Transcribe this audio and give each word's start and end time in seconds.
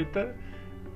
ahorita. 0.00 0.34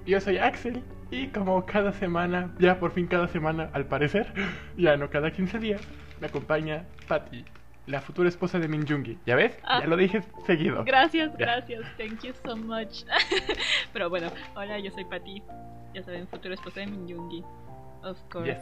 Yo 0.06 0.20
soy 0.20 0.38
Axel 0.38 0.82
y 1.10 1.28
como 1.28 1.64
cada 1.66 1.92
semana, 1.92 2.54
ya 2.58 2.78
por 2.78 2.92
fin 2.92 3.06
cada 3.06 3.28
semana 3.28 3.70
al 3.72 3.86
parecer, 3.86 4.26
ya 4.76 4.96
no 4.96 5.08
cada 5.10 5.30
15 5.30 5.58
días, 5.58 5.80
me 6.20 6.26
acompaña 6.26 6.84
Patty, 7.08 7.44
la 7.86 8.00
futura 8.00 8.28
esposa 8.28 8.58
de 8.58 8.68
Min 8.68 8.86
Jungi. 8.86 9.18
¿Ya 9.26 9.36
ves? 9.36 9.56
Ah. 9.64 9.80
Ya 9.80 9.86
lo 9.86 9.96
dije 9.96 10.22
seguido. 10.46 10.84
Gracias, 10.84 11.30
Ya. 11.32 11.36
gracias. 11.38 11.82
Thank 11.96 12.22
you 12.22 12.32
so 12.44 12.56
much. 12.56 13.04
Pero 13.92 14.10
bueno, 14.10 14.30
hola, 14.54 14.78
yo 14.78 14.90
soy 14.90 15.04
Pati. 15.04 15.42
Ya 15.94 16.02
saben, 16.02 16.26
futura 16.28 16.54
esposa 16.54 16.80
de 16.80 16.86
Min 16.86 17.06
Yoongi. 17.06 17.42
Of 18.02 18.18
course. 18.30 18.50
Yes. 18.52 18.60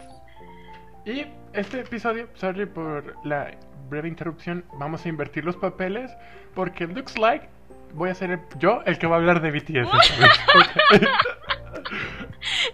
Y 1.05 1.27
este 1.52 1.80
episodio, 1.80 2.29
sorry 2.35 2.66
por 2.66 3.16
la 3.27 3.51
breve 3.88 4.07
interrupción, 4.09 4.65
vamos 4.79 5.05
a 5.05 5.09
invertir 5.09 5.45
los 5.45 5.57
papeles 5.57 6.13
porque 6.55 6.87
looks 6.87 7.19
like 7.19 7.49
voy 7.95 8.10
a 8.10 8.14
ser 8.14 8.30
el- 8.32 8.41
yo 8.59 8.82
el 8.87 8.98
que 8.98 9.06
va 9.06 9.16
a 9.16 9.19
hablar 9.19 9.41
de 9.41 9.51
BTS. 9.51 9.88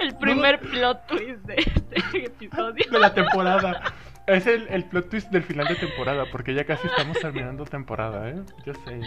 El 0.00 0.14
primer 0.16 0.58
plot 0.60 1.06
twist 1.06 1.40
de 1.44 1.54
este 1.56 2.24
episodio. 2.26 2.84
de 2.90 2.98
la 2.98 3.12
temporada. 3.14 3.82
Es 4.26 4.46
el, 4.46 4.66
el 4.68 4.84
plot 4.84 5.08
twist 5.08 5.30
del 5.30 5.42
final 5.42 5.66
de 5.68 5.74
temporada, 5.76 6.24
porque 6.30 6.52
ya 6.54 6.64
casi 6.64 6.86
estamos 6.86 7.18
terminando 7.18 7.64
temporada, 7.64 8.28
¿eh? 8.28 8.42
Yo 8.66 8.74
sé. 8.74 9.00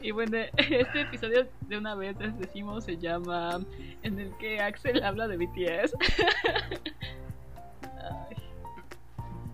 Y 0.00 0.10
bueno, 0.12 0.38
este 0.56 1.02
episodio 1.02 1.46
de 1.62 1.76
una 1.78 1.94
vez 1.94 2.16
les 2.18 2.38
decimos 2.38 2.84
se 2.84 2.96
llama 2.96 3.60
en 4.02 4.18
el 4.18 4.34
que 4.38 4.60
Axel 4.60 5.02
habla 5.04 5.28
de 5.28 5.36
BTS. 5.36 5.94
Ay, 7.82 8.36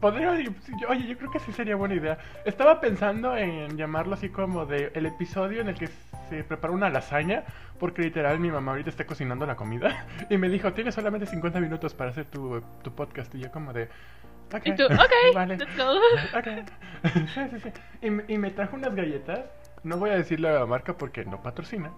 Podría, 0.00 0.30
oye, 0.30 1.06
yo 1.08 1.18
creo 1.18 1.30
que 1.30 1.40
sí 1.40 1.52
sería 1.52 1.74
buena 1.74 1.94
idea. 1.94 2.18
Estaba 2.44 2.80
pensando 2.80 3.36
en 3.36 3.76
llamarlo 3.76 4.14
así 4.14 4.28
como 4.28 4.64
de 4.64 4.92
el 4.94 5.06
episodio 5.06 5.60
en 5.60 5.68
el 5.68 5.74
que 5.74 5.88
se 6.28 6.44
prepara 6.44 6.72
una 6.72 6.88
lasaña, 6.88 7.42
porque 7.80 8.02
literal 8.02 8.38
mi 8.38 8.50
mamá 8.50 8.72
ahorita 8.72 8.90
está 8.90 9.04
cocinando 9.06 9.44
la 9.46 9.56
comida 9.56 10.06
y 10.30 10.38
me 10.38 10.48
dijo, 10.48 10.72
tienes 10.72 10.94
solamente 10.94 11.26
50 11.26 11.58
minutos 11.60 11.94
para 11.94 12.10
hacer 12.10 12.26
tu, 12.26 12.60
tu 12.82 12.92
podcast 12.94 13.34
y 13.34 13.40
yo 13.40 13.50
como 13.50 13.72
de... 13.72 13.88
Ok, 14.54 14.62
Y 14.66 14.74
tú, 14.76 14.84
ok, 14.84 15.34
vale. 15.34 15.56
let's 15.58 15.76
go. 15.76 15.84
Ok. 16.38 16.68
sí, 17.34 17.40
sí, 17.50 17.60
sí. 17.60 17.72
Y, 18.00 18.10
me- 18.10 18.24
y 18.28 18.38
me 18.38 18.50
trajo 18.50 18.76
unas 18.76 18.94
galletas. 18.94 19.40
No 19.82 19.96
voy 19.98 20.10
a 20.10 20.14
decir 20.16 20.40
la 20.40 20.64
marca 20.64 20.96
porque 20.96 21.24
no 21.24 21.42
patrocina. 21.42 21.90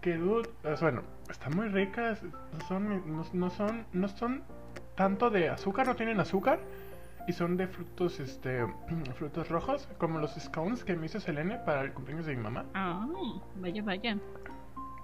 Que 0.00 0.14
dude, 0.16 0.48
bueno, 0.80 1.02
están 1.28 1.54
muy 1.56 1.68
ricas. 1.68 2.20
Son, 2.68 3.02
no, 3.14 3.26
no 3.32 3.50
son, 3.50 3.84
no 3.92 4.08
son 4.08 4.42
tanto 4.94 5.28
de 5.28 5.50
azúcar, 5.50 5.86
no 5.86 5.96
tienen 5.96 6.18
azúcar. 6.20 6.60
Y 7.26 7.32
son 7.32 7.56
de 7.56 7.66
frutos, 7.66 8.20
este, 8.20 8.66
frutos 9.14 9.48
rojos, 9.48 9.88
como 9.98 10.18
los 10.18 10.34
scones 10.34 10.84
que 10.84 10.94
me 10.94 11.06
hizo 11.06 11.20
Selene 11.20 11.58
para 11.58 11.82
el 11.82 11.92
cumpleaños 11.92 12.26
de 12.26 12.36
mi 12.36 12.42
mamá. 12.42 12.64
Ah, 12.74 13.06
vaya, 13.56 13.82
vaya. 13.82 14.16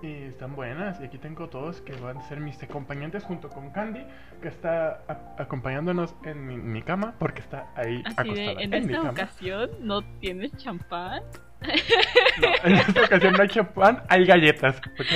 Y 0.03 0.25
están 0.25 0.57
buenas. 0.57 1.01
Y 1.01 1.05
aquí 1.05 1.19
tengo 1.19 1.49
todos 1.49 1.81
que 1.81 1.93
van 1.95 2.19
a 2.19 2.23
ser 2.23 2.41
mis 2.41 2.61
acompañantes 2.63 3.23
junto 3.23 3.49
con 3.49 3.71
Candy, 3.71 4.05
que 4.41 4.49
está 4.49 5.05
acompañándonos 5.39 6.15
en 6.25 6.45
mi, 6.45 6.57
mi 6.57 6.83
cama, 6.83 7.15
porque 7.19 7.41
está 7.41 7.73
ahí 7.77 8.03
Así 8.05 8.17
acostada 8.19 8.55
de, 8.55 8.65
en 8.65 8.75
esta 8.75 9.03
ocasión 9.03 9.71
no 9.81 10.03
tienes 10.19 10.57
champán. 10.57 11.23
No, 12.41 12.49
en 12.65 12.75
esta 12.75 13.03
ocasión 13.03 13.35
no 13.35 13.43
hay 13.43 13.49
champán, 13.49 14.03
hay 14.09 14.25
galletas, 14.25 14.79
¿ok? 14.79 15.07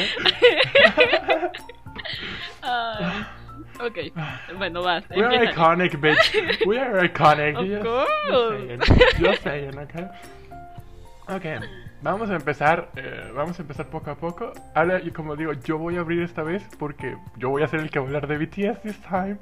Ok, 3.86 3.98
bueno, 4.58 4.83
vas. 4.83 5.05
We 5.11 5.24
are 5.24 5.36
empieza. 5.36 5.52
iconic, 5.52 6.01
bitch. 6.01 6.67
We 6.67 6.79
are 6.79 7.05
iconic. 7.08 7.57
Of 7.57 7.85
course. 7.85 8.79
Just 9.19 9.42
saying, 9.45 9.73
saying, 9.73 9.79
¿ok? 9.79 10.11
Ok, 11.29 11.45
vamos 12.02 12.30
a 12.30 12.36
empezar, 12.36 12.89
eh, 12.97 13.33
vamos 13.35 13.58
a 13.58 13.63
empezar 13.63 13.86
poco 13.86 14.11
a 14.11 14.14
poco. 14.17 14.52
Ahora, 14.74 15.01
y 15.02 15.11
como 15.11 15.35
digo, 15.36 15.52
yo 15.52 15.77
voy 15.79 15.97
a 15.97 16.01
abrir 16.01 16.23
esta 16.23 16.42
vez 16.42 16.63
porque 16.79 17.17
yo 17.36 17.51
voy 17.51 17.63
a 17.63 17.69
ser 17.69 17.80
el 17.80 17.91
que 17.91 17.98
va 17.98 18.05
a 18.05 18.08
hablar 18.08 18.27
de 18.29 18.39
BTS 18.39 18.83
this 18.83 19.01
time. 19.02 19.36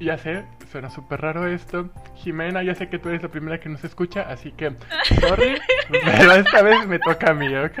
Ya 0.00 0.18
sé, 0.18 0.44
suena 0.72 0.90
súper 0.90 1.20
raro 1.20 1.46
esto. 1.46 1.88
Jimena, 2.16 2.62
ya 2.64 2.74
sé 2.74 2.88
que 2.88 2.98
tú 2.98 3.08
eres 3.10 3.22
la 3.22 3.28
primera 3.28 3.60
que 3.60 3.68
nos 3.68 3.84
escucha, 3.84 4.22
así 4.22 4.50
que, 4.52 4.72
sorry, 5.20 5.60
pero 5.90 6.32
esta 6.32 6.62
vez 6.62 6.86
me 6.88 6.98
toca 6.98 7.30
a 7.30 7.34
mí, 7.34 7.54
¿ok? 7.54 7.78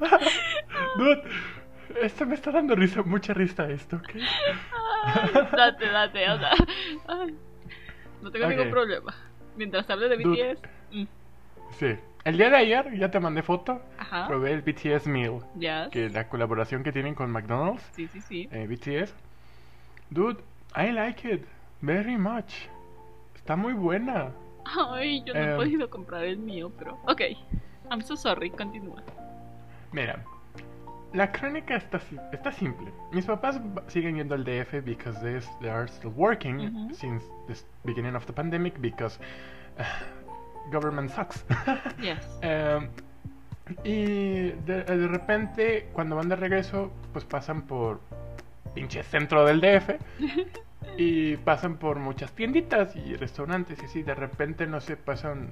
Dude, 0.96 1.22
esto 2.02 2.26
me 2.26 2.34
está 2.34 2.50
dando 2.50 2.74
risa, 2.74 3.02
mucha 3.02 3.32
risa 3.34 3.68
esto, 3.68 3.96
¿ok? 3.96 4.10
Ay, 5.04 5.30
date, 5.56 5.86
date, 5.88 6.30
o 6.30 6.38
sea, 6.38 6.50
ay, 7.08 7.36
no 8.22 8.30
tengo 8.30 8.46
ningún 8.48 8.70
problema. 8.70 9.14
Mientras 9.56 9.88
hable 9.90 10.08
de 10.08 10.16
Dude. 10.18 10.54
BTS, 10.54 10.62
mm, 10.92 11.04
Sí. 11.78 11.96
El 12.24 12.36
día 12.36 12.50
de 12.50 12.56
ayer 12.56 12.96
ya 12.98 13.10
te 13.10 13.20
mandé 13.20 13.42
foto. 13.42 13.80
ajá, 13.98 14.26
Probé 14.26 14.52
el 14.52 14.62
BTS 14.62 15.06
Meal. 15.06 15.38
ya, 15.54 15.88
Que 15.90 16.10
la 16.10 16.28
colaboración 16.28 16.82
que 16.82 16.92
tienen 16.92 17.14
con 17.14 17.30
McDonald's. 17.30 17.82
sí, 17.92 18.06
sí, 18.08 18.20
sí. 18.20 18.48
eh, 18.52 18.66
BTS. 18.66 19.14
Dude, 20.10 20.40
I 20.76 20.92
like 20.92 21.26
it. 21.30 21.44
Very 21.80 22.16
much. 22.18 22.52
Está 23.34 23.56
muy 23.56 23.72
buena. 23.72 24.32
Ay, 24.64 25.22
yo 25.24 25.32
no 25.32 25.40
he 25.40 25.50
Em. 25.50 25.56
podido 25.56 25.88
comprar 25.90 26.24
el 26.24 26.36
mío, 26.38 26.70
pero, 26.78 26.98
ok, 27.06 27.22
I'm 27.90 28.02
so 28.02 28.16
sorry, 28.16 28.50
continúa. 28.50 29.02
Mira. 29.92 30.24
La 31.14 31.32
crónica 31.32 31.76
está, 31.76 32.00
está 32.32 32.52
simple. 32.52 32.92
Mis 33.12 33.24
papás 33.24 33.60
siguen 33.86 34.16
yendo 34.16 34.34
al 34.34 34.44
DF 34.44 34.84
because 34.84 35.18
they, 35.20 35.40
they 35.60 35.70
are 35.70 35.88
still 35.88 36.12
working 36.14 36.58
Ujú. 36.58 36.94
since 36.94 37.24
the 37.46 37.54
beginning 37.84 38.14
of 38.14 38.26
the 38.26 38.32
pandemic 38.32 38.78
because 38.80 39.18
uh, 39.78 39.84
government 40.70 41.10
sucks. 41.10 41.44
Yes. 42.00 42.26
Em, 42.42 42.88
y 43.84 44.50
de, 44.66 44.84
de 44.84 45.08
repente, 45.08 45.88
cuando 45.92 46.16
van 46.16 46.28
de 46.28 46.36
regreso, 46.36 46.90
pues 47.12 47.24
pasan 47.24 47.62
por 47.62 48.00
pinche 48.74 49.02
centro 49.02 49.44
del 49.44 49.60
DF 49.60 49.90
y 50.96 51.36
pasan 51.38 51.76
por 51.76 51.98
muchas 51.98 52.32
tienditas 52.32 52.94
y 52.96 53.14
restaurantes 53.16 53.80
y 53.82 53.84
así. 53.86 54.02
De 54.02 54.14
repente, 54.14 54.66
no 54.66 54.80
sé, 54.80 54.96
pasan 54.96 55.48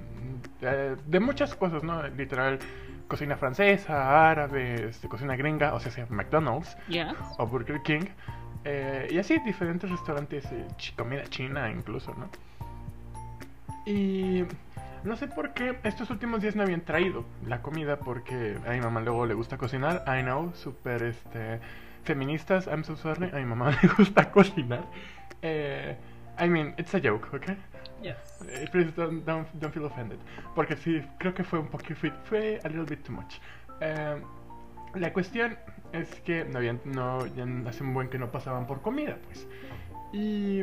eh, 0.61 0.95
de 1.05 1.19
muchas 1.19 1.55
cosas, 1.55 1.83
¿no? 1.83 2.07
Literal, 2.09 2.59
cocina 3.07 3.37
francesa, 3.37 4.29
árabe, 4.29 4.89
este, 4.89 5.07
cocina 5.07 5.35
gringa, 5.35 5.73
o 5.73 5.79
sea, 5.79 5.91
sea 5.91 6.05
McDonald's 6.09 6.77
o 7.37 7.47
Burger 7.47 7.81
King. 7.81 8.05
eh, 8.65 9.07
y 9.11 9.17
así, 9.17 9.39
diferentes 9.45 9.89
restaurantes, 9.89 10.45
eh, 10.51 10.67
comida 10.95 11.23
china 11.25 11.69
incluso, 11.69 12.13
¿no? 12.15 12.29
Y 13.85 14.43
no 15.03 15.15
sé 15.15 15.27
por 15.27 15.53
qué 15.53 15.79
estos 15.83 16.09
últimos 16.09 16.41
días 16.41 16.55
no 16.55 16.63
habían 16.63 16.81
traído 16.81 17.23
la 17.45 17.61
comida 17.61 17.97
porque 17.99 18.57
a 18.67 18.71
mi 18.71 18.81
mamá 18.81 18.99
luego 18.99 19.25
le 19.25 19.33
gusta 19.33 19.57
cocinar. 19.57 20.03
I 20.05 20.21
know, 20.23 20.51
super 20.53 21.01
este, 21.03 21.61
feministas, 22.03 22.67
I'm 22.67 22.83
so 22.83 22.97
sorry. 22.97 23.29
A 23.31 23.37
mi 23.37 23.45
mamá 23.45 23.71
le 23.81 23.87
gusta 23.97 24.29
cocinar. 24.31 24.83
Eh, 25.41 25.95
I 26.39 26.49
mean, 26.49 26.73
it's 26.77 26.93
a 26.93 26.99
joke, 26.99 27.27
¿ok? 27.35 27.51
Yes. 28.07 28.41
Eh, 28.47 28.67
please 28.71 28.91
don't, 28.95 29.25
don't, 29.25 29.47
don't 29.53 29.73
feel 29.73 29.85
offended. 29.85 30.19
Porque 30.55 30.75
sí, 30.77 31.01
creo 31.17 31.33
que 31.33 31.43
fue 31.43 31.59
un 31.59 31.67
poquito, 31.67 31.95
fue, 32.23 32.59
a 32.63 32.67
little 32.67 32.85
bit 32.85 33.03
too 33.03 33.11
much. 33.13 33.39
Eh, 33.81 34.21
la 34.95 35.13
cuestión 35.13 35.57
es 35.91 36.09
que 36.21 36.45
no 36.45 36.59
habían, 36.59 36.79
no, 36.85 37.25
ya 37.27 37.45
hace 37.67 37.83
un 37.83 37.93
buen 37.93 38.09
que 38.09 38.17
no 38.17 38.31
pasaban 38.31 38.65
por 38.67 38.81
comida, 38.81 39.17
pues. 39.25 39.47
Y, 40.13 40.61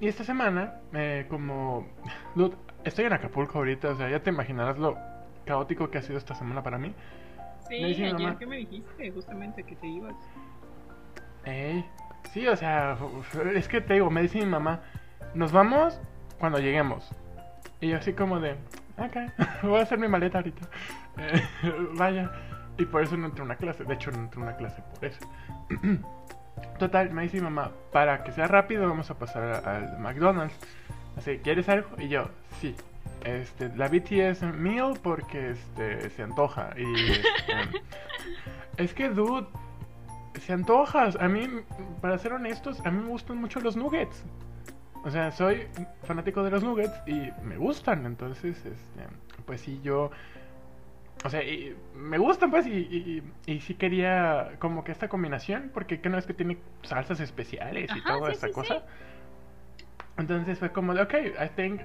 y 0.00 0.08
esta 0.08 0.24
semana, 0.24 0.80
eh, 0.94 1.26
como, 1.28 1.86
dude, 2.34 2.56
estoy 2.84 3.06
en 3.06 3.12
Acapulco 3.12 3.58
ahorita, 3.58 3.90
o 3.90 3.96
sea, 3.96 4.08
ya 4.08 4.22
te 4.22 4.30
imaginarás 4.30 4.78
lo 4.78 4.96
caótico 5.44 5.90
que 5.90 5.98
ha 5.98 6.02
sido 6.02 6.18
esta 6.18 6.34
semana 6.34 6.62
para 6.62 6.78
mí. 6.78 6.94
Sí, 7.68 7.80
Me 7.80 7.86
ayer 7.86 8.12
mamá. 8.12 8.38
que 8.38 8.46
me 8.46 8.56
dijiste 8.58 9.10
justamente 9.10 9.62
que 9.64 9.76
te 9.76 9.86
ibas. 9.86 10.14
Ey, 11.44 11.84
sí, 12.32 12.46
o 12.46 12.56
sea, 12.56 12.96
es 13.54 13.66
que 13.68 13.80
te 13.80 13.94
digo, 13.94 14.10
me 14.10 14.22
dice 14.22 14.38
mi 14.38 14.46
mamá, 14.46 14.80
nos 15.34 15.52
vamos 15.52 16.00
cuando 16.38 16.58
lleguemos. 16.58 17.08
Y 17.80 17.88
yo 17.88 17.98
así 17.98 18.12
como 18.12 18.40
de, 18.40 18.52
ok, 18.98 19.16
voy 19.62 19.80
a 19.80 19.82
hacer 19.82 19.98
mi 19.98 20.08
maleta 20.08 20.38
ahorita. 20.38 20.68
Eh, 21.18 21.42
vaya. 21.94 22.30
Y 22.78 22.86
por 22.86 23.02
eso 23.02 23.16
no 23.16 23.26
entré 23.26 23.42
a 23.42 23.44
una 23.44 23.56
clase. 23.56 23.84
De 23.84 23.94
hecho, 23.94 24.10
no 24.10 24.18
entré 24.18 24.40
a 24.40 24.44
una 24.44 24.56
clase 24.56 24.82
por 24.94 25.04
eso. 25.04 25.20
Total, 26.78 27.10
me 27.12 27.22
dice 27.22 27.36
mi 27.36 27.44
mamá, 27.44 27.70
para 27.92 28.24
que 28.24 28.32
sea 28.32 28.46
rápido 28.46 28.88
vamos 28.88 29.10
a 29.10 29.18
pasar 29.18 29.66
al 29.66 29.98
McDonald's. 29.98 30.54
Así, 31.16 31.38
¿quieres 31.38 31.68
algo? 31.68 31.88
Y 31.98 32.08
yo, 32.08 32.28
sí. 32.60 32.74
Este, 33.24 33.68
la 33.76 33.88
BTS 33.88 34.42
meal 34.54 34.98
porque 35.02 35.50
este, 35.50 36.10
se 36.10 36.22
antoja. 36.22 36.70
Y 36.76 37.12
este, 37.12 37.82
es 38.78 38.94
que, 38.94 39.10
dude, 39.10 39.46
se 40.40 40.52
antojas. 40.52 41.16
A 41.20 41.28
mí, 41.28 41.48
para 42.00 42.18
ser 42.18 42.32
honestos, 42.32 42.84
a 42.84 42.90
mí 42.90 43.02
me 43.02 43.08
gustan 43.08 43.36
mucho 43.36 43.60
los 43.60 43.76
nuggets. 43.76 44.24
O 45.04 45.10
sea, 45.10 45.32
soy 45.32 45.66
fanático 46.04 46.42
de 46.42 46.50
los 46.50 46.62
nuggets 46.62 46.94
y 47.06 47.30
me 47.42 47.56
gustan. 47.56 48.06
Entonces, 48.06 48.56
este, 48.64 49.06
pues 49.46 49.60
sí, 49.60 49.80
yo. 49.82 50.10
O 51.24 51.30
sea, 51.30 51.42
y 51.44 51.76
me 51.94 52.18
gustan, 52.18 52.50
pues, 52.50 52.66
y, 52.66 52.72
y, 52.72 53.22
y 53.46 53.60
sí 53.60 53.74
quería 53.74 54.56
como 54.58 54.82
que 54.84 54.92
esta 54.92 55.08
combinación, 55.08 55.70
porque 55.72 56.00
que 56.00 56.08
no 56.08 56.18
es 56.18 56.26
que 56.26 56.34
tiene 56.34 56.58
salsas 56.82 57.20
especiales 57.20 57.90
y 57.94 58.00
Ajá, 58.00 58.08
toda 58.08 58.28
sí, 58.28 58.32
esta 58.32 58.48
sí, 58.48 58.52
cosa. 58.52 58.74
sí. 58.74 58.82
Entonces 60.16 60.58
fue 60.58 60.72
como 60.72 60.94
de, 60.94 61.02
ok, 61.02 61.14
I 61.14 61.48
think 61.56 61.80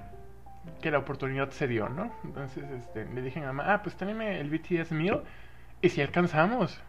que 0.82 0.92
la 0.92 1.00
oportunidad 1.00 1.50
se 1.52 1.68
dio, 1.68 1.90
¿no? 1.90 2.12
Entonces 2.24 2.70
este, 2.72 3.06
le 3.06 3.22
dije 3.22 3.40
a 3.40 3.42
mi 3.44 3.48
mamá, 3.48 3.74
ah, 3.74 3.84
pues 3.84 3.96
tráeme 3.96 4.40
el 4.40 4.50
BTS 4.50 4.92
Meal. 4.92 5.24
Y 5.82 5.90
si 5.90 6.02
alcanzamos. 6.02 6.82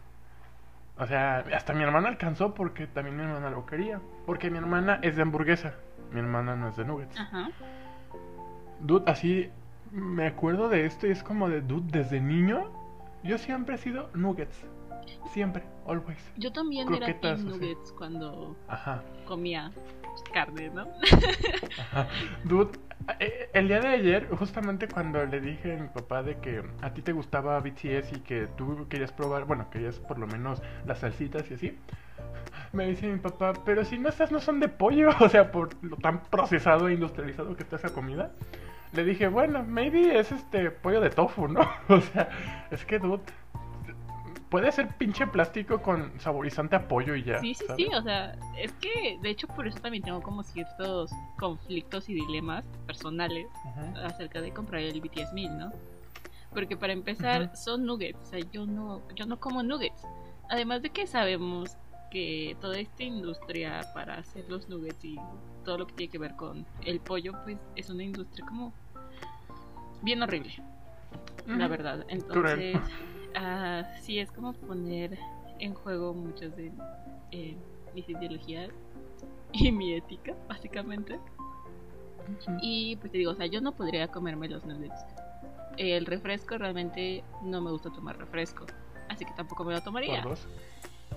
O 0.97 1.07
sea, 1.07 1.45
hasta 1.55 1.73
mi 1.73 1.83
hermana 1.83 2.09
alcanzó 2.09 2.53
porque 2.53 2.87
también 2.87 3.15
mi 3.17 3.23
hermana 3.23 3.49
lo 3.49 3.65
quería. 3.65 4.01
Porque 4.25 4.49
mi 4.51 4.57
hermana 4.57 4.99
es 5.01 5.15
de 5.15 5.21
hamburguesa. 5.21 5.75
Mi 6.11 6.19
hermana 6.19 6.55
no 6.55 6.69
es 6.69 6.75
de 6.75 6.85
nuggets. 6.85 7.19
Ajá. 7.19 7.49
Dude, 8.81 9.09
así 9.09 9.49
me 9.91 10.27
acuerdo 10.27 10.69
de 10.69 10.85
esto 10.85 11.07
y 11.07 11.11
es 11.11 11.23
como 11.23 11.49
de, 11.49 11.61
dude, 11.61 11.91
desde 11.91 12.21
niño 12.21 12.71
yo 13.23 13.37
siempre 13.37 13.75
he 13.75 13.77
sido 13.77 14.09
nuggets. 14.13 14.65
Siempre, 15.31 15.63
always. 15.87 16.19
Yo 16.37 16.51
también 16.51 16.87
Croquetas, 16.87 17.41
era. 17.41 17.49
Nuggets 17.49 17.91
cuando 17.93 18.55
Ajá. 18.67 19.03
comía 19.25 19.71
carne, 20.33 20.69
¿no? 20.69 20.87
Ajá. 21.79 22.07
Dude, 22.43 22.71
eh, 23.19 23.49
el 23.53 23.67
día 23.67 23.79
de 23.79 23.87
ayer, 23.87 24.29
justamente 24.37 24.87
cuando 24.87 25.25
le 25.25 25.41
dije 25.41 25.75
a 25.77 25.81
mi 25.81 25.87
papá 25.87 26.23
de 26.23 26.37
que 26.37 26.63
a 26.81 26.93
ti 26.93 27.01
te 27.01 27.11
gustaba 27.11 27.59
BTS 27.59 28.13
y 28.13 28.19
que 28.21 28.47
tú 28.57 28.87
querías 28.89 29.11
probar, 29.11 29.45
bueno, 29.45 29.69
querías 29.69 29.99
por 29.99 30.19
lo 30.19 30.27
menos 30.27 30.61
las 30.85 30.99
salsitas 30.99 31.49
y 31.49 31.53
así, 31.55 31.77
me 32.73 32.87
dice 32.87 33.07
mi 33.07 33.17
papá, 33.17 33.53
pero 33.65 33.83
si 33.83 33.97
no 33.97 34.09
estas 34.09 34.31
no 34.31 34.39
son 34.39 34.59
de 34.59 34.67
pollo, 34.67 35.09
o 35.19 35.29
sea, 35.29 35.51
por 35.51 35.69
lo 35.83 35.97
tan 35.97 36.23
procesado 36.23 36.87
e 36.87 36.93
industrializado 36.93 37.55
que 37.55 37.63
está 37.63 37.77
esa 37.77 37.93
comida. 37.93 38.31
Le 38.93 39.03
dije, 39.03 39.27
bueno, 39.27 39.63
maybe 39.63 40.17
es 40.17 40.31
este 40.31 40.71
pollo 40.71 40.99
de 40.99 41.09
tofu, 41.11 41.47
¿no? 41.47 41.61
O 41.89 42.01
sea, 42.01 42.29
es 42.71 42.83
que, 42.85 42.97
dude, 42.97 43.21
puede 44.49 44.71
ser 44.71 44.87
pinche 44.97 45.27
plástico 45.27 45.81
con 45.81 46.19
saborizante 46.19 46.75
a 46.75 46.87
pollo 46.87 47.15
y 47.15 47.23
ya. 47.23 47.39
Sí, 47.39 47.53
sí, 47.53 47.65
¿sabes? 47.65 47.85
sí, 47.85 47.93
o 47.93 48.01
sea, 48.01 48.35
es 48.57 48.71
que 48.73 49.19
de 49.21 49.29
hecho 49.29 49.47
por 49.47 49.67
eso 49.67 49.79
también 49.79 50.03
tengo 50.03 50.21
como 50.21 50.43
ciertos 50.43 51.11
conflictos 51.37 52.09
y 52.09 52.15
dilemas 52.15 52.65
personales 52.87 53.47
acerca 54.03 54.41
de 54.41 54.51
comprar 54.51 54.81
el 54.81 54.99
BTS 55.01 55.33
Meal, 55.33 55.57
¿no? 55.57 55.71
Porque 56.51 56.75
para 56.75 56.93
empezar 56.93 57.55
son 57.55 57.85
nuggets, 57.85 58.19
o 58.19 58.25
sea, 58.25 58.39
yo 58.51 58.65
no, 58.65 59.01
yo 59.15 59.27
no 59.27 59.39
como 59.39 59.61
nuggets. 59.61 60.03
Además 60.49 60.81
de 60.81 60.89
que 60.89 61.05
sabemos 61.05 61.77
que 62.09 62.57
toda 62.59 62.79
esta 62.79 63.03
industria 63.03 63.81
para 63.93 64.15
hacer 64.15 64.45
los 64.49 64.67
nuggets 64.69 65.03
y 65.05 65.17
todo 65.63 65.79
lo 65.79 65.87
que 65.87 65.93
tiene 65.93 66.11
que 66.11 66.17
ver 66.17 66.35
con 66.35 66.65
el 66.85 66.99
pollo, 66.99 67.33
pues 67.43 67.57
es 67.75 67.89
una 67.89 68.03
industria 68.03 68.45
como 68.45 68.73
bien 70.01 70.21
horrible, 70.21 70.53
la 71.47 71.67
verdad. 71.67 72.05
Entonces, 72.09 72.77
ah, 73.35 73.83
sí 74.01 74.19
es 74.19 74.31
como 74.31 74.53
poner 74.53 75.17
en 75.59 75.73
juego 75.73 76.13
muchas 76.13 76.55
de 76.55 76.71
eh, 77.31 77.57
mis 77.93 78.07
ideologías 78.09 78.71
y 79.51 79.71
mi 79.71 79.93
ética, 79.93 80.35
básicamente. 80.47 81.19
Y 82.61 82.95
pues 82.97 83.11
te 83.11 83.17
digo, 83.17 83.31
o 83.31 83.35
sea, 83.35 83.47
yo 83.47 83.59
no 83.59 83.71
podría 83.71 84.07
comerme 84.07 84.47
los 84.47 84.65
nuggets. 84.65 85.05
El 85.77 86.05
refresco 86.05 86.57
realmente 86.57 87.23
no 87.41 87.61
me 87.61 87.71
gusta 87.71 87.89
tomar 87.89 88.17
refresco, 88.17 88.65
así 89.07 89.25
que 89.25 89.33
tampoco 89.33 89.63
me 89.63 89.73
lo 89.73 89.81
tomaría. 89.81 90.23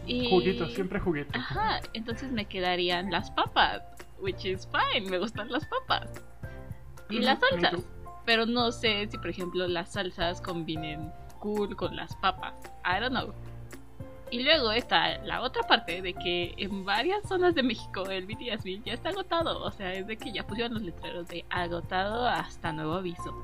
Y... 0.06 0.28
Juguito, 0.30 0.68
siempre 0.68 1.00
juguito. 1.00 1.30
Ajá, 1.34 1.80
entonces 1.92 2.30
me 2.32 2.46
quedarían 2.46 3.10
las 3.10 3.30
papas, 3.30 3.82
which 4.20 4.44
is 4.44 4.68
fine, 4.70 5.08
me 5.08 5.18
gustan 5.18 5.50
las 5.50 5.66
papas. 5.66 6.10
Y 7.08 7.20
las 7.20 7.38
salsas. 7.40 7.84
Pero 8.24 8.46
no 8.46 8.72
sé 8.72 9.08
si, 9.10 9.18
por 9.18 9.28
ejemplo, 9.28 9.66
las 9.66 9.92
salsas 9.92 10.40
combinen 10.40 11.12
cool 11.40 11.76
con 11.76 11.96
las 11.96 12.14
papas. 12.16 12.54
I 12.84 13.00
don't 13.00 13.10
know. 13.10 13.34
Y 14.30 14.42
luego 14.42 14.72
está 14.72 15.18
la 15.18 15.42
otra 15.42 15.62
parte 15.64 16.00
de 16.00 16.14
que 16.14 16.54
en 16.56 16.86
varias 16.86 17.28
zonas 17.28 17.54
de 17.54 17.62
México 17.62 18.08
el 18.08 18.24
BTS 18.24 18.64
ya 18.82 18.94
está 18.94 19.10
agotado. 19.10 19.62
O 19.62 19.70
sea, 19.70 19.92
es 19.92 20.06
de 20.06 20.16
que 20.16 20.32
ya 20.32 20.46
pusieron 20.46 20.72
los 20.72 20.82
letreros 20.82 21.28
de 21.28 21.44
agotado 21.50 22.26
hasta 22.26 22.72
nuevo 22.72 22.94
aviso. 22.94 23.42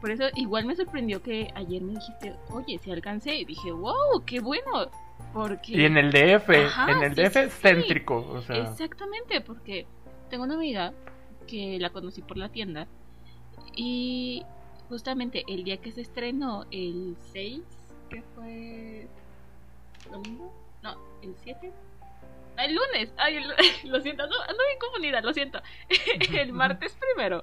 Por 0.00 0.10
eso 0.10 0.24
igual 0.36 0.64
me 0.64 0.76
sorprendió 0.76 1.22
que 1.22 1.50
ayer 1.54 1.82
me 1.82 1.94
dijiste, 1.94 2.34
oye, 2.50 2.78
si 2.78 2.90
alcancé. 2.90 3.34
Y 3.36 3.44
dije, 3.44 3.72
wow, 3.72 4.22
qué 4.24 4.40
bueno. 4.40 4.90
Porque... 5.32 5.72
Y 5.72 5.84
en 5.84 5.96
el 5.96 6.10
DF, 6.12 6.48
Ajá, 6.50 6.90
en 6.92 7.02
el 7.02 7.14
sí, 7.14 7.22
DF 7.22 7.34
sí, 7.34 7.50
sí. 7.50 7.60
céntrico, 7.62 8.26
o 8.28 8.40
sea, 8.40 8.56
Exactamente, 8.56 9.40
porque 9.40 9.86
tengo 10.30 10.44
una 10.44 10.54
amiga 10.54 10.92
que 11.46 11.78
la 11.80 11.90
conocí 11.90 12.22
por 12.22 12.36
la 12.36 12.48
tienda 12.48 12.86
y 13.74 14.44
justamente 14.88 15.44
el 15.48 15.64
día 15.64 15.78
que 15.78 15.92
se 15.92 16.00
estrenó, 16.00 16.64
el 16.70 17.16
6, 17.32 17.62
que 18.08 18.22
fue 18.34 19.08
domingo, 20.10 20.52
no, 20.82 20.96
el 21.22 21.34
7, 21.42 21.70
Ah, 21.70 21.87
el 22.64 22.74
lunes, 22.74 23.12
ay, 23.16 23.36
el- 23.36 23.54
lo 23.90 24.00
siento, 24.00 24.26
no, 24.26 24.34
ando 24.42 24.62
bien 24.66 24.78
confundida, 24.80 25.20
lo 25.20 25.32
siento, 25.32 25.60
el 26.34 26.52
martes 26.52 26.96
primero 27.14 27.42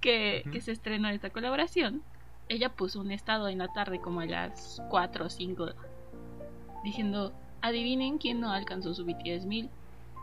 que, 0.00 0.42
que 0.52 0.60
se 0.60 0.72
estrenó 0.72 1.08
esta 1.08 1.30
colaboración, 1.30 2.02
ella 2.48 2.68
puso 2.68 3.00
un 3.00 3.10
estado 3.10 3.48
en 3.48 3.58
la 3.58 3.68
tarde 3.68 4.00
como 4.00 4.20
a 4.20 4.26
las 4.26 4.80
4 4.90 5.26
o 5.26 5.28
5 5.28 5.70
diciendo, 6.84 7.32
adivinen 7.62 8.18
quién 8.18 8.40
no 8.40 8.52
alcanzó 8.52 8.94
su 8.94 9.04
BTS 9.04 9.46
1000. 9.46 9.68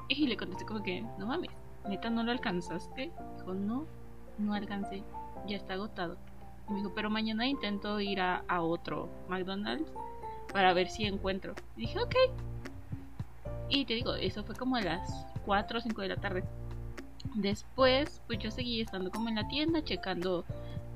Y 0.09 0.27
le 0.27 0.37
contesté 0.37 0.65
como 0.65 0.83
que, 0.83 1.01
no 1.17 1.25
mames, 1.27 1.49
neta 1.87 2.09
no 2.09 2.23
lo 2.23 2.31
alcanzaste. 2.31 3.11
Dijo, 3.37 3.53
no, 3.53 3.85
no 4.37 4.53
alcancé, 4.53 5.03
ya 5.47 5.57
está 5.57 5.73
agotado. 5.73 6.17
Y 6.69 6.71
me 6.73 6.77
dijo, 6.79 6.93
pero 6.93 7.09
mañana 7.09 7.47
intento 7.47 7.99
ir 7.99 8.21
a, 8.21 8.43
a 8.47 8.61
otro 8.61 9.09
McDonald's 9.27 9.91
para 10.51 10.73
ver 10.73 10.89
si 10.89 11.05
encuentro. 11.05 11.55
Y 11.75 11.81
dije, 11.81 11.99
ok. 11.99 12.15
Y 13.73 13.85
te 13.85 13.95
digo, 13.95 14.13
eso 14.13 14.43
fue 14.43 14.53
como 14.53 14.75
a 14.75 14.81
las 14.81 15.25
4 15.45 15.79
o 15.79 15.81
5 15.81 16.01
de 16.03 16.07
la 16.07 16.17
tarde. 16.17 16.43
Después, 17.33 18.21
pues 18.27 18.37
yo 18.37 18.51
seguí 18.51 18.79
estando 18.81 19.09
como 19.09 19.29
en 19.29 19.35
la 19.35 19.47
tienda, 19.47 19.83
checando 19.83 20.45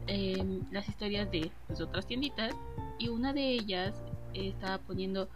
em, 0.06 0.62
las 0.72 0.88
historias 0.88 1.32
de 1.32 1.52
pues, 1.66 1.82
otras 1.82 2.06
tienditas. 2.06 2.54
Y 3.00 3.10
una 3.10 3.34
de 3.34 3.50
ellas 3.50 4.04
eh, 4.36 4.50
estaba 4.50 4.78
poniendo, 4.78 5.28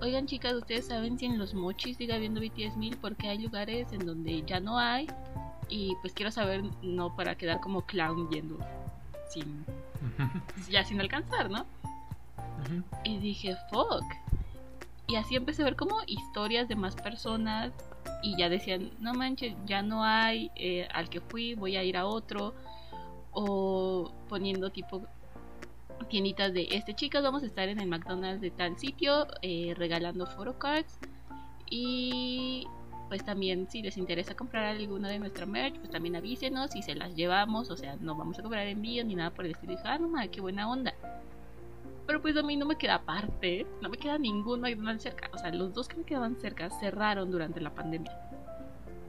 oigan 0.00 0.26
chicas, 0.26 0.54
¿ustedes 0.54 0.86
saben 0.86 1.18
si 1.18 1.26
en 1.26 1.38
los 1.38 1.54
mochis 1.54 1.96
sigue 1.96 2.14
habiendo 2.14 2.40
BTS 2.40 2.76
1000? 2.76 2.98
Porque 2.98 3.26
hay 3.26 3.38
lugares 3.38 3.92
en 3.92 4.06
donde 4.06 4.44
ya 4.46 4.60
no 4.60 4.78
hay. 4.78 5.08
Y 5.68 5.96
pues 6.02 6.12
quiero 6.12 6.30
saber, 6.30 6.62
no 6.82 7.16
para 7.16 7.34
quedar 7.34 7.58
como 7.58 7.82
clown 7.82 8.30
yendo 8.30 8.58
sin, 9.28 9.64
ya 10.70 10.84
sin 10.84 11.00
alcanzar, 11.00 11.50
¿no? 11.50 11.66
Y 13.02 13.18
dije, 13.18 13.56
fuck. 13.72 14.04
Y 15.10 15.16
así 15.16 15.34
empecé 15.34 15.62
a 15.62 15.64
ver 15.64 15.74
como 15.74 15.96
historias 16.06 16.68
de 16.68 16.76
más 16.76 16.94
personas 16.94 17.72
y 18.22 18.36
ya 18.36 18.48
decían, 18.48 18.92
no 19.00 19.12
manches, 19.12 19.56
ya 19.66 19.82
no 19.82 20.04
hay 20.04 20.52
eh, 20.54 20.86
al 20.94 21.08
que 21.08 21.20
fui, 21.20 21.54
voy 21.54 21.76
a 21.76 21.82
ir 21.82 21.96
a 21.96 22.06
otro. 22.06 22.54
O 23.32 24.12
poniendo 24.28 24.70
tipo 24.70 25.02
tienditas 26.08 26.52
de, 26.52 26.68
este 26.70 26.94
chicas, 26.94 27.24
vamos 27.24 27.42
a 27.42 27.46
estar 27.46 27.68
en 27.68 27.80
el 27.80 27.88
McDonald's 27.88 28.40
de 28.40 28.50
tal 28.50 28.78
sitio 28.78 29.26
eh, 29.42 29.74
regalando 29.76 30.26
photocards. 30.26 31.00
Y 31.68 32.68
pues 33.08 33.24
también 33.24 33.68
si 33.68 33.82
les 33.82 33.96
interesa 33.96 34.36
comprar 34.36 34.64
alguna 34.76 35.08
de 35.08 35.18
nuestra 35.18 35.44
merch, 35.44 35.76
pues 35.76 35.90
también 35.90 36.14
avísenos 36.14 36.76
y 36.76 36.82
se 36.82 36.94
las 36.94 37.16
llevamos. 37.16 37.68
O 37.70 37.76
sea, 37.76 37.96
no 37.96 38.14
vamos 38.14 38.38
a 38.38 38.42
cobrar 38.42 38.68
envío 38.68 39.04
ni 39.04 39.16
nada 39.16 39.30
por 39.30 39.44
el 39.44 39.50
estilo. 39.50 39.76
Ah, 39.82 39.98
no 39.98 40.08
qué 40.30 40.40
buena 40.40 40.70
onda. 40.70 40.94
Pero 42.10 42.22
pues 42.22 42.36
a 42.36 42.42
mí 42.42 42.56
no 42.56 42.66
me 42.66 42.74
queda 42.74 42.96
aparte, 42.96 43.64
no 43.80 43.88
me 43.88 43.96
queda 43.96 44.18
ningún 44.18 44.60
McDonald's 44.60 45.04
cerca. 45.04 45.30
O 45.32 45.38
sea, 45.38 45.52
los 45.52 45.72
dos 45.72 45.86
que 45.86 45.96
me 45.96 46.02
quedaban 46.02 46.34
cerca 46.40 46.68
cerraron 46.68 47.30
durante 47.30 47.60
la 47.60 47.72
pandemia. 47.72 48.10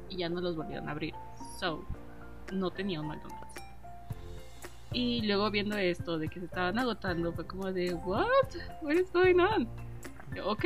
Y 0.08 0.18
ya 0.18 0.30
no 0.30 0.40
los 0.40 0.56
volvieron 0.56 0.88
a 0.88 0.92
abrir. 0.92 1.16
So, 1.60 1.84
no 2.54 2.70
tenía 2.70 3.02
un 3.02 3.08
McDonald's. 3.08 3.60
Y 4.94 5.24
luego 5.24 5.50
viendo 5.50 5.78
esto 5.78 6.20
de 6.20 6.28
que 6.28 6.42
se 6.42 6.46
estaban 6.46 6.78
agotando, 6.78 7.34
fue 7.34 7.48
como 7.48 7.74
de, 7.74 7.92
¿What? 7.96 8.28
What 8.84 8.94
is 8.94 9.12
going 9.12 9.40
on? 9.40 9.68
Ok, 10.46 10.66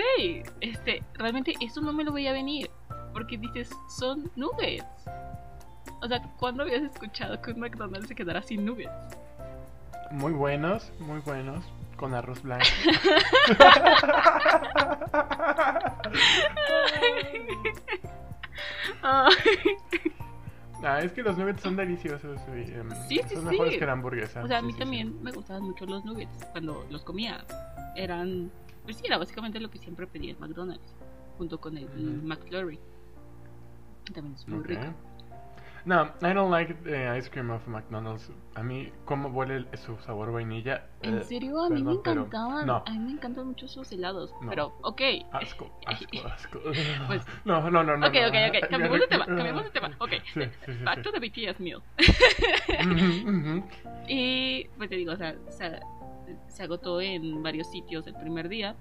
este, 0.59 1.03
realmente 1.13 1.53
esto 1.61 1.79
no 1.79 1.93
me 1.93 2.03
lo 2.03 2.11
voy 2.11 2.27
a 2.27 2.33
venir. 2.33 2.69
Porque 3.13 3.37
dices, 3.37 3.69
son 3.97 4.29
nuggets. 4.35 5.05
O 6.01 6.07
sea, 6.09 6.21
¿cuándo 6.37 6.63
habías 6.63 6.81
escuchado 6.81 7.41
que 7.41 7.51
un 7.51 7.61
McDonald's 7.61 8.09
se 8.09 8.15
quedara 8.15 8.41
sin 8.41 8.65
nuggets? 8.65 8.91
Muy 10.11 10.33
buenos, 10.33 10.91
muy 10.99 11.19
buenos, 11.21 11.63
con 11.95 12.13
arroz 12.13 12.41
blanco. 12.43 12.65
Ah, 20.83 20.99
es 21.01 21.11
que 21.13 21.23
los 21.23 21.37
nuggets 21.37 21.61
son 21.61 21.75
deliciosos. 21.75 22.39
y, 22.49 22.71
em, 22.73 22.89
Sí, 23.07 23.19
sí, 23.27 23.35
son 23.35 23.43
sí. 23.43 23.49
mejores 23.49 23.77
que 23.77 23.85
la 23.85 23.93
hamburguesa. 23.93 24.43
O 24.43 24.47
sea, 24.47 24.59
a 24.59 24.61
mí 24.61 24.73
también 24.73 25.21
me 25.23 25.31
gustaban 25.31 25.63
mucho 25.63 25.85
los 25.85 26.03
nuggets 26.05 26.45
cuando 26.51 26.85
los 26.89 27.03
comía. 27.03 27.43
Eran, 27.95 28.51
pues 28.83 28.97
sí, 28.97 29.03
era 29.05 29.17
básicamente 29.17 29.59
lo 29.59 29.69
que 29.69 29.79
siempre 29.79 30.05
pedía 30.05 30.31
en 30.33 30.39
McDonald's, 30.39 30.93
junto 31.37 31.59
con 31.59 31.77
el 31.77 31.85
Ujú. 31.85 32.27
McFlurry. 32.27 32.79
También 34.13 34.35
es 34.35 34.47
muy 34.47 34.59
Ok. 34.59 34.65
rico. 34.67 34.83
No, 35.85 36.09
I 36.21 36.33
don't 36.33 36.49
like 36.49 36.73
the 36.83 37.09
ice 37.15 37.29
cream 37.29 37.51
of 37.51 37.67
McDonald's. 37.67 38.31
A 38.55 38.63
mí, 38.63 38.91
cómo 39.05 39.29
huele 39.29 39.57
el- 39.57 39.77
su 39.77 39.95
sabor 39.99 40.31
vainilla. 40.31 40.87
En 41.03 41.19
eh, 41.19 41.23
serio, 41.23 41.61
a 41.61 41.69
mí 41.69 41.83
me 41.83 41.95
perdón, 41.97 42.23
encantaban. 42.25 42.65
no. 42.65 42.83
A 42.85 42.91
mí 42.91 42.97
me 42.97 43.11
encantan 43.11 43.45
mucho 43.47 43.67
sus 43.67 43.91
helados. 43.91 44.33
No. 44.41 44.49
Pero, 44.49 44.73
ok. 44.81 45.01
Asco, 45.31 45.69
asco, 45.85 46.27
asco. 46.27 46.59
Pues- 47.07 47.25
no, 47.45 47.69
no, 47.69 47.83
no, 47.83 47.97
no. 47.97 48.07
ok, 48.07 48.15
ok, 48.27 48.35
ok. 48.63 48.69
Cambiemos 48.69 48.99
de 48.99 49.07
tema. 49.07 49.25
Cambiemos 49.27 49.63
de 49.63 49.69
tema. 49.69 49.91
Ok. 49.99 50.11
Sí, 50.33 50.41
sí, 50.43 50.49
sí. 50.65 50.83
Back 50.83 51.03
to 51.03 51.11
the 51.11 51.19
BTS 51.19 51.59
meal. 51.59 51.81
Y 54.07 54.65
pues 54.77 54.89
te 54.89 54.95
digo, 54.95 55.13
o 55.13 55.17
sea, 55.17 55.35
se, 55.49 55.79
se 56.47 56.63
agotó 56.63 57.01
en 57.01 57.41
varios 57.43 57.69
sitios 57.69 58.07
el 58.07 58.15
primer 58.15 58.49
día. 58.49 58.75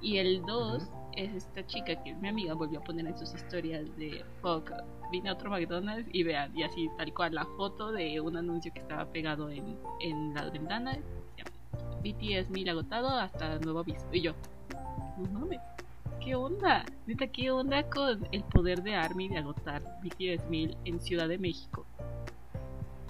Y 0.00 0.18
el 0.18 0.42
2 0.42 0.90
es 1.16 1.32
esta 1.34 1.66
chica 1.66 2.02
que 2.02 2.10
es 2.10 2.18
mi 2.18 2.28
amiga, 2.28 2.54
volvió 2.54 2.80
a 2.80 2.84
poner 2.84 3.06
en 3.06 3.18
sus 3.18 3.34
historias 3.34 3.84
de 3.96 4.24
fuck, 4.40 4.70
vine 5.10 5.30
a 5.30 5.32
otro 5.34 5.50
McDonald's 5.50 6.08
y 6.12 6.22
vean, 6.22 6.56
y 6.56 6.62
así 6.62 6.88
tal 6.96 7.12
cual 7.12 7.34
la 7.34 7.44
foto 7.56 7.92
de 7.92 8.20
un 8.20 8.36
anuncio 8.36 8.72
que 8.72 8.80
estaba 8.80 9.04
pegado 9.06 9.50
en, 9.50 9.76
en 10.00 10.34
la 10.34 10.50
ventana. 10.50 10.92
decía, 10.92 11.44
BTS 12.02 12.50
mil 12.50 12.68
agotado 12.68 13.08
hasta 13.08 13.58
nuevo 13.60 13.80
aviso. 13.80 14.06
Y 14.12 14.20
yo, 14.20 14.32
no 15.18 15.40
mames, 15.40 15.60
¿qué 16.22 16.34
onda? 16.34 16.84
Neta, 17.06 17.26
¿qué 17.28 17.50
onda 17.50 17.82
con 17.88 18.26
el 18.32 18.42
poder 18.44 18.82
de 18.82 18.94
Army 18.94 19.28
de 19.28 19.38
agotar 19.38 19.82
BTS 20.02 20.48
mil 20.48 20.76
en 20.84 21.00
Ciudad 21.00 21.28
de 21.28 21.38
México? 21.38 21.86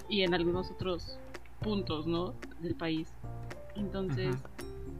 Y 0.07 0.21
en 0.21 0.33
algunos 0.33 0.69
otros 0.71 1.17
puntos, 1.61 2.05
¿no? 2.05 2.33
Del 2.59 2.75
país. 2.75 3.11
Entonces, 3.75 4.35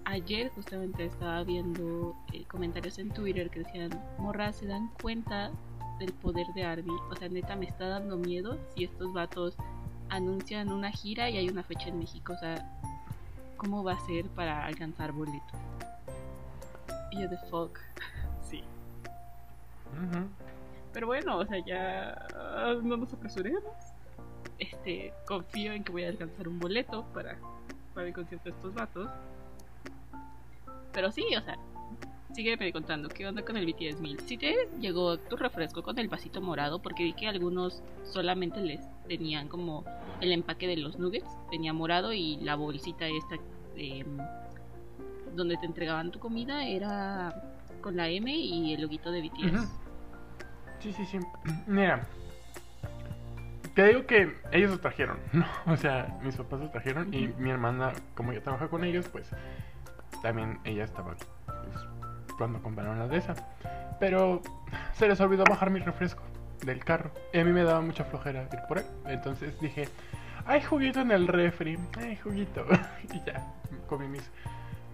ayer 0.05 0.49
justamente 0.51 1.05
estaba 1.05 1.43
viendo 1.43 2.15
eh, 2.31 2.45
comentarios 2.45 2.97
en 2.99 3.09
Twitter 3.09 3.49
que 3.49 3.59
decían, 3.59 3.89
morra, 4.17 4.53
¿se 4.53 4.67
dan 4.67 4.89
cuenta 5.01 5.51
del 5.99 6.13
poder 6.13 6.47
de 6.55 6.63
Arby? 6.63 6.91
O 7.11 7.15
sea, 7.15 7.27
neta, 7.27 7.55
me 7.55 7.65
está 7.65 7.87
dando 7.87 8.17
miedo 8.17 8.57
si 8.73 8.85
estos 8.85 9.11
vatos 9.13 9.55
anuncian 10.09 10.71
una 10.71 10.91
gira 10.91 11.29
y 11.29 11.37
hay 11.37 11.49
una 11.49 11.63
fecha 11.63 11.89
en 11.89 11.99
México. 11.99 12.33
O 12.33 12.37
sea, 12.37 12.71
¿cómo 13.57 13.83
va 13.83 13.93
a 13.93 13.99
ser 14.05 14.27
para 14.29 14.65
alcanzar 14.65 15.11
boleto? 15.11 15.43
Y 17.11 17.21
yo 17.21 17.27
de 17.27 17.37
fuck. 17.49 17.79
sí. 18.41 18.63
Pero 20.93 21.07
bueno, 21.07 21.37
o 21.37 21.45
sea, 21.45 21.63
ya 21.65 22.27
ah, 22.35 22.75
no 22.81 22.97
nos 22.97 23.11
apresuremos. 23.13 23.63
Este, 24.59 25.13
confío 25.27 25.73
en 25.73 25.83
que 25.83 25.91
voy 25.91 26.05
a 26.05 26.09
alcanzar 26.09 26.47
un 26.47 26.59
boleto 26.59 27.03
para, 27.13 27.37
para 27.93 28.07
el 28.07 28.13
concierto 28.13 28.49
de 28.49 28.55
estos 28.55 28.73
vatos. 28.73 29.09
Pero 30.95 31.11
sí, 31.11 31.25
o 31.37 31.41
sea, 31.41 31.57
sígueme 32.33 32.71
contando, 32.71 33.09
¿qué 33.09 33.27
onda 33.27 33.43
con 33.43 33.57
el 33.57 33.65
BTS 33.65 33.99
1000? 33.99 34.19
Si 34.21 34.37
te 34.37 34.69
llegó 34.79 35.17
tu 35.17 35.35
refresco 35.35 35.83
con 35.83 35.99
el 35.99 36.07
vasito 36.07 36.41
morado, 36.41 36.81
porque 36.81 37.03
vi 37.03 37.13
que 37.13 37.27
algunos 37.27 37.83
solamente 38.03 38.61
les 38.61 38.79
tenían 39.07 39.49
como 39.49 39.83
el 40.21 40.31
empaque 40.31 40.67
de 40.67 40.77
los 40.77 40.97
nuggets, 40.97 41.29
tenía 41.51 41.73
morado 41.73 42.13
y 42.13 42.37
la 42.37 42.55
bolsita 42.55 43.07
esta 43.07 43.35
em, 43.75 44.17
donde 45.35 45.57
te 45.57 45.65
entregaban 45.65 46.11
tu 46.11 46.19
comida 46.19 46.65
era 46.65 47.43
con 47.81 47.97
la 47.97 48.07
M 48.07 48.33
y 48.33 48.73
el 48.73 48.81
loguito 48.81 49.11
de 49.11 49.21
BTS. 49.21 49.67
Sí, 50.79 50.93
sí, 50.93 51.05
sí. 51.05 51.19
Mira. 51.67 52.07
Te 53.75 53.89
digo 53.89 54.05
que 54.05 54.33
ellos 54.53 54.71
lo 54.71 54.79
trajeron, 54.79 55.19
¿no? 55.33 55.45
O 55.67 55.75
sea, 55.75 56.17
mis 56.23 56.37
papás 56.37 56.61
lo 56.61 56.69
trajeron 56.69 57.13
y 57.13 57.27
mi 57.37 57.49
hermana, 57.49 57.91
como 58.13 58.31
ya 58.31 58.39
trabaja 58.41 58.69
con 58.69 58.85
ellos, 58.85 59.09
pues 59.09 59.29
también 60.25 60.59
ella 60.63 60.85
estaba 60.85 61.13
pues, 61.45 62.35
cuando 62.35 62.59
compraron 62.59 62.97
la 62.97 63.07
de 63.07 63.17
esa. 63.17 63.35
Pero 63.99 64.41
se 64.93 65.07
les 65.07 65.19
olvidó 65.21 65.43
bajar 65.43 65.69
mi 65.69 65.79
refresco 65.79 66.23
del 66.63 66.83
carro. 66.83 67.11
Y 67.31 67.37
a 67.37 67.45
mí 67.45 67.51
me 67.51 67.63
daba 67.63 67.81
mucha 67.81 68.05
flojera 68.05 68.49
ir 68.51 68.59
por 68.67 68.79
él. 68.79 68.85
Entonces 69.05 69.59
dije, 69.61 69.87
hay 70.47 70.63
juguito 70.63 71.01
en 71.01 71.11
el 71.11 71.27
refri, 71.27 71.77
hay 71.99 72.15
juguito. 72.15 72.65
y 73.13 73.23
ya, 73.23 73.45
comí 73.87 74.07
mis 74.07 74.27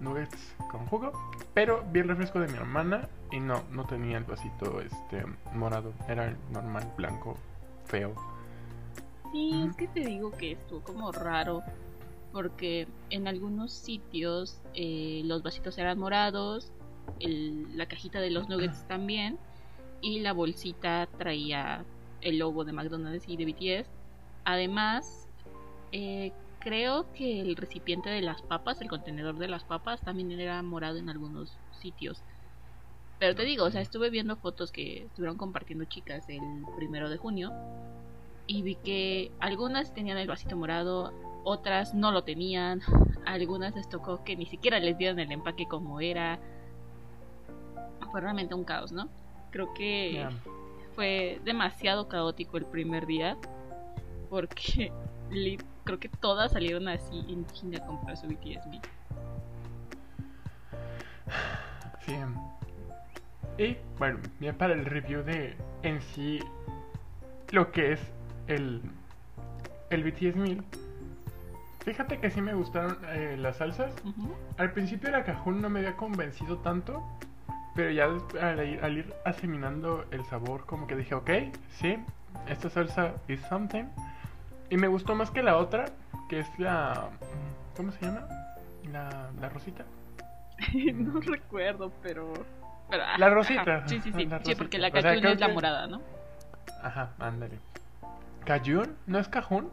nuggets 0.02 0.54
con 0.70 0.86
jugo. 0.88 1.14
Pero 1.54 1.86
vi 1.94 2.02
el 2.02 2.10
refresco 2.10 2.42
de 2.42 2.50
mi 2.50 2.58
hermana 2.58 3.08
y 3.32 3.40
no, 3.40 3.64
no 3.72 3.86
tenía 3.86 4.18
el 4.18 4.26
vasito 4.26 4.82
este 4.82 5.24
morado. 5.54 5.94
Era 6.10 6.26
el 6.26 6.36
normal, 6.52 6.92
blanco, 6.98 7.38
feo. 7.86 8.14
Sí, 9.32 9.66
es 9.70 9.78
que 9.78 9.88
te 9.88 10.02
digo 10.02 10.32
que 10.32 10.52
estuvo 10.52 10.82
como 10.82 11.10
raro. 11.14 11.64
Porque 12.32 12.88
en 13.10 13.28
algunos 13.28 13.74
sitios 13.74 14.62
eh, 14.74 15.22
los 15.26 15.44
vasitos 15.44 15.78
eran 15.78 16.00
morados, 16.00 16.72
el- 17.20 17.78
la 17.78 17.86
cajita 17.88 18.22
de 18.22 18.32
los 18.32 18.48
nuggets 18.50 18.88
también, 18.88 19.38
y 20.02 20.20
la 20.22 20.34
bolsita 20.34 21.08
traía 21.18 21.86
el 22.22 22.38
logo 22.40 22.64
de 22.66 22.74
McDonald's 22.74 23.28
y 23.28 23.38
de 23.38 23.46
BTS. 23.46 23.92
Además, 24.46 25.28
eh, 25.92 26.32
creo 26.60 27.12
que 27.14 27.42
el 27.42 27.56
recipiente 27.56 28.10
de 28.10 28.22
las 28.22 28.42
papas, 28.44 28.82
el 28.82 28.88
contenedor 28.88 29.38
de 29.38 29.48
las 29.48 29.64
papas, 29.66 30.02
también 30.02 30.32
era 30.32 30.62
morado 30.64 30.98
en 30.98 31.10
algunos 31.10 31.60
sitios. 31.72 32.24
Pero 33.20 33.36
te 33.36 33.44
digo, 33.44 33.66
o 33.66 33.72
sea, 33.72 33.82
estuve 33.82 34.10
viendo 34.10 34.38
fotos 34.38 34.72
que 34.72 35.04
estuvieron 35.06 35.38
compartiendo 35.38 35.86
chicas 35.86 36.28
el 36.30 36.42
primero 36.76 37.10
de 37.10 37.18
junio 37.18 37.52
y 38.48 38.64
vi 38.64 38.76
que 38.78 39.32
algunas 39.40 39.94
tenían 39.94 40.18
el 40.18 40.28
vasito 40.28 40.58
morado, 40.58 41.14
otras 41.44 41.94
no 41.94 42.12
lo 42.12 42.24
tenían, 42.24 42.82
algunas 43.26 43.76
les 43.76 43.90
tocó 43.90 44.24
que 44.24 44.36
ni 44.36 44.46
siquiera 44.46 44.80
les 44.80 44.98
dieron 44.98 45.20
el 45.20 45.32
empaque 45.32 45.68
como 45.68 46.00
era. 46.00 46.40
Fue 48.12 48.22
realmente 48.22 48.54
un 48.54 48.64
caos, 48.64 48.92
¿no? 48.92 49.08
Creo 49.52 49.74
que 49.74 50.28
fue 50.96 51.40
demasiado 51.46 52.08
caótico 52.08 52.58
el 52.58 52.66
primer 52.66 53.06
día 53.06 53.38
porque 54.30 54.92
creo 55.84 56.00
que 56.00 56.10
todas 56.10 56.52
salieron 56.52 56.88
así 56.88 57.26
en 57.30 57.46
chinga 57.48 57.84
a 57.84 57.88
comprar 57.88 58.18
su 58.18 58.28
BTS 58.28 58.68
Meal. 58.68 58.82
Sí. 62.06 62.16
Y 63.58 63.78
bueno, 63.98 64.20
bien 64.40 64.56
para 64.58 64.74
el 64.74 64.86
review 64.86 65.24
de 65.24 65.56
en 65.84 66.02
sí 66.02 66.40
lo 67.52 67.72
que 67.72 67.94
es 67.94 68.02
el, 68.48 68.82
el 69.90 70.04
BTS 70.04 70.36
1000. 70.36 70.64
Fíjate 71.84 72.20
que 72.20 72.30
sí 72.30 72.42
me 72.42 72.54
gustaron 72.54 72.98
eh, 73.10 73.36
las 73.38 73.58
salsas. 73.58 73.94
Al 74.58 74.72
principio 74.72 75.10
la 75.10 75.24
cajún 75.24 75.62
no 75.62 75.70
me 75.70 75.80
había 75.80 75.96
convencido 75.98 76.58
tanto, 76.60 77.04
pero 77.76 77.90
ya 77.92 78.08
des- 78.08 78.42
al 78.44 78.68
ir, 78.68 78.84
al 78.84 78.98
ir 78.98 79.14
asimilando 79.26 80.06
el 80.12 80.24
sabor 80.26 80.66
como 80.66 80.86
que 80.86 80.96
dije, 80.96 81.16
ok, 81.16 81.30
sí, 81.80 81.98
esta 82.48 82.70
salsa 82.70 83.14
is 83.28 83.42
something. 83.50 83.86
Y 84.70 84.78
me 84.78 84.88
gustó 84.88 85.16
más 85.16 85.32
que 85.32 85.42
la 85.44 85.58
otra, 85.58 85.86
que 86.30 86.40
es 86.42 86.60
la... 86.60 87.10
¿Cómo 87.76 87.92
se 87.92 88.06
llama? 88.06 88.28
La, 88.92 89.30
la 89.40 89.50
rosita. 89.50 89.84
no 90.94 91.20
recuerdo, 91.20 91.92
pero... 92.04 92.32
pero, 92.90 93.04
La 93.18 93.30
rosita. 93.30 93.78
ajá. 93.78 93.88
Sí, 93.88 94.00
sí, 94.02 94.12
sí. 94.14 94.30
Sí, 94.44 94.56
porque 94.56 94.78
la 94.78 94.90
rosita. 94.90 95.00
O 95.00 95.02
sea, 95.02 95.12
cajún 95.22 95.26
es 95.34 95.40
la 95.40 95.48
que- 95.48 95.54
morada, 95.54 95.88
¿no? 95.88 96.02
Ajá, 96.84 97.10
ándale. 97.20 97.58
¿Cajún? 98.46 98.96
¿No 99.08 99.18
es 99.20 99.28
cajún? 99.28 99.70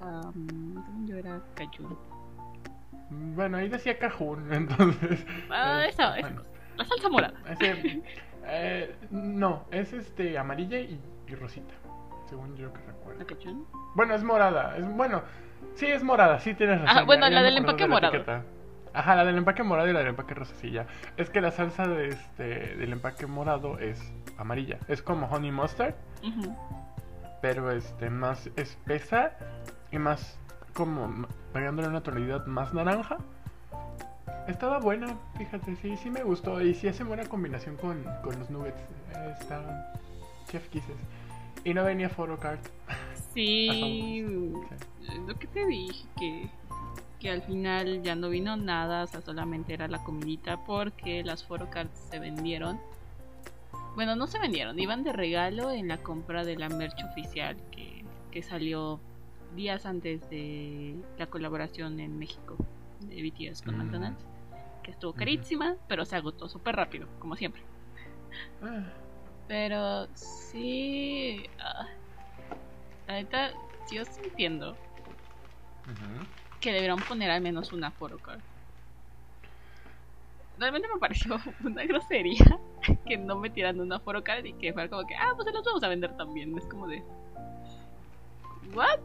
Um, 0.00 1.06
yo 1.06 1.16
era. 1.16 1.40
Bueno, 3.10 3.58
ahí 3.58 3.68
decía 3.68 3.98
cajún, 3.98 4.52
entonces... 4.52 5.26
Ah, 5.50 5.82
eh, 5.84 5.88
esa, 5.88 6.16
esa 6.18 6.28
bueno, 6.28 6.42
cosa. 6.42 6.50
La 6.76 6.84
salsa 6.84 7.08
morada. 7.08 7.34
ese, 7.50 8.02
eh, 8.46 8.96
no, 9.10 9.64
es 9.70 9.92
este 9.92 10.38
amarilla 10.38 10.78
y, 10.78 10.98
y 11.26 11.34
rosita, 11.34 11.74
según 12.28 12.56
yo 12.56 12.72
que 12.72 12.80
¿La 12.80 12.86
recuerdo. 12.86 13.26
cajún? 13.26 13.66
Bueno, 13.94 14.14
es 14.14 14.22
morada, 14.24 14.76
es 14.76 14.88
bueno, 14.96 15.22
sí 15.74 15.86
es 15.86 16.02
morada, 16.02 16.38
sí 16.40 16.54
tienes 16.54 16.80
razón. 16.80 16.96
Ajá, 16.96 17.04
bueno, 17.04 17.28
la 17.28 17.42
del 17.42 17.58
empaque 17.58 17.82
de 17.82 17.88
la 17.88 17.94
morado. 17.94 18.14
etiqueta. 18.14 18.44
Ajá, 18.92 19.14
la 19.16 19.24
del 19.24 19.36
empaque 19.36 19.62
morado 19.62 19.88
y 19.88 19.92
la 19.92 20.00
del 20.00 20.08
empaque 20.08 20.34
rosa, 20.34 20.54
sí, 20.56 20.70
ya. 20.70 20.86
Es 21.16 21.30
que 21.30 21.40
la 21.40 21.50
salsa 21.50 21.86
de 21.86 22.08
este, 22.08 22.76
del 22.76 22.92
empaque 22.92 23.26
morado 23.26 23.78
es 23.78 24.00
amarilla, 24.38 24.78
es 24.88 25.02
como 25.02 25.26
honey 25.26 25.52
mustard, 25.52 25.94
pero 27.42 27.70
este 27.70 28.10
más 28.10 28.48
espesa 28.56 29.32
y 29.92 29.98
más 29.98 30.36
como 30.74 31.26
pegándole 31.52 31.88
una 31.88 32.02
tonalidad 32.02 32.46
más 32.46 32.72
naranja. 32.74 33.18
Estaba 34.48 34.78
buena, 34.78 35.16
fíjate, 35.36 35.76
sí, 35.76 35.96
sí 35.96 36.10
me 36.10 36.22
gustó 36.22 36.60
y 36.60 36.74
sí 36.74 36.88
hace 36.88 37.04
buena 37.04 37.24
combinación 37.26 37.76
con, 37.76 38.02
con 38.22 38.38
los 38.38 38.50
nuggets. 38.50 38.80
Eh, 39.14 39.34
Está 39.38 39.92
chef 40.48 40.68
kisses. 40.68 40.96
Y 41.64 41.74
no 41.74 41.84
venía 41.84 42.08
photocard. 42.08 42.58
Sí, 43.34 44.24
Sí. 45.06 45.12
lo 45.26 45.38
que 45.38 45.46
te 45.46 45.66
dije, 45.66 46.06
que, 46.18 46.48
que 47.20 47.30
al 47.30 47.42
final 47.42 48.02
ya 48.02 48.14
no 48.14 48.28
vino 48.28 48.56
nada, 48.56 49.04
o 49.04 49.06
sea, 49.06 49.20
solamente 49.20 49.74
era 49.74 49.88
la 49.88 50.02
comidita 50.04 50.58
porque 50.64 51.22
las 51.22 51.44
photocards 51.44 51.96
se 52.10 52.18
vendieron. 52.18 52.80
Bueno, 53.94 54.14
no 54.16 54.26
se 54.26 54.38
vendieron, 54.38 54.78
iban 54.78 55.02
de 55.04 55.12
regalo 55.12 55.70
en 55.70 55.88
la 55.88 55.98
compra 55.98 56.44
de 56.44 56.56
la 56.56 56.68
merch 56.68 57.02
oficial 57.04 57.56
que, 57.72 58.04
que 58.30 58.42
salió 58.42 59.00
días 59.54 59.86
antes 59.86 60.28
de 60.30 60.96
la 61.18 61.26
colaboración 61.26 62.00
en 62.00 62.18
México 62.18 62.56
de 63.00 63.22
BTS 63.22 63.62
con 63.64 63.76
Mm. 63.76 63.78
McDonald's, 63.78 64.24
que 64.82 64.90
estuvo 64.90 65.12
carísima, 65.14 65.76
pero 65.88 66.04
se 66.04 66.16
agotó 66.16 66.48
súper 66.48 66.76
rápido, 66.76 67.08
como 67.18 67.36
siempre. 67.36 67.62
Ah, 68.62 68.92
Pero 69.48 70.06
sí. 70.14 71.44
ah, 71.58 71.86
La 73.06 73.14
neta, 73.14 73.50
yo 73.90 74.04
sí 74.04 74.20
entiendo 74.22 74.76
que 76.60 76.72
deberían 76.72 77.00
poner 77.00 77.30
al 77.30 77.40
menos 77.40 77.72
una 77.72 77.90
photocard. 77.90 78.40
Realmente 80.58 80.88
me 80.92 81.00
pareció 81.00 81.36
una 81.64 81.84
grosería 81.84 82.44
que 83.06 83.16
no 83.16 83.36
metieran 83.38 83.80
una 83.80 83.98
photocard 83.98 84.44
y 84.44 84.52
que 84.54 84.72
fuera 84.72 84.88
como 84.88 85.06
que, 85.06 85.16
ah, 85.16 85.32
pues 85.34 85.46
se 85.46 85.52
las 85.52 85.64
vamos 85.64 85.82
a 85.82 85.88
vender 85.88 86.16
también. 86.16 86.56
Es 86.56 86.66
como 86.66 86.86
de. 86.86 87.02
¿What? 88.74 89.00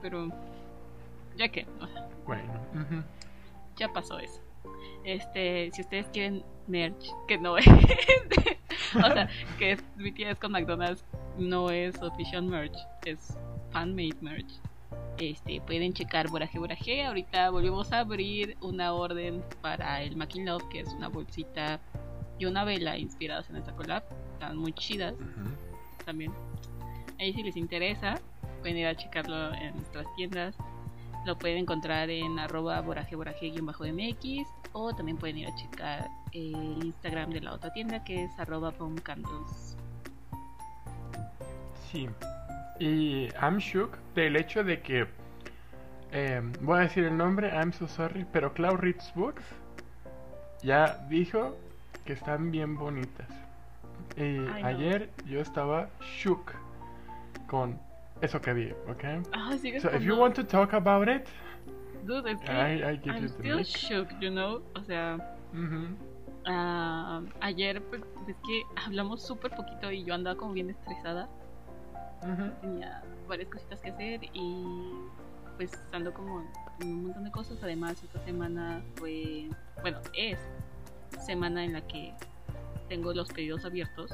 Pero. 0.00 0.28
Ya 1.36 1.48
que, 1.48 1.66
Bueno. 2.26 2.52
ya 3.76 3.88
pasó 3.92 4.18
eso. 4.18 4.40
Este, 5.04 5.70
si 5.72 5.80
ustedes 5.80 6.06
quieren 6.08 6.44
merch, 6.66 7.06
que 7.26 7.38
no 7.38 7.56
es. 7.56 7.66
o 8.94 9.12
sea, 9.12 9.28
que 9.58 9.72
es 9.72 9.84
BTS 9.96 10.38
con 10.38 10.52
McDonald's 10.52 11.04
no 11.38 11.70
es 11.70 12.00
official 12.02 12.42
merch, 12.42 12.76
es 13.04 13.36
fan-made 13.70 14.16
merch. 14.20 14.52
Este, 15.18 15.60
pueden 15.60 15.92
checar 15.92 16.28
Boraje 16.28 16.58
Boraje. 16.58 17.04
Ahorita 17.04 17.50
volvemos 17.50 17.92
a 17.92 18.00
abrir 18.00 18.56
una 18.60 18.92
orden 18.92 19.42
para 19.60 20.02
el 20.02 20.16
Making 20.16 20.46
Love, 20.46 20.68
que 20.68 20.80
es 20.80 20.88
una 20.88 21.08
bolsita 21.08 21.80
y 22.38 22.44
una 22.46 22.64
vela 22.64 22.96
inspiradas 22.98 23.48
en 23.50 23.56
esta 23.56 23.72
collab. 23.72 24.02
Están 24.34 24.56
muy 24.56 24.72
chidas 24.72 25.14
también. 26.04 26.32
Ahí 27.18 27.32
si 27.32 27.42
les 27.42 27.56
interesa, 27.56 28.20
pueden 28.62 28.78
ir 28.78 28.86
a 28.86 28.94
checarlo 28.96 29.52
en 29.54 29.74
nuestras 29.74 30.06
tiendas. 30.16 30.56
Lo 31.26 31.36
pueden 31.38 31.58
encontrar 31.58 32.08
en 32.10 32.38
arroba 32.38 32.80
boraje-mx 32.80 34.48
o 34.72 34.94
también 34.94 35.18
pueden 35.18 35.38
ir 35.38 35.48
a 35.48 35.54
checar 35.54 36.08
el 36.32 36.82
Instagram 36.84 37.30
de 37.30 37.40
la 37.42 37.52
otra 37.52 37.72
tienda 37.72 38.02
que 38.02 38.24
es 38.24 38.38
arroba 38.40 38.70
pomcandles. 38.72 39.76
Sí. 41.90 42.08
Y 42.80 43.28
I'm 43.40 43.58
shook 43.58 43.96
del 44.14 44.36
hecho 44.36 44.64
de 44.64 44.80
que. 44.80 45.06
eh, 46.12 46.40
voy 46.60 46.78
a 46.78 46.82
decir 46.82 47.04
el 47.04 47.16
nombre, 47.16 47.48
I'm 47.48 47.72
so 47.72 47.86
sorry, 47.86 48.26
pero 48.32 48.52
Cloud 48.54 48.78
Reads 48.78 49.12
Books 49.14 49.44
ya 50.62 50.98
dijo 51.08 51.56
que 52.04 52.14
están 52.14 52.50
bien 52.50 52.76
bonitas. 52.76 53.28
Y 54.16 54.22
Ay, 54.48 54.62
no. 54.62 54.66
ayer 54.68 55.10
yo 55.26 55.40
estaba 55.40 55.88
shook 56.20 56.52
con 57.48 57.78
eso 58.22 58.40
que 58.40 58.52
vi, 58.54 58.70
¿ok? 58.88 59.04
Ah, 59.32 59.56
sigues 59.60 59.82
So 59.82 59.90
if 59.90 60.02
you 60.02 60.16
want 60.16 60.34
to 60.36 60.44
talk 60.44 60.72
about 60.74 61.08
it, 61.08 61.26
Dude, 62.04 62.30
es 62.32 62.40
que 62.40 62.50
I, 62.52 62.82
I 62.82 62.96
give 62.98 63.14
I'm 63.14 63.22
you 63.22 63.28
the 63.28 63.34
still 63.34 63.56
mic. 63.58 63.66
shook, 63.66 64.08
you 64.20 64.30
know. 64.30 64.62
O 64.74 64.82
sea, 64.82 65.36
Ujú. 65.52 65.94
ah, 66.46 67.20
ayer 67.40 67.80
pues, 67.82 68.02
es 68.28 68.36
que 68.46 68.62
hablamos 68.84 69.22
súper 69.22 69.50
poquito 69.52 69.90
y 69.92 70.04
yo 70.04 70.14
andaba 70.14 70.36
como 70.36 70.52
bien 70.52 70.70
estresada. 70.70 71.28
Ujú. 72.22 72.50
tenía 72.60 73.02
varias 73.28 73.48
cositas 73.48 73.80
que 73.80 73.90
hacer 73.90 74.20
y 74.32 74.92
pues 75.56 75.72
ando 75.92 76.12
como 76.14 76.40
en 76.80 76.88
un 76.88 77.02
montón 77.04 77.24
de 77.24 77.30
cosas. 77.32 77.58
Además, 77.62 78.02
esta 78.02 78.18
semana 78.24 78.82
fue, 78.96 79.48
bueno, 79.80 79.98
es 80.16 80.38
semana 81.24 81.64
en 81.64 81.72
la 81.74 81.80
que 81.82 82.14
tengo 82.88 83.12
los 83.12 83.28
pedidos 83.32 83.64
abiertos. 83.64 84.12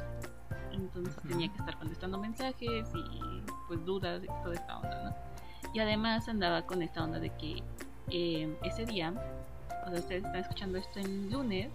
Entonces 0.72 1.14
tenía 1.26 1.48
que 1.48 1.58
estar 1.58 1.78
contestando 1.78 2.18
mensajes 2.18 2.88
y 2.94 3.42
pues 3.66 3.84
dudas 3.84 4.22
y 4.22 4.26
toda 4.26 4.54
esta 4.54 4.78
onda, 4.78 5.04
¿no? 5.04 5.70
Y 5.74 5.80
además 5.80 6.28
andaba 6.28 6.62
con 6.62 6.82
esta 6.82 7.04
onda 7.04 7.18
de 7.18 7.30
que 7.30 7.62
eh, 8.10 8.56
ese 8.62 8.86
día, 8.86 9.12
o 9.86 9.90
sea, 9.90 9.98
ustedes 9.98 10.24
están 10.24 10.36
escuchando 10.36 10.78
esto 10.78 10.98
en 11.00 11.30
lunes, 11.30 11.70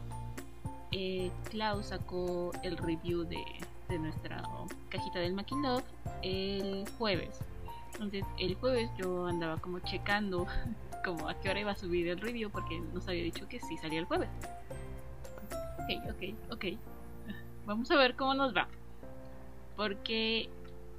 eh, 0.92 1.32
Klaus 1.50 1.88
sacó 1.88 2.52
el 2.64 2.78
review 2.78 3.24
de, 3.24 3.44
de 3.90 4.00
nuestra 4.00 4.42
cajita 4.90 5.20
del 5.20 5.34
Making 5.34 5.62
Love 5.62 5.84
el 6.22 6.86
jueves. 6.98 7.40
Entonces, 7.94 8.24
el 8.40 8.56
jueves 8.56 8.90
yo 8.98 9.28
andaba 9.28 9.58
como 9.58 9.80
checando 9.80 10.48
como 11.06 11.30
a 11.30 11.36
qué 11.36 11.50
hora 11.50 11.60
iba 11.60 11.72
a 11.72 11.76
subir 11.76 12.08
el 12.08 12.20
review 12.20 12.50
porque 12.50 12.80
nos 12.80 13.08
había 13.08 13.24
dicho 13.24 13.48
que 13.48 13.60
sí 13.60 13.78
salía 13.78 14.00
el 14.00 14.06
jueves. 14.06 14.30
Ok, 15.84 16.10
ok, 16.10 16.54
ok. 16.54 16.66
Vamos 17.66 17.92
a 17.92 17.98
ver 17.98 18.16
cómo 18.16 18.34
nos 18.34 18.56
va. 18.56 18.68
Porque 19.76 20.50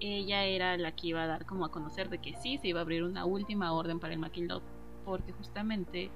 ella 0.00 0.44
era 0.44 0.76
la 0.76 0.92
que 0.92 1.08
iba 1.08 1.22
a 1.22 1.26
dar 1.26 1.46
como 1.46 1.64
a 1.64 1.70
conocer 1.70 2.08
de 2.08 2.18
que 2.18 2.34
sí 2.34 2.58
se 2.58 2.68
iba 2.68 2.80
a 2.80 2.82
abrir 2.82 3.04
una 3.04 3.24
última 3.24 3.72
orden 3.72 4.00
para 4.00 4.14
el 4.14 4.20
Love. 4.20 4.62
Porque 5.04 5.32
justamente 5.32 6.10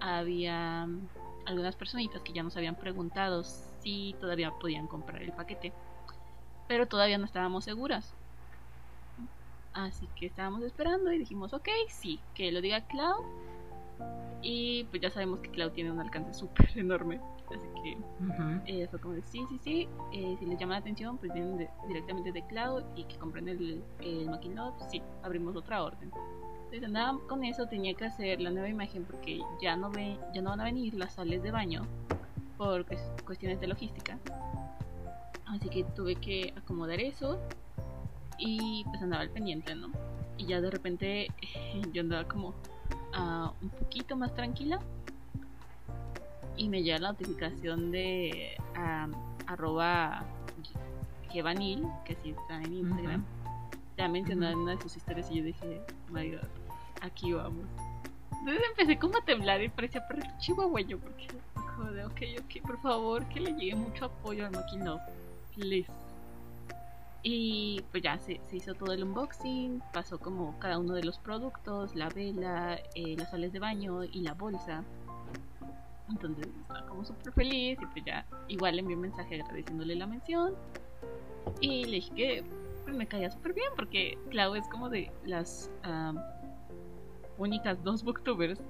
había 0.00 0.88
algunas 1.46 1.76
personitas 1.76 2.22
que 2.22 2.32
ya 2.32 2.42
nos 2.42 2.56
habían 2.56 2.76
preguntado 2.76 3.44
si 3.44 4.14
todavía 4.20 4.50
podían 4.52 4.86
comprar 4.86 5.22
el 5.22 5.32
paquete. 5.32 5.72
Pero 6.68 6.86
todavía 6.86 7.18
no 7.18 7.24
estábamos 7.24 7.64
seguras. 7.64 8.14
Así 9.72 10.08
que 10.16 10.26
estábamos 10.26 10.62
esperando 10.62 11.12
y 11.12 11.18
dijimos, 11.18 11.52
ok, 11.52 11.68
sí, 11.88 12.18
que 12.34 12.50
lo 12.50 12.60
diga 12.60 12.86
Cloud. 12.86 13.24
Y 14.42 14.84
pues 14.84 15.02
ya 15.02 15.10
sabemos 15.10 15.40
que 15.40 15.50
Cloud 15.50 15.72
tiene 15.72 15.90
un 15.90 16.00
alcance 16.00 16.32
súper 16.34 16.66
enorme. 16.78 17.20
Así 17.54 17.66
que 17.82 17.96
Ujú. 18.24 18.60
eh, 18.66 18.86
fue 18.88 19.00
como 19.00 19.14
de 19.14 19.22
sí, 19.22 19.44
sí, 19.48 19.58
sí. 19.58 19.88
eh, 20.12 20.36
si 20.38 20.46
les 20.46 20.58
llama 20.58 20.74
la 20.74 20.80
atención, 20.80 21.16
pues 21.18 21.32
vienen 21.32 21.56
de- 21.56 21.70
directamente 21.88 22.32
de 22.32 22.42
Cloud 22.46 22.82
y 22.96 23.04
que 23.04 23.16
compren 23.18 23.48
el, 23.48 23.82
el. 24.00 24.28
Sí, 24.90 25.02
abrimos 25.22 25.56
otra 25.56 25.82
orden. 25.82 26.10
Entonces 26.64 26.82
andaba 26.84 27.18
con 27.28 27.44
eso, 27.44 27.66
tenía 27.66 27.94
que 27.94 28.04
hacer 28.06 28.40
la 28.40 28.50
nueva 28.50 28.68
imagen 28.68 29.04
porque 29.04 29.40
ya 29.62 29.76
no, 29.76 29.90
ve, 29.90 30.18
ya 30.34 30.42
no 30.42 30.50
van 30.50 30.60
a 30.60 30.64
venir 30.64 30.94
las 30.94 31.14
sales 31.14 31.40
de 31.42 31.52
baño 31.52 31.86
por 32.58 32.84
cues- 32.86 33.24
cuestiones 33.24 33.60
de 33.60 33.68
logística. 33.68 34.18
Así 35.46 35.68
que 35.68 35.84
tuve 35.84 36.16
que 36.16 36.52
acomodar 36.56 36.98
eso 37.00 37.38
y 38.38 38.84
pues 38.88 39.00
andaba 39.00 39.22
al 39.22 39.30
pendiente, 39.30 39.74
¿no? 39.76 39.88
Y 40.36 40.46
ya 40.46 40.60
de 40.60 40.70
repente 40.70 41.28
yo 41.92 42.02
andaba 42.02 42.26
como 42.26 42.54
un 43.18 43.70
poquito 43.70 44.16
más 44.16 44.34
tranquila 44.34 44.80
y 46.56 46.68
me 46.68 46.82
llega 46.82 46.98
la 46.98 47.12
notificación 47.12 47.90
de 47.90 48.56
arroba 49.46 50.24
Gevanil, 51.30 51.86
que 52.04 52.16
sí 52.22 52.30
está 52.30 52.62
en 52.62 52.72
Instagram. 52.72 53.24
Ya 53.96 54.08
mencionó 54.08 54.48
en 54.48 54.58
una 54.58 54.76
de 54.76 54.82
sus 54.82 54.96
historias 54.96 55.30
y 55.30 55.36
yo 55.36 55.44
dije, 55.44 55.80
my 56.10 56.30
god, 56.30 56.48
aquí 57.00 57.32
vamos. 57.32 57.66
Entonces 58.38 58.62
empecé 58.70 58.98
como 58.98 59.18
a 59.18 59.24
temblar 59.24 59.62
y 59.62 59.68
parecía 59.68 60.06
perrito 60.06 60.28
chihuahueño 60.38 60.98
porque 60.98 61.26
como 61.54 61.90
de, 61.90 62.04
ok, 62.04 62.20
ok, 62.40 62.66
por 62.66 62.80
favor, 62.80 63.26
que 63.26 63.40
le 63.40 63.52
llegue 63.52 63.74
mucho 63.74 64.06
apoyo 64.06 64.46
al 64.46 64.52
Making 64.52 64.84
Love, 64.84 65.00
please. 65.54 65.90
Y 67.28 67.82
pues 67.90 68.04
ya 68.04 68.16
se, 68.20 68.40
hizo 68.52 68.74
todo 68.74 68.92
el 68.92 69.02
unboxing, 69.02 69.82
pasó 69.92 70.16
como 70.16 70.56
cada 70.60 70.78
uno 70.78 70.94
de 70.94 71.02
los 71.02 71.18
productos, 71.18 71.96
la 71.96 72.08
vela, 72.08 72.78
eh, 72.94 73.16
las 73.18 73.32
sales 73.32 73.52
de 73.52 73.58
baño 73.58 74.04
y 74.04 74.20
la 74.20 74.34
bolsa. 74.34 74.84
Entonces 76.08 76.46
estaba 76.46 76.86
como 76.86 77.04
súper 77.04 77.32
feliz 77.32 77.80
y 77.82 77.86
pues 77.86 78.04
ya 78.04 78.24
igual 78.46 78.76
le 78.76 78.82
envié 78.82 78.94
un 78.94 79.02
mensaje 79.02 79.42
agradeciéndole 79.42 79.96
la 79.96 80.06
mención. 80.06 80.54
Y 81.60 81.86
le 81.86 81.96
dije 81.96 82.14
que 82.14 82.44
pues, 82.84 82.94
me 82.94 83.08
caía 83.08 83.28
súper 83.28 83.54
bien 83.54 83.72
porque 83.74 84.16
Clau 84.30 84.54
es 84.54 84.68
como 84.68 84.88
de 84.88 85.10
las 85.24 85.68
únicas 87.38 87.82
dos 87.82 88.04
booktubers 88.04 88.60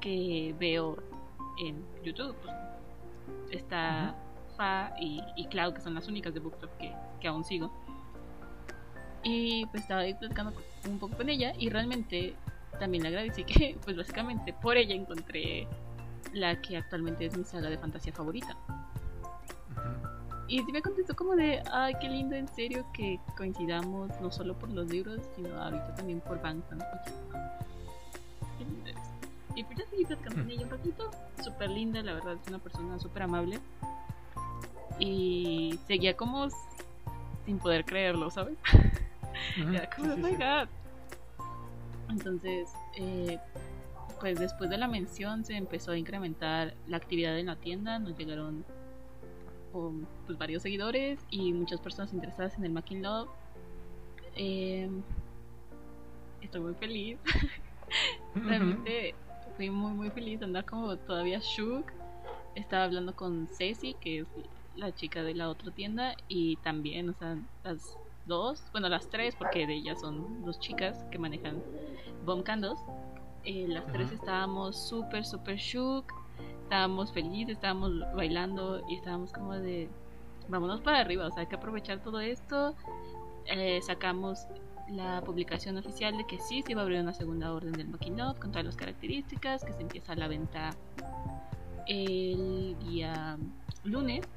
que 0.00 0.54
veo 0.60 0.96
en 1.58 1.84
YouTube. 2.04 2.36
pues, 2.44 2.54
está 3.50 4.14
Fa 4.60 4.92
y, 5.00 5.22
y 5.36 5.46
Clau, 5.46 5.72
que 5.72 5.80
son 5.80 5.94
las 5.94 6.06
únicas 6.06 6.34
de 6.34 6.40
Booktube 6.40 6.70
que, 6.78 6.94
que 7.18 7.28
aún 7.28 7.44
sigo. 7.44 7.72
Y 9.22 9.64
pues 9.66 9.84
estaba 9.84 10.02
ahí 10.02 10.12
platicando 10.12 10.52
un 10.86 10.98
poco 10.98 11.16
con 11.16 11.30
ella 11.30 11.54
y 11.58 11.70
realmente 11.70 12.34
también 12.78 13.02
le 13.02 13.08
agradecí 13.08 13.44
que 13.44 13.78
pues 13.84 13.96
básicamente 13.96 14.52
por 14.52 14.76
ella 14.76 14.94
encontré 14.94 15.66
la 16.34 16.60
que 16.60 16.76
actualmente 16.76 17.24
es 17.24 17.38
mi 17.38 17.44
saga 17.44 17.70
de 17.70 17.78
fantasía 17.78 18.12
favorita. 18.12 18.54
Y 20.46 20.58
sí 20.58 20.72
me 20.72 20.82
contestó 20.82 21.16
como 21.16 21.36
de, 21.36 21.62
ay, 21.72 21.94
qué 21.98 22.10
lindo, 22.10 22.36
en 22.36 22.48
serio, 22.48 22.84
que 22.92 23.18
coincidamos 23.38 24.10
no 24.20 24.30
solo 24.30 24.58
por 24.58 24.68
los 24.68 24.90
libros, 24.90 25.20
sino 25.36 25.58
ahorita 25.58 25.94
también 25.94 26.20
por 26.20 26.42
Bangtan. 26.42 26.80
Eres. 28.84 28.96
Y 29.54 29.64
pues 29.64 29.78
ya 29.78 29.86
seguí 29.86 30.04
platicando 30.04 30.42
con 30.42 30.50
ella 30.50 30.64
un 30.64 30.70
ratito, 30.70 31.10
súper 31.42 31.70
linda, 31.70 32.02
la 32.02 32.14
verdad, 32.14 32.34
es 32.42 32.48
una 32.48 32.58
persona 32.58 32.98
súper 32.98 33.22
amable. 33.22 33.60
Y 35.00 35.78
seguía 35.86 36.16
como 36.16 36.48
sin 37.46 37.58
poder 37.58 37.84
creerlo, 37.84 38.30
¿sabes? 38.30 38.56
Era 39.56 39.88
como, 39.96 40.12
oh 40.12 40.16
my 40.16 40.32
god. 40.32 40.68
Entonces, 42.10 42.70
eh, 42.96 43.38
pues 44.20 44.38
después 44.38 44.68
de 44.68 44.76
la 44.76 44.88
mención 44.88 45.44
se 45.44 45.56
empezó 45.56 45.92
a 45.92 45.98
incrementar 45.98 46.74
la 46.86 46.98
actividad 46.98 47.38
en 47.38 47.46
la 47.46 47.56
tienda. 47.56 47.98
Nos 47.98 48.16
llegaron 48.18 48.64
um, 49.72 50.04
pues, 50.26 50.38
varios 50.38 50.62
seguidores 50.62 51.18
y 51.30 51.52
muchas 51.52 51.80
personas 51.80 52.12
interesadas 52.12 52.56
en 52.58 52.64
el 52.64 52.72
Making 52.72 53.02
Love. 53.02 53.28
Eh, 54.36 54.90
estoy 56.42 56.60
muy 56.60 56.74
feliz. 56.74 57.18
Realmente 58.34 59.14
fui 59.56 59.70
muy 59.70 59.92
muy 59.92 60.10
feliz 60.10 60.38
de 60.40 60.46
andar 60.46 60.64
como 60.64 60.96
todavía 60.96 61.40
shook. 61.40 61.86
Estaba 62.54 62.84
hablando 62.84 63.14
con 63.14 63.48
Ceci, 63.48 63.94
que 63.94 64.20
es 64.20 64.26
la 64.76 64.94
chica 64.94 65.22
de 65.22 65.34
la 65.34 65.48
otra 65.48 65.70
tienda, 65.70 66.14
y 66.28 66.56
también, 66.56 67.10
o 67.10 67.14
sea, 67.14 67.36
las 67.64 67.96
dos, 68.26 68.62
bueno, 68.72 68.88
las 68.88 69.08
tres, 69.08 69.34
porque 69.36 69.66
de 69.66 69.74
ellas 69.74 70.00
son 70.00 70.44
dos 70.44 70.58
chicas 70.60 71.04
que 71.10 71.18
manejan 71.18 71.62
Bomb 72.24 72.44
Candles. 72.44 72.78
Eh, 73.44 73.66
las 73.68 73.86
tres 73.86 74.12
estábamos 74.12 74.76
súper, 74.76 75.24
súper 75.24 75.56
shook, 75.56 76.04
estábamos 76.62 77.12
felices, 77.12 77.54
estábamos 77.54 77.92
bailando 78.14 78.82
y 78.88 78.96
estábamos 78.96 79.32
como 79.32 79.54
de, 79.54 79.88
vámonos 80.48 80.80
para 80.80 81.00
arriba, 81.00 81.26
o 81.26 81.30
sea, 81.30 81.40
hay 81.40 81.46
que 81.46 81.56
aprovechar 81.56 82.02
todo 82.02 82.20
esto. 82.20 82.74
Eh, 83.46 83.80
sacamos 83.82 84.46
la 84.90 85.22
publicación 85.22 85.76
oficial 85.78 86.16
de 86.16 86.26
que 86.26 86.38
sí 86.38 86.62
se 86.62 86.72
iba 86.72 86.80
a 86.80 86.84
abrir 86.84 87.00
una 87.00 87.14
segunda 87.14 87.52
orden 87.52 87.72
del 87.72 87.90
Love 87.90 88.38
con 88.38 88.50
todas 88.50 88.64
las 88.64 88.76
características, 88.76 89.64
que 89.64 89.72
se 89.72 89.82
empieza 89.82 90.14
la 90.14 90.28
venta 90.28 90.70
el 91.86 92.76
día 92.80 93.36
lunes. 93.84 94.28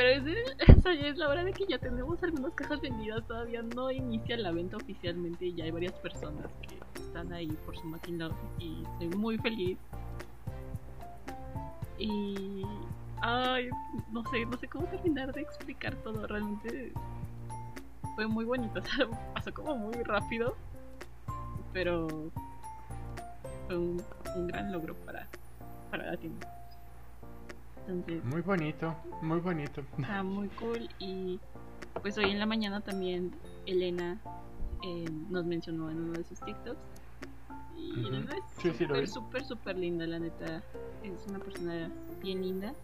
Pero 0.00 0.26
es, 0.92 1.18
la 1.18 1.28
hora 1.28 1.44
de 1.44 1.52
que 1.52 1.66
ya 1.66 1.76
tenemos 1.76 2.22
algunas 2.22 2.54
cajas 2.54 2.80
vendidas. 2.80 3.22
Todavía 3.26 3.60
no 3.60 3.90
inicia 3.90 4.38
la 4.38 4.50
venta 4.50 4.78
oficialmente 4.78 5.44
y 5.44 5.54
ya 5.54 5.64
hay 5.64 5.70
varias 5.70 5.92
personas 5.92 6.46
que 6.62 6.78
están 6.98 7.30
ahí 7.34 7.48
por 7.66 7.76
su 7.76 7.86
Love 8.08 8.32
y 8.58 8.82
estoy 8.82 9.08
muy 9.18 9.36
feliz. 9.36 9.76
Y. 11.98 12.62
Ay, 13.20 13.68
no 14.10 14.24
sé, 14.30 14.46
no 14.46 14.56
sé 14.56 14.68
cómo 14.68 14.86
terminar 14.86 15.34
de 15.34 15.42
explicar 15.42 15.94
todo. 15.96 16.26
Realmente 16.26 16.94
fue 18.14 18.26
muy 18.26 18.46
bonito. 18.46 18.80
O 18.80 18.82
sea, 18.82 19.06
pasó 19.34 19.52
como 19.52 19.76
muy 19.76 20.02
rápido. 20.02 20.56
Pero 21.74 22.08
fue 23.66 23.76
un, 23.76 24.02
un 24.34 24.46
gran 24.46 24.72
logro 24.72 24.94
para, 25.04 25.28
para 25.90 26.06
la 26.06 26.16
tienda. 26.16 26.59
Entonces, 27.90 28.24
Muy 28.24 28.40
bonito, 28.40 28.94
muy 29.22 29.40
bonito. 29.40 29.82
está 29.98 30.22
muy 30.22 30.48
cool. 30.50 30.88
Y 30.98 31.40
pues 32.02 32.16
hoy 32.18 32.30
en 32.30 32.38
la 32.38 32.46
mañana 32.46 32.80
también 32.80 33.32
Elena 33.66 34.20
eh, 34.82 35.10
nos 35.28 35.44
mencionó 35.44 35.90
en 35.90 36.00
uno 36.00 36.12
de 36.14 36.24
sus 36.24 36.40
TikToks. 36.40 36.80
Y 37.76 37.92
Ujú. 37.98 38.06
Elena 38.08 38.34
es 38.36 38.62
Sí, 38.62 38.70
sí, 38.70 38.84
súper, 38.86 39.08
súper, 39.08 39.44
súper 39.44 39.78
linda, 39.78 40.06
la 40.06 40.18
neta. 40.18 40.62
Es 41.02 41.26
una 41.26 41.38
persona 41.38 41.90
bien 42.22 42.42
linda. 42.42 42.74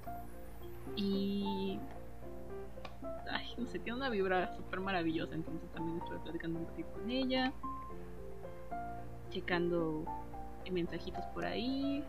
Y. 0.96 1.78
Ay, 3.30 3.46
no 3.58 3.66
sé, 3.66 3.78
tiene 3.78 3.98
una 3.98 4.08
vibra 4.08 4.54
súper 4.56 4.80
maravillosa. 4.80 5.34
Entonces 5.34 5.70
también 5.70 5.98
estuve 5.98 6.18
platicando 6.20 6.58
un 6.60 6.66
poquito 6.66 6.88
con 6.92 7.10
ella. 7.10 7.52
Checando 9.30 10.04
mensajitos 10.70 11.24
por 11.26 11.44
ahí. 11.44 12.02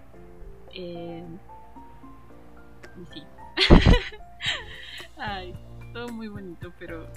Eh, 0.73 1.23
y 3.01 3.05
sí. 3.13 3.23
Ay, 5.17 5.53
todo 5.93 6.09
muy 6.09 6.27
bonito, 6.27 6.71
pero. 6.79 7.07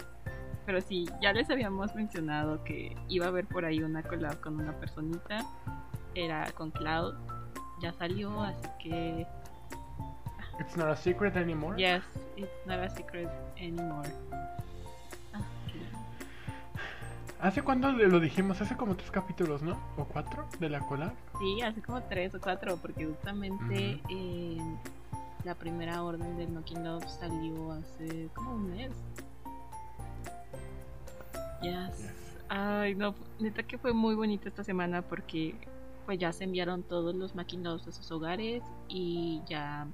Pero 0.66 0.80
sí, 0.80 1.08
ya 1.20 1.32
les 1.32 1.50
habíamos 1.50 1.94
mencionado 1.94 2.62
que 2.64 2.96
iba 3.08 3.26
a 3.26 3.28
haber 3.28 3.46
por 3.46 3.64
ahí 3.64 3.82
una 3.82 4.02
collab 4.02 4.40
con 4.40 4.60
una 4.60 4.72
personita. 4.78 5.44
Era 6.14 6.50
con 6.52 6.70
Cloud. 6.70 7.14
Ya 7.82 7.92
salió, 7.92 8.42
así 8.42 8.68
que. 8.82 9.26
It's 10.60 10.76
not 10.76 10.88
a 10.88 10.96
secret 10.96 11.36
anymore. 11.36 11.76
Yes, 11.78 12.02
it's 12.36 12.66
not 12.66 12.78
a 12.80 12.90
secret 12.90 13.28
anymore. 13.56 14.08
Ah, 15.32 15.40
¿Hace 17.40 17.62
cuándo 17.62 17.90
le- 17.92 18.08
lo 18.08 18.20
dijimos? 18.20 18.60
Hace 18.60 18.76
como 18.76 18.94
tres 18.96 19.10
capítulos, 19.10 19.62
¿no? 19.62 19.78
¿O 19.96 20.04
cuatro 20.04 20.46
de 20.58 20.68
la 20.68 20.80
collab? 20.80 21.12
Sí, 21.38 21.62
hace 21.62 21.80
como 21.80 22.02
tres 22.02 22.34
o 22.34 22.40
cuatro, 22.40 22.76
porque 22.76 23.06
justamente 23.06 24.00
eh, 24.10 24.58
la 25.44 25.54
primera 25.54 26.02
orden 26.02 26.36
del 26.36 26.48
Knocking 26.48 26.84
Love 26.84 27.08
salió 27.08 27.72
hace 27.72 28.28
como 28.34 28.54
un 28.54 28.70
mes. 28.70 28.92
Yes. 31.62 32.12
Ay, 32.48 32.94
no, 32.94 33.14
neta 33.38 33.62
que 33.62 33.78
fue 33.78 33.92
muy 33.92 34.14
bonito 34.14 34.48
esta 34.48 34.64
semana 34.64 35.02
porque 35.02 35.54
pues 36.06 36.18
ya 36.18 36.32
se 36.32 36.44
enviaron 36.44 36.82
todos 36.82 37.14
los 37.14 37.34
Loves 37.34 37.86
a 37.86 37.92
sus 37.92 38.10
hogares 38.10 38.62
y 38.88 39.40
ya 39.46 39.86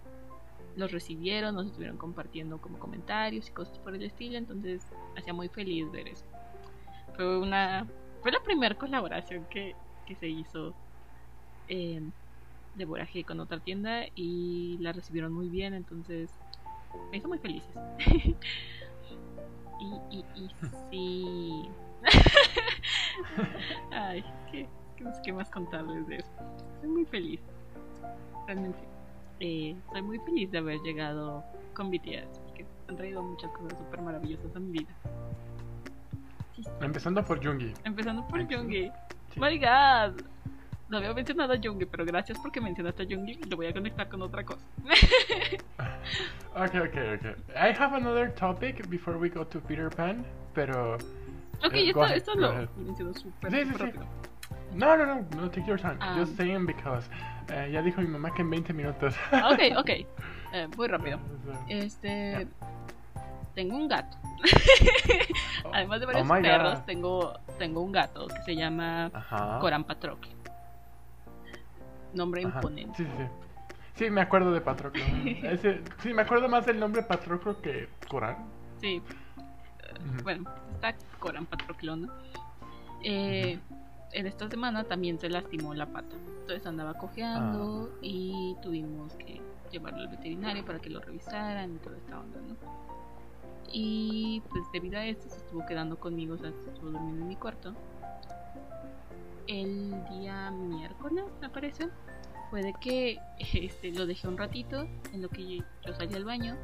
los 0.76 0.92
recibieron, 0.92 1.54
nos 1.54 1.66
estuvieron 1.66 1.96
compartiendo 1.96 2.59
como 2.59 2.78
comentarios 2.78 3.48
y 3.48 3.52
cosas 3.52 3.78
por 3.78 3.94
el 3.94 4.02
estilo, 4.02 4.38
entonces 4.38 4.82
hacía 5.16 5.32
muy 5.32 5.48
feliz 5.48 5.90
ver 5.90 6.09
eso. 6.09 6.24
Fue 7.14 7.38
una 7.38 7.87
fue 8.22 8.32
la 8.32 8.40
primera 8.40 8.74
colaboración 8.74 9.44
que, 9.50 9.74
que 10.06 10.14
se 10.16 10.28
hizo 10.28 10.74
eh, 11.68 12.00
de 12.76 12.84
Boraje 12.84 13.24
con 13.24 13.40
otra 13.40 13.58
tienda 13.60 14.04
y 14.14 14.76
la 14.80 14.92
recibieron 14.92 15.32
muy 15.32 15.48
bien, 15.48 15.74
entonces 15.74 16.30
me 17.10 17.18
hizo 17.18 17.28
muy 17.28 17.38
felices. 17.38 17.74
y, 19.80 19.94
y, 20.10 20.24
y 20.34 20.50
sí. 20.90 21.70
Ay, 23.92 24.24
¿qué, 24.50 24.68
qué, 24.96 25.04
más- 25.04 25.20
qué 25.24 25.32
más 25.32 25.50
contarles 25.50 26.06
de 26.06 26.16
eso? 26.16 26.30
Estoy 26.74 26.88
muy 26.90 27.04
feliz. 27.06 27.40
Realmente. 28.46 28.78
eh, 29.40 29.76
soy 29.92 30.02
muy 30.02 30.18
feliz 30.20 30.50
de 30.50 30.58
haber 30.58 30.78
llegado 30.80 31.44
con 31.74 31.90
BTS 31.90 32.38
porque 32.46 32.64
han 32.88 32.96
traído 32.96 33.22
muchas 33.22 33.50
cosas 33.52 33.78
súper 33.78 34.00
maravillosas 34.02 34.54
a 34.54 34.60
mi 34.60 34.70
vida. 34.72 34.94
Sí, 36.54 36.62
sí. 36.62 36.70
Empezando 36.80 37.24
por 37.24 37.44
Jungi. 37.44 37.72
Empezando 37.84 38.26
por. 38.28 38.40
Jungi. 38.50 38.90
Sí. 39.32 39.40
My 39.40 39.58
god. 39.58 40.22
No 40.88 40.99
había 40.99 41.12
mencionado 41.14 41.53
a 41.53 41.57
Jungi, 41.62 41.85
pero 41.87 42.05
gracias 42.05 42.38
porque 42.40 42.61
mencionaste 42.61 43.03
a 43.03 43.07
Jungi. 43.07 43.35
Lo 43.51 43.57
voy 43.57 43.66
a 43.66 43.72
conectar 43.72 44.09
con 44.09 44.22
otra 44.22 44.44
cosa. 44.44 44.64
Okay, 46.55 46.81
okay, 46.81 47.14
okay. 47.16 47.35
I 47.55 47.72
have 47.79 47.92
another 47.94 48.31
topic 48.35 48.88
before 48.88 49.18
we 49.18 49.29
go 49.29 49.44
to 49.44 49.61
Peter 49.61 49.90
Pan, 49.90 50.25
pero 50.55 50.94
Ok, 51.64 51.75
Eh, 51.75 51.88
esto, 51.88 52.03
ahead, 52.03 52.16
esto 52.16 52.35
lo 52.35 52.68
menciono 52.77 53.12
súper 53.12 53.51
Sí, 53.51 53.57
sí, 53.59 53.72
súper 53.72 53.79
sí. 53.79 53.85
rápido. 53.99 54.07
no, 54.75 54.96
no, 54.96 55.05
no, 55.07 55.27
no, 55.37 55.51
take 55.51 55.66
your 55.66 55.79
time. 55.79 55.99
Um, 56.01 56.18
Just 56.20 56.37
saying 56.37 56.64
because 56.64 57.11
eh, 57.49 57.68
ya 57.72 57.83
dijo 57.83 58.01
mi 58.01 58.07
mamá 58.07 58.33
que 58.33 58.40
en 58.42 58.49
20 58.51 58.72
minutos. 58.72 59.14
Ah, 59.33 59.51
Ok, 59.53 59.61
ok. 59.79 59.90
Eh, 60.53 60.68
muy 60.77 60.87
rápido. 60.87 61.18
Este. 61.68 62.46
Tengo 63.55 63.77
un 63.77 63.88
gato. 63.88 64.16
Además 65.75 66.01
de 66.01 66.07
varios 66.07 66.31
Oh 66.31 66.35
perros, 66.40 66.75
God. 66.79 66.85
tengo, 66.87 67.33
tengo 67.59 67.81
un 67.83 67.92
gato 67.92 68.29
que 68.29 68.40
se 68.44 68.55
llama 68.55 69.11
Ajá. 69.12 69.59
Coran 69.61 69.85
Patroclo. 69.85 70.31
Nombre 72.16 72.44
Ajá. 72.44 72.59
imponente. 72.59 72.96
Sí, 72.96 73.05
sí, 73.05 73.11
sí. 73.18 73.29
Sí, 74.05 74.11
me 74.11 74.20
acuerdo 74.20 74.52
de 74.52 74.61
Patroclo. 74.61 75.02
Ese, 75.42 75.81
sí, 76.02 76.12
me 76.12 76.22
acuerdo 76.22 76.48
más 76.48 76.66
del 76.66 76.79
nombre 76.81 77.02
Patroclo 77.02 77.61
que 77.62 77.88
Corán. 78.09 78.37
Sí. 78.81 79.00
Ujú. 79.00 80.22
Bueno, 80.22 80.50
está 80.74 80.94
Coran 81.18 81.46
Patroclo, 81.46 81.96
¿no? 81.96 82.12
Eh, 83.02 83.59
en 84.12 84.26
esta 84.26 84.48
semana 84.48 84.85
también 84.85 85.18
se 85.18 85.29
lastimó 85.31 85.72
la 85.74 85.87
pata. 85.87 86.14
Entonces 86.40 86.66
andaba 86.66 86.94
cojeando 86.94 87.90
Ah. 87.92 87.98
y 88.02 88.57
tuvimos 88.62 89.14
que 89.14 89.40
llevarlo 89.70 90.00
al 90.02 90.09
veterinario 90.09 90.64
para 90.64 90.79
que 90.79 90.90
lo 90.90 91.00
revisaran 91.00 91.74
y 91.74 91.79
toda 91.79 91.96
esta 91.96 92.20
onda, 92.20 92.40
¿no? 92.40 92.57
Y 93.72 94.42
pues 94.50 94.62
debido 94.72 94.98
a 94.98 95.05
esto 95.07 95.29
se 95.29 95.37
estuvo 95.38 95.66
quedando 95.66 95.98
conmigo, 95.98 96.35
o 96.35 96.38
sea, 96.38 96.52
se 96.52 96.70
estuvo 96.70 96.90
durmiendo 96.90 97.22
en 97.22 97.29
mi 97.29 97.37
cuarto. 97.37 97.74
El 99.48 100.04
día 100.11 100.50
miércoles, 100.50 101.24
me 101.40 101.48
parece, 101.48 101.88
fue 102.50 102.62
de 102.62 102.74
que 102.74 103.18
este, 103.52 103.92
lo 103.92 104.06
dejé 104.06 104.28
un 104.28 104.37
ratito 104.37 104.88
en 105.12 105.22
lo 105.22 105.28
que 105.28 105.59
yo 105.59 105.94
salí 105.96 106.14
al 106.14 106.24
baño. 106.24 106.56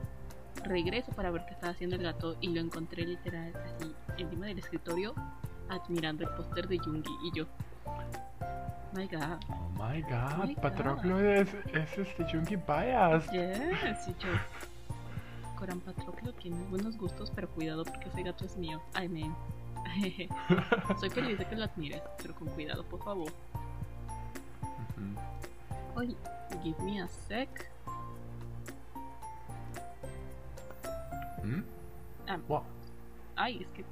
Regreso 0.64 1.12
para 1.12 1.31
ver 1.31 1.45
qué 1.47 1.55
estaba 1.55 1.73
haciendo 1.73 1.97
el 1.97 2.03
gato 2.03 2.37
y 2.40 2.49
lo 2.49 2.61
encontré 2.61 3.05
literal 3.05 3.53
así 3.57 3.92
encima 4.18 4.47
del 4.47 4.59
escritorio 4.59 5.14
admirando 5.73 6.25
el 6.25 6.31
póster 6.35 6.68
de 6.68 6.79
Jungi 6.79 7.11
y 7.25 7.37
yo. 7.37 7.47
My 8.95 9.07
god. 9.07 9.40
Oh 9.49 9.71
my 9.83 10.03
god, 10.03 10.45
my 10.47 10.55
Patroclo 10.55 11.18
es, 11.18 11.49
es 11.73 11.99
este 11.99 12.25
Jungi 12.31 12.57
Bias. 12.57 13.25
Yes, 13.33 14.09
y 14.09 14.14
yo. 14.23 14.29
Coran 15.59 15.81
Patroclo 15.81 16.33
tiene 16.35 16.62
buenos 16.68 16.99
gustos, 16.99 17.31
pero 17.35 17.49
cuidado 17.49 17.85
porque 17.85 18.09
ese 18.09 18.23
gato 18.23 18.45
es 18.45 18.57
mío. 18.57 18.83
Ay, 18.92 19.09
men. 19.09 19.35
Soy 21.01 21.11
feliz 21.11 21.38
de 21.38 21.45
que 21.45 21.57
lo 21.57 21.64
admires, 21.64 22.03
pero 22.18 22.35
con 22.35 22.49
cuidado, 22.49 22.85
por 22.85 23.03
favor. 23.03 23.33
Oye, 25.95 26.16
give 26.62 26.83
me 26.83 27.01
a 27.03 27.09
sec. 27.09 27.71
¿Mm? 31.42 31.62
Wow. 32.49 32.62
ay, 33.37 33.62
es 33.62 33.68
que. 33.73 33.85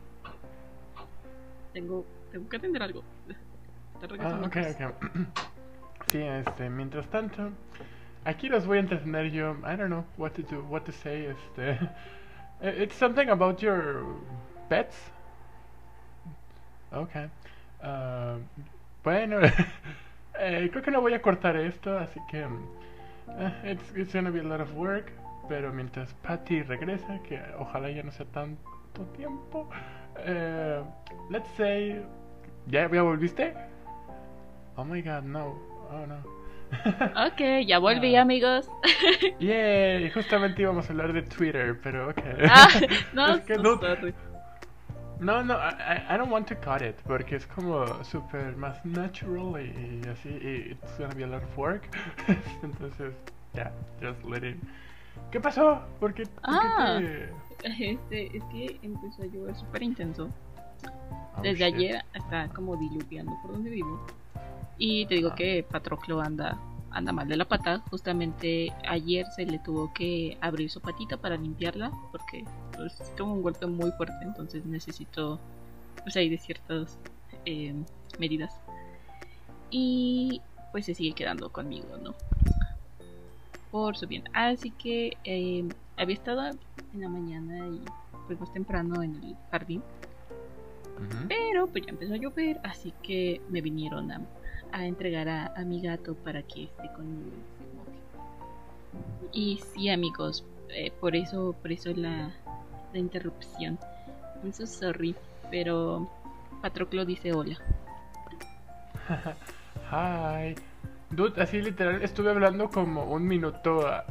Tengo, 1.73 2.05
tengo 2.33 2.49
que 2.49 2.57
atender 2.57 2.83
algo. 2.83 3.03
Ah, 4.21 4.41
ok, 4.45 4.57
ok. 4.57 4.95
Sí, 6.11 6.19
este, 6.19 6.69
mientras 6.71 7.07
tanto, 7.07 7.51
aquí 8.25 8.49
los 8.49 8.67
voy 8.67 8.79
a 8.79 8.81
entretener 8.81 9.31
yo. 9.31 9.53
I 9.63 9.77
don't 9.77 9.91
know 9.91 10.05
what 10.17 10.31
to 10.33 10.43
do, 10.43 10.65
what 10.69 10.81
to 10.83 10.93
say. 10.93 11.27
Este, 11.27 11.71
eh, 12.63 12.83
it's 12.83 12.97
something 12.97 13.29
about 13.29 13.61
your 13.61 14.05
pets. 14.69 14.97
Okay. 16.93 17.29
Ah, 17.83 18.37
bueno, 19.05 19.39
eh, 20.39 20.69
creo 20.71 20.83
que 20.83 20.91
no 20.91 21.01
voy 21.01 21.15
a 21.15 21.23
cortar 21.23 21.57
esto, 21.57 21.97
así 21.99 22.21
que 22.31 22.45
mm, 22.47 22.67
eh, 23.39 23.73
it's, 23.73 23.97
it's 23.97 24.13
gonna 24.15 24.31
be 24.31 24.41
a 24.41 24.45
lot 24.45 24.61
of 24.61 24.73
work. 24.75 25.13
pero 25.49 25.73
mientras 25.73 26.13
Patty 26.23 26.63
regresa, 26.63 27.19
que 27.23 27.41
ojalá 27.59 27.91
ya 27.91 28.03
no 28.05 28.13
sea 28.13 28.27
tanto 28.27 29.03
tiempo, 29.17 29.69
eh, 30.19 30.81
let's 31.31 31.49
say, 31.57 32.05
¿ya, 32.67 32.89
¿ya 32.93 33.03
volviste? 33.03 33.55
Oh 34.77 34.85
my 34.85 35.03
god, 35.03 35.23
no, 35.25 35.59
oh 35.91 36.07
no. 36.07 36.41
Ok, 37.27 37.67
ya 37.67 37.79
volví, 37.81 38.15
Ah. 38.15 38.23
amigos. 38.23 38.71
Yay, 39.41 40.09
justamente 40.11 40.63
íbamos 40.63 40.89
a 40.89 40.93
hablar 40.93 41.13
de 41.13 41.23
Twitter, 41.23 41.81
pero 41.83 42.11
ok. 42.11 42.23
Ah, 42.49 42.69
no, 43.13 43.35
Es 43.35 43.41
que 43.43 43.57
no- 43.57 43.79
sorry. 43.81 44.15
No, 45.21 45.43
no, 45.45 45.55
I, 45.55 46.03
I- 46.09 46.17
don't 46.17 46.31
want 46.33 46.47
to 46.49 46.55
cut 46.57 46.81
it 46.83 46.97
porque 47.07 47.37
es 47.37 47.47
como 47.47 47.85
súper 48.05 48.57
más 48.57 48.83
natural 48.87 49.61
y, 49.63 50.01
y 50.05 50.09
así, 50.09 50.29
y 50.31 50.73
it's 50.73 50.99
gonna 50.99 51.15
be 51.15 51.25
a 51.25 51.27
lot 51.27 51.43
of 51.43 51.59
work. 51.59 51.83
Entonces, 52.63 53.13
yeah, 53.55 53.71
just 54.01 54.25
let 54.25 54.49
it. 54.49 54.57
¿Qué 55.31 55.39
pasó? 55.41 55.83
¿Por 56.01 56.15
qué, 56.15 56.23
por 56.25 56.33
qué 56.43 56.49
Ah. 56.79 56.99
te- 56.99 57.93
Este, 57.93 58.37
es 58.39 58.45
que 58.45 58.79
empezó 58.83 59.23
a 59.23 59.27
llover 59.27 59.55
súper 59.55 59.83
intenso. 59.83 60.31
Oh, 61.37 61.43
Desde 61.43 61.67
shit. 61.67 61.75
ayer 61.75 62.05
está 62.15 62.49
como 62.49 62.77
diluviando 62.77 63.33
por 63.43 63.53
donde 63.53 63.69
vivo. 63.71 64.01
Y 64.79 65.05
te 65.07 65.17
digo 65.17 65.29
Ah. 65.33 65.35
que 65.35 65.63
Patroclo 65.71 66.23
anda, 66.23 66.57
anda 66.91 67.13
mal 67.13 67.29
de 67.29 67.37
la 67.37 67.45
pata. 67.45 67.83
Justamente 67.91 68.73
ayer 68.89 69.27
se 69.35 69.47
le 69.47 69.59
tuvo 69.59 69.93
que 69.93 70.37
abrir 70.41 70.71
su 70.71 70.81
patita 70.81 71.17
para 71.17 71.37
limpiarla. 71.37 71.91
Porque 72.11 72.45
pues, 72.77 73.01
tuvo 73.17 73.33
un 73.33 73.43
golpe 73.43 73.67
muy 73.67 73.91
fuerte. 73.93 74.17
Entonces 74.23 74.65
necesito 74.65 75.39
pues 76.03 76.17
ahí 76.17 76.29
de 76.29 76.39
ciertas 76.39 76.99
eh, 77.45 77.75
medidas. 78.19 78.61
Y 79.71 80.41
pues 80.73 80.87
se 80.87 80.95
sigue 80.95 81.13
quedando 81.13 81.51
conmigo, 81.51 81.97
¿no? 82.03 82.15
Por 83.71 83.97
su 83.97 84.07
bien. 84.07 84.25
Así 84.33 84.71
que 84.71 85.17
eh, 85.25 85.69
había 85.97 86.15
estado 86.15 86.47
en 86.47 87.01
la 87.01 87.09
mañana 87.09 87.69
y 87.69 87.83
pues 88.27 88.41
más 88.41 88.53
temprano 88.53 89.03
en 89.03 89.15
el 89.17 89.37
jardín. 89.51 89.83
Pero 91.29 91.67
pues 91.67 91.85
ya 91.87 91.91
empezó 91.91 92.15
a 92.15 92.19
llover, 92.19 92.61
así 92.63 92.93
que 93.03 93.41
me 93.49 93.63
vinieron 93.63 94.13
a, 94.13 94.21
a 94.73 94.87
entregar 94.87 95.29
a, 95.29 95.53
a 95.57 95.65
mi 95.65 95.81
gato 95.81 96.15
para 96.15 96.43
que 96.43 96.65
esté 96.65 96.93
conmigo. 96.95 97.37
Y 99.33 99.61
sí, 99.73 99.89
amigos, 99.89 100.45
eh, 100.71 100.93
por 101.01 101.15
eso, 101.15 101.55
por 101.61 101.73
eso 101.73 101.91
la, 101.95 102.31
la 102.93 102.99
interrupción. 102.99 103.79
I'm 104.43 104.53
so 104.53 104.67
sorry, 104.67 105.15
pero 105.51 106.09
Patroclo 106.63 107.05
dice 107.05 107.33
hola. 107.33 107.59
Hi. 109.91 110.55
Dude, 111.11 111.43
así 111.43 111.61
literal 111.61 112.03
estuve 112.03 112.31
hablando 112.31 112.71
como 112.71 113.05
un 113.05 113.27
minuto 113.27 113.87
ah, 113.87 114.05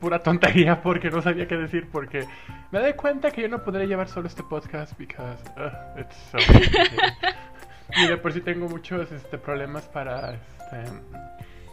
pura 0.00 0.22
tontería 0.22 0.82
porque 0.82 1.10
no 1.10 1.22
sabía 1.22 1.46
qué 1.46 1.56
decir 1.56 1.88
porque 1.90 2.26
me 2.72 2.80
doy 2.80 2.94
cuenta 2.94 3.30
que 3.30 3.42
yo 3.42 3.48
no 3.48 3.62
podré 3.62 3.86
llevar 3.86 4.08
solo 4.08 4.26
este 4.26 4.42
podcast 4.42 4.96
because 4.98 5.42
uh, 5.56 6.00
it's 6.00 6.16
so. 6.30 6.38
y 7.94 8.06
de 8.06 8.16
por 8.16 8.32
sí 8.32 8.40
tengo 8.40 8.68
muchos 8.68 9.10
este, 9.12 9.38
problemas 9.38 9.84
para 9.88 10.34
este, 10.34 10.84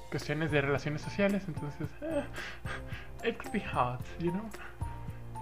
cuestiones 0.10 0.52
de 0.52 0.62
relaciones 0.62 1.02
sociales, 1.02 1.43
entonces 1.47 1.88
uh, 2.02 3.28
it 3.28 3.38
could 3.38 3.52
be 3.52 3.60
hard, 3.62 3.99
you 4.19 4.32
know. 4.32 4.49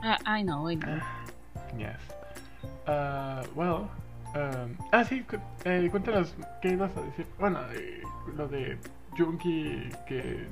Ah, 0.03 0.17
I 0.25 0.43
know, 0.43 0.69
I 0.69 0.75
know. 0.75 0.99
Yes. 1.77 1.99
Uh, 2.87 3.43
well. 3.55 3.89
um, 4.35 4.75
ah, 4.91 5.03
sí, 5.03 5.21
cu- 5.23 5.37
eh, 5.65 5.87
cuéntanos 5.91 6.33
qué 6.61 6.69
ibas 6.69 6.95
a 6.97 7.01
decir. 7.01 7.25
Bueno, 7.39 7.59
eh, 7.73 8.01
lo 8.35 8.47
de 8.47 8.77
Junkie, 9.17 9.89
que 10.07 10.47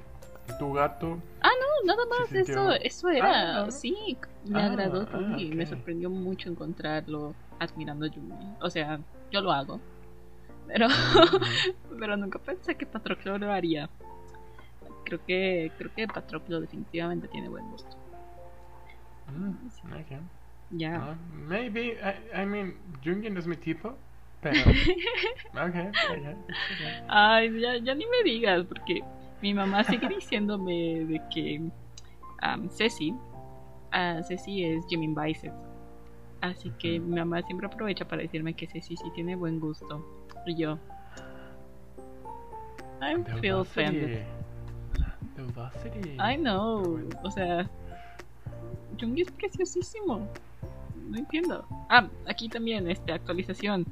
tu 0.60 0.74
gato. 0.74 1.20
Ah, 1.42 1.50
no, 1.60 1.86
nada 1.94 2.06
más, 2.08 2.32
eso, 2.34 2.72
eso 2.74 3.10
era, 3.10 3.62
Ah, 3.62 3.66
no. 3.66 3.72
sí, 3.72 4.18
me 4.46 4.62
Ah, 4.62 4.66
agradó 4.66 5.08
ah, 5.14 5.36
y 5.38 5.50
me 5.52 5.64
ok. 5.64 5.70
sorprendió 5.72 6.10
mucho 6.10 6.50
encontrarlo 6.50 7.34
admirando 7.60 8.06
a 8.06 8.10
Yumi. 8.10 8.36
O 8.62 8.70
sea, 8.70 9.00
yo 9.32 9.42
lo 9.42 9.52
hago, 9.52 9.80
pero, 10.72 10.88
pero 12.00 12.16
nunca 12.16 12.40
pensé 12.40 12.76
que 12.76 12.86
Patroclo 12.86 13.38
lo 13.38 13.52
haría. 13.52 13.90
Creo 15.04 15.26
que, 15.26 15.72
creo 15.78 15.92
que 15.96 16.08
Patroclo 16.08 16.62
definitivamente 16.62 17.28
tiene 17.28 17.50
buen 17.50 17.68
gusto. 17.72 17.98
Mm, 19.28 19.94
okay. 20.00 20.20
Ya. 20.72 20.96
Ah, 20.96 21.18
maybe, 21.34 21.98
I, 22.00 22.42
I 22.42 22.46
mean, 22.46 22.76
Junkie 23.04 23.32
no 23.32 23.40
es 23.40 23.48
mi 23.48 23.58
tipo, 23.58 23.98
pero. 24.42 24.60
okay, 25.68 25.90
okay. 25.90 26.36
Ay, 27.08 27.60
ya, 27.60 27.78
ya 27.78 27.96
ni 27.96 28.06
me 28.06 28.24
digas, 28.24 28.66
porque 28.66 29.02
mi 29.42 29.54
mamá 29.54 29.84
sigue 29.84 30.08
diciéndome 30.16 31.06
de 31.06 31.22
que 31.34 31.60
am, 32.42 32.70
Ceci, 32.70 33.16
Ceci 34.28 34.64
es 34.64 34.86
Jimin 34.88 35.16
Bicep. 35.16 35.54
Así 36.42 36.72
que 36.80 37.00
mi 37.00 37.18
mamá 37.18 37.42
siempre 37.42 37.66
aprovecha 37.66 38.08
para 38.08 38.22
decirme 38.22 38.54
que 38.54 38.68
Ceci 38.68 38.96
sí 38.96 39.12
tiene 39.16 39.36
buen 39.36 39.60
gusto. 39.60 40.19
Y 40.50 40.56
yo. 40.56 40.80
I 43.02 43.24
feel 43.40 43.60
offended. 43.62 44.26
The 45.36 45.44
audacity. 45.44 46.18
I 46.20 46.36
know. 46.36 47.00
O 47.24 47.30
sea, 47.30 47.70
Jungi 49.00 49.22
es 49.22 49.32
preciosísimo. 49.32 50.28
No 51.08 51.18
entiendo. 51.18 51.66
Ah, 51.90 52.08
aquí 52.28 52.50
también, 52.50 52.90
este, 52.90 53.14
actualización. 53.14 53.86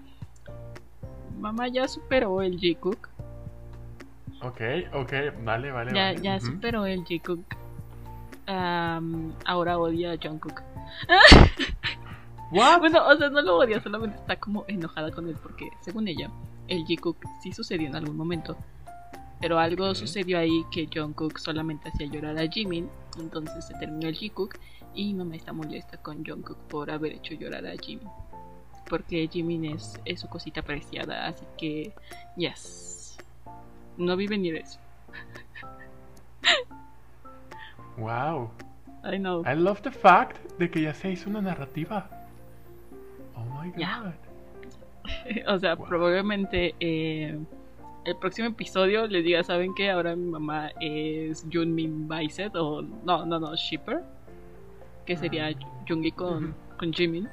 Mamá 1.40 1.68
ya 1.68 1.88
superó 1.88 2.42
el 2.42 2.60
G-Cook. 2.60 3.08
Ok, 4.42 4.62
ok, 4.94 5.14
vale, 5.44 5.72
vale. 5.72 5.94
Ya, 5.94 6.06
vale. 6.06 6.22
ya 6.22 6.40
superó 6.40 6.88
el 6.88 7.02
J-Cook. 7.02 7.56
Am, 8.48 9.34
ahora 9.46 9.78
odia 9.78 10.14
a 10.14 10.18
Jungkook. 10.18 10.64
What? 12.52 12.80
Bueno, 12.80 13.06
o 13.06 13.16
sea, 13.18 13.30
no 13.30 13.42
lo 13.42 13.58
odia, 13.58 13.82
solamente 13.82 14.18
está 14.18 14.38
como 14.38 14.64
enojada 14.68 15.12
con 15.12 15.28
él 15.28 15.36
porque, 15.42 15.70
según 15.82 16.08
ella, 16.08 16.30
el 16.68 16.86
J-Cook 16.86 17.18
sí 17.42 17.52
sucedió 17.52 17.88
en 17.88 17.96
algún 17.96 18.16
momento. 18.16 18.58
Pero 19.40 19.60
algo 19.60 19.94
sucedió 19.94 20.40
ahí 20.40 20.66
que 20.72 20.88
Jungkook 20.92 21.38
solamente 21.38 21.90
hacía 21.90 22.08
llorar 22.08 22.38
a 22.40 22.48
Jimin. 22.48 22.90
Entonces 23.20 23.66
se 23.66 23.74
terminó 23.76 24.08
el 24.08 24.16
J-Cook 24.16 24.58
y 24.96 25.14
mamá 25.14 25.36
está 25.36 25.54
molesta 25.54 25.98
con 25.98 26.26
Jungkook 26.26 26.58
por 26.68 26.90
haber 26.90 27.14
hecho 27.14 27.36
llorar 27.36 27.66
a 27.68 27.78
Jimin. 27.78 28.08
Porque 28.90 29.28
Jimin 29.28 29.66
es, 29.66 30.00
es 30.06 30.22
su 30.22 30.28
cosita 30.28 30.62
preciada, 30.62 31.28
así 31.28 31.46
que, 31.58 31.94
yes. 32.36 33.18
No 33.98 34.16
vi 34.16 34.28
venir 34.28 34.56
eso. 34.56 34.80
Wow. 37.98 38.52
I 39.04 39.18
know. 39.18 39.44
I 39.46 39.56
love 39.56 39.82
the 39.82 39.92
fact 39.92 40.38
de 40.60 40.70
que 40.70 40.82
ya 40.82 40.94
se 40.94 41.12
hizo 41.12 41.30
una 41.30 41.42
narrativa. 41.42 42.10
Oh 43.38 43.46
my 43.64 43.70
god. 43.72 44.14
O 45.48 45.58
sea, 45.60 45.76
Wow. 45.76 45.88
probablemente 45.88 46.76
eh, 46.82 47.38
el 48.06 48.16
próximo 48.18 48.50
episodio 48.50 49.08
les 49.08 49.24
diga, 49.24 49.42
¿saben 49.44 49.74
qué? 49.76 49.90
Ahora 49.90 50.16
mi 50.16 50.26
mamá 50.30 50.72
es 50.82 51.46
Junmin 51.52 52.08
Bicep 52.10 52.54
o 52.56 52.82
no, 52.82 53.26
no, 53.26 53.40
no, 53.40 53.56
Shipper, 53.56 54.02
que 55.06 55.16
sería 55.16 55.48
Ah. 55.48 55.84
Jungi 55.88 56.12
con, 56.12 56.54
con 56.78 56.92
Jimin. 56.92 57.30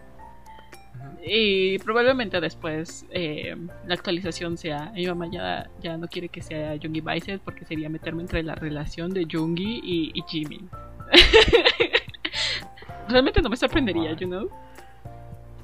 Y 1.26 1.78
probablemente 1.80 2.40
después 2.40 3.04
eh, 3.10 3.56
la 3.86 3.94
actualización 3.94 4.56
sea, 4.56 4.92
mi 4.94 5.06
mamá 5.06 5.26
ya, 5.30 5.68
ya 5.82 5.96
no 5.96 6.06
quiere 6.06 6.28
que 6.28 6.40
sea 6.42 6.76
Jungi 6.80 7.00
Bicep 7.00 7.40
porque 7.42 7.64
sería 7.64 7.88
meterme 7.88 8.22
entre 8.22 8.42
la 8.44 8.54
relación 8.54 9.10
de 9.10 9.26
Jungi 9.30 9.80
y, 9.82 10.12
y 10.14 10.22
Jimin. 10.28 10.68
Realmente 13.08 13.42
no 13.42 13.48
me 13.50 13.56
sorprendería, 13.56 14.10
Wow. 14.10 14.18
you 14.18 14.26
know. 14.28 14.48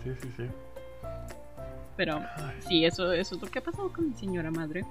Sí, 0.04 0.10
sí, 0.20 0.32
sí. 0.36 0.44
Pero 1.96 2.16
Ay, 2.36 2.56
Sí, 2.60 2.84
eso, 2.84 3.12
eso 3.12 3.34
es 3.34 3.42
lo 3.42 3.48
que 3.48 3.58
ha 3.58 3.62
pasado 3.62 3.92
con 3.92 4.08
mi 4.08 4.14
señora 4.14 4.50
madre. 4.50 4.84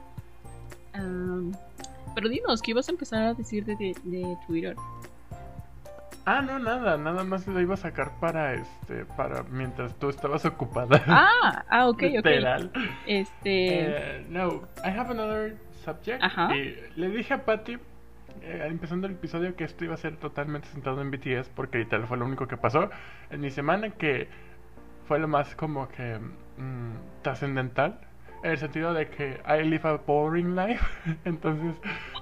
Pero 2.15 2.29
dinos, 2.29 2.61
¿qué 2.61 2.71
ibas 2.71 2.87
a 2.89 2.91
empezar 2.91 3.23
a 3.23 3.33
decir 3.33 3.65
de, 3.65 3.75
de, 3.75 3.95
de 4.03 4.37
Twitter? 4.47 4.75
Ah, 6.25 6.41
no, 6.41 6.59
nada, 6.59 6.97
nada 6.97 7.23
más 7.23 7.47
lo 7.47 7.59
iba 7.59 7.73
a 7.73 7.77
sacar 7.77 8.19
para 8.19 8.53
este, 8.53 9.05
para 9.17 9.41
mientras 9.43 9.95
tú 9.95 10.09
estabas 10.09 10.45
ocupada. 10.45 11.01
Ah, 11.07 11.65
ah, 11.69 11.89
ok, 11.89 12.03
ok. 12.19 12.25
Literal. 12.25 12.71
Este. 13.07 14.19
Eh, 14.19 14.25
no, 14.29 14.61
I 14.85 14.89
have 14.89 15.09
another 15.09 15.57
subject. 15.83 16.21
Ajá. 16.21 16.55
Y 16.55 16.75
le 16.97 17.09
dije 17.09 17.33
a 17.33 17.45
Patty, 17.45 17.77
eh, 18.41 18.65
empezando 18.67 19.07
el 19.07 19.13
episodio, 19.13 19.55
que 19.55 19.63
esto 19.63 19.85
iba 19.85 19.95
a 19.95 19.97
ser 19.97 20.17
totalmente 20.17 20.67
centrado 20.67 21.01
en 21.01 21.09
BTS, 21.09 21.49
porque 21.55 21.79
literal 21.79 22.05
fue 22.05 22.17
lo 22.17 22.25
único 22.25 22.47
que 22.47 22.57
pasó 22.57 22.91
en 23.31 23.41
mi 23.41 23.49
semana, 23.49 23.89
que 23.89 24.27
fue 25.09 25.17
lo 25.17 25.27
más 25.27 25.55
como 25.55 25.89
que 25.89 26.19
mm, 26.57 27.23
trascendental. 27.23 27.99
En 28.43 28.51
el 28.51 28.57
sentido 28.59 28.93
de 28.93 29.09
que 29.09 29.41
I 29.43 29.63
live 29.67 29.89
a 29.89 29.93
boring 29.93 30.55
life. 30.55 30.85
Entonces, 31.25 31.75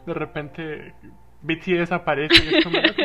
de 0.05 0.13
repente, 0.13 0.93
BTS 1.41 1.91
aparece 1.91 2.45
y 2.45 2.55
es 2.55 2.63
como, 2.63 2.79
"Ok, 2.79 2.97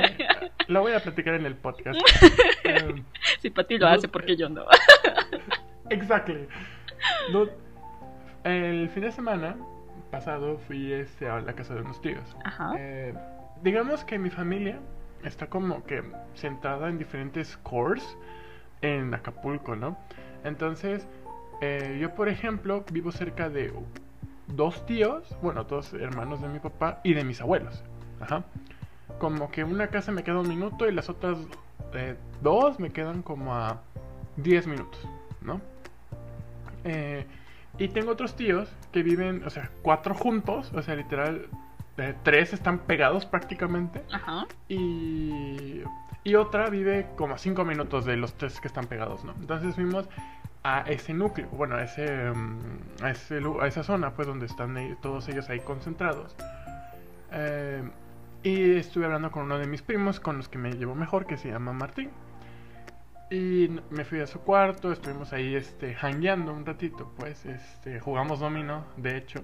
lo 0.68 0.83
voy 0.83 0.92
a 0.92 1.01
platicar 1.01 1.35
en 1.35 1.45
el 1.47 1.57
podcast. 1.57 2.01
Si 3.40 3.51
Pati 3.51 3.77
lo 3.77 3.88
no, 3.88 3.95
hace, 3.95 4.07
porque 4.07 4.37
yo 4.37 4.49
no? 4.49 4.64
Exactly. 5.90 6.47
No, 7.33 7.49
el 8.45 8.88
fin 8.90 9.03
de 9.03 9.11
semana 9.11 9.57
pasado 10.12 10.59
fui 10.59 10.92
este, 10.92 11.29
a 11.29 11.40
la 11.40 11.55
casa 11.55 11.75
de 11.75 11.81
unos 11.81 12.01
tíos. 12.01 12.37
Ajá. 12.45 12.73
Eh, 12.79 13.12
digamos 13.62 14.05
que 14.05 14.16
mi 14.16 14.31
familia 14.31 14.79
está 15.25 15.49
como 15.49 15.83
que 15.85 16.05
centrada 16.35 16.88
en 16.88 16.99
diferentes 16.99 17.57
cores 17.57 18.16
en 18.83 19.14
Acapulco, 19.14 19.77
¿no? 19.77 19.97
Entonces, 20.45 21.07
eh, 21.61 21.99
yo 22.01 22.14
por 22.14 22.29
ejemplo 22.29 22.85
vivo 22.92 23.12
cerca 23.12 23.49
de 23.49 23.73
dos 24.49 24.85
tíos, 24.87 25.37
bueno, 25.40 25.64
dos 25.64 25.92
hermanos 25.95 26.40
de 26.42 26.49
mi 26.49 26.59
papá 26.59 27.01
y 27.03 27.14
de 27.14 27.25
mis 27.25 27.40
abuelos. 27.40 27.83
Ajá. 28.21 28.45
Como 29.18 29.51
que 29.51 29.64
una 29.64 29.88
casa 29.88 30.12
me 30.12 30.25
queda 30.25 30.40
un 30.40 30.49
minuto 30.49 30.88
y 30.88 30.92
las 30.92 31.09
otras 31.09 31.38
eh, 31.95 32.16
dos 32.42 32.79
me 32.81 32.90
quedan 32.90 33.23
como 33.23 33.55
a 33.55 33.81
10 34.37 34.66
minutos, 34.66 35.07
¿no? 35.42 35.61
Eh, 36.85 37.27
y 37.79 37.88
tengo 37.88 38.12
otros 38.12 38.35
tíos 38.35 38.68
que 38.90 39.03
viven, 39.03 39.45
o 39.45 39.51
sea, 39.51 39.71
cuatro 39.83 40.14
juntos, 40.14 40.73
o 40.75 40.83
sea, 40.83 40.95
literal, 40.95 41.47
eh, 41.97 42.14
tres 42.23 42.53
están 42.53 42.79
pegados 42.79 43.27
prácticamente. 43.27 44.03
Ajá. 44.11 44.47
Y, 44.68 45.83
y 46.25 46.35
otra 46.37 46.69
vive 46.71 47.09
como 47.17 47.35
a 47.35 47.39
cinco 47.39 47.65
minutos 47.65 48.05
de 48.05 48.17
los 48.17 48.35
tres 48.35 48.61
que 48.61 48.69
están 48.69 48.87
pegados, 48.87 49.25
¿no? 49.25 49.33
Entonces 49.41 49.75
fuimos 49.75 50.09
a 50.65 50.83
ese 50.83 51.13
núcleo, 51.15 51.49
bueno, 51.49 51.75
a, 51.77 51.83
ese, 51.83 52.31
mm, 52.31 52.59
a, 53.03 53.63
a 53.65 53.67
esa 53.67 53.83
zona, 53.83 54.13
pues 54.15 54.29
donde 54.29 54.47
están 54.47 54.77
ahí- 54.77 54.95
todos 55.03 55.29
ellos 55.29 55.49
ahí 55.51 55.61
concentrados. 55.61 56.37
Eh, 57.33 57.83
y 58.45 58.77
estuve 58.77 59.07
hablando 59.07 59.31
con 59.31 59.43
uno 59.45 59.59
de 59.59 59.67
mis 59.67 59.83
primos, 59.83 60.21
con 60.21 60.37
los 60.37 60.49
que 60.49 60.59
me 60.59 60.73
llevo 60.73 60.95
mejor, 60.95 61.27
que 61.27 61.37
se 61.37 61.49
llama 61.51 61.73
Martín. 61.73 62.11
Y 63.31 63.81
me 63.91 64.05
fui 64.05 64.21
a 64.21 64.27
su 64.27 64.41
cuarto, 64.41 64.93
estuvimos 64.93 65.33
ahí 65.33 65.55
este, 65.55 65.97
hangueando 66.01 66.53
un 66.53 66.67
ratito, 66.67 67.13
pues, 67.17 67.47
este, 67.47 67.99
jugamos 67.99 68.41
domino, 68.41 68.85
de 68.97 69.17
hecho. 69.17 69.43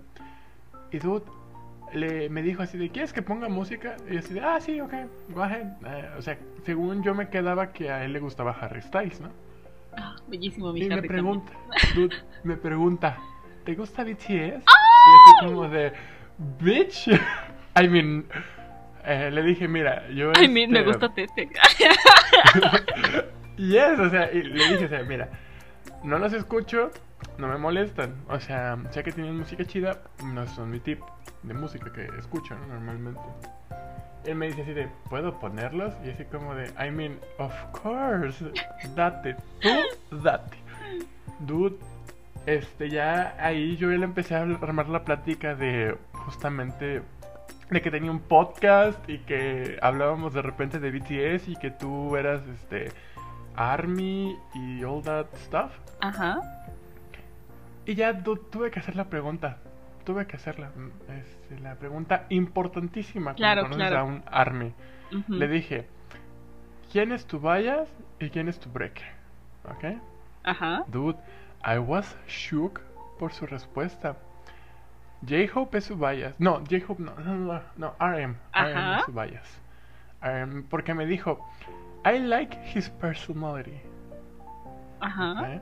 Y 0.91 0.99
dude, 0.99 1.25
le, 1.93 2.29
me 2.29 2.43
dijo 2.43 2.63
así 2.63 2.79
de, 2.79 2.91
¿quieres 2.91 3.13
que 3.13 3.23
ponga 3.23 3.49
música? 3.49 3.97
Y 4.09 4.15
yo 4.15 4.19
así 4.21 4.35
de, 4.35 4.41
ah, 4.41 4.61
sí, 4.61 4.81
ok, 4.81 4.93
go 5.31 5.43
ahead. 5.43 5.67
Eh, 5.87 6.11
o 6.17 6.23
sea, 6.23 6.39
según 6.65 7.03
yo 7.03 7.15
me 7.15 7.29
quedaba 7.29 7.73
que 7.73 7.91
a 7.91 8.05
él 8.05 8.13
le 8.13 8.21
gustaba 8.21 8.57
Harry 8.61 8.83
Styles, 8.83 9.21
¿no? 9.21 9.31
Ah, 9.97 10.17
bellísimo, 10.29 10.73
mi 10.73 10.83
Y 10.83 10.89
me 10.89 10.95
Harry 10.97 11.09
pregunta, 11.09 11.53
dude, 11.95 12.17
me 12.45 12.57
pregunta, 12.57 13.19
¿te 13.65 13.75
gusta 13.75 14.05
BTS? 14.05 14.29
Y 14.31 14.35
así 14.41 15.47
como 15.47 15.69
de, 15.69 15.93
bitch. 16.61 17.09
I 17.81 17.89
mean, 17.89 18.27
eh, 19.05 19.31
le 19.33 19.43
dije, 19.43 19.69
mira, 19.69 20.09
yo... 20.11 20.33
Ay, 20.37 20.49
mi- 20.49 20.67
me 20.67 20.81
este, 20.81 20.91
gusta 20.91 21.15
Tete. 21.15 21.49
Yes, 23.59 23.99
o 23.99 24.09
sea, 24.09 24.31
y 24.33 24.43
le 24.45 24.69
dije, 24.69 24.85
o 24.85 24.89
sea, 24.89 25.03
mira, 25.03 25.29
no 26.05 26.21
los 26.21 26.33
escucho, 26.33 26.93
no 27.39 27.49
me 27.49 27.59
molestan. 27.59 28.15
O 28.29 28.39
sea, 28.41 28.79
sé 28.91 29.03
que 29.03 29.13
tienen 29.13 29.39
música 29.39 29.65
chida, 29.65 30.03
no 30.25 30.47
son 30.47 30.71
mi 30.71 30.81
tipo 30.81 31.07
de 31.43 31.55
música 31.55 31.93
que 31.93 32.09
escucho 32.19 32.55
¿no? 32.55 32.67
normalmente. 32.67 33.21
Él 34.25 34.35
me 34.35 34.49
dice 34.49 34.63
así 34.63 34.73
de, 34.73 34.89
¿puedo 35.09 35.39
ponerlos? 35.39 35.95
Y 36.05 36.11
así 36.11 36.25
como 36.25 36.55
de, 36.55 36.67
I 36.85 36.91
mean, 36.91 37.19
of 37.39 37.55
course, 37.73 38.45
date, 38.95 39.37
tú 40.11 40.19
date. 40.21 40.57
Dude, 41.41 41.77
este, 42.47 42.91
ya 42.91 43.37
ahí 43.39 43.77
yo 43.77 43.91
ya 43.91 43.99
le 43.99 44.05
empecé 44.05 44.35
a 44.35 44.43
armar 44.43 44.89
la 44.89 45.05
plática 45.05 45.55
de 45.55 45.97
justamente 46.13 47.03
de 47.71 47.83
que 47.83 47.91
tenía 47.91 48.11
un 48.11 48.21
podcast 48.21 48.99
y 49.09 49.19
que 49.19 49.79
hablábamos 49.83 50.33
de 50.33 50.43
repente 50.43 50.79
de 50.79 50.91
BTS 50.91 51.49
y 51.49 51.57
que 51.57 51.71
tú 51.71 52.17
eras 52.17 52.43
este 52.49 52.91
Army 53.55 54.37
y 54.55 54.85
all 54.85 55.03
that 55.03 55.27
stuff. 55.37 55.73
Ajá. 56.01 56.41
Y 57.89 57.95
ya 57.95 58.23
tu- 58.23 58.37
tuve 58.37 58.71
que 58.71 58.81
hacer 58.81 58.97
la 58.97 59.07
pregunta. 59.07 59.59
Tuve 60.05 60.27
que 60.27 60.37
hacerla. 60.37 60.71
mm, 60.77 61.11
este, 61.13 61.59
la 61.61 61.75
pregunta 61.75 62.27
importantísima 62.29 63.35
Claro, 63.35 63.63
cuando 63.63 63.77
conoces 63.79 63.91
claro. 63.93 64.07
a 64.07 64.09
un 64.09 64.23
Army. 64.31 64.75
Le 65.29 65.49
dije, 65.49 65.87
¿quién 66.93 67.13
es 67.13 67.27
tu 67.27 67.41
bias 67.41 67.89
y 68.21 68.29
quién 68.29 68.49
es 68.49 68.61
tu 68.61 68.71
breaker? 68.71 69.07
¿Ok? 69.65 69.85
Ajá. 70.45 70.85
Dude, 70.89 71.19
I 71.65 71.79
was 71.79 72.15
shook 72.27 72.81
por 73.19 73.33
su 73.33 73.47
respuesta. 73.47 74.17
J-Hope 75.27 75.79
es 75.79 75.85
su 75.85 75.97
bias. 75.97 76.35
No, 76.39 76.59
J-Hope 76.59 77.03
no, 77.03 77.15
no, 77.17 77.35
no, 77.35 77.61
no, 77.77 77.95
RM. 77.99 78.37
RM 78.55 78.99
es 78.99 79.05
su 79.07 79.13
bias. 79.13 79.61
RM, 80.23 80.65
porque 80.69 80.93
me 80.95 81.07
dijo, 81.07 81.45
I 82.05 82.19
like 82.19 82.57
his 82.75 82.91
personality. 82.91 83.81
Ajá. 85.01 85.55
¿eh? 85.55 85.61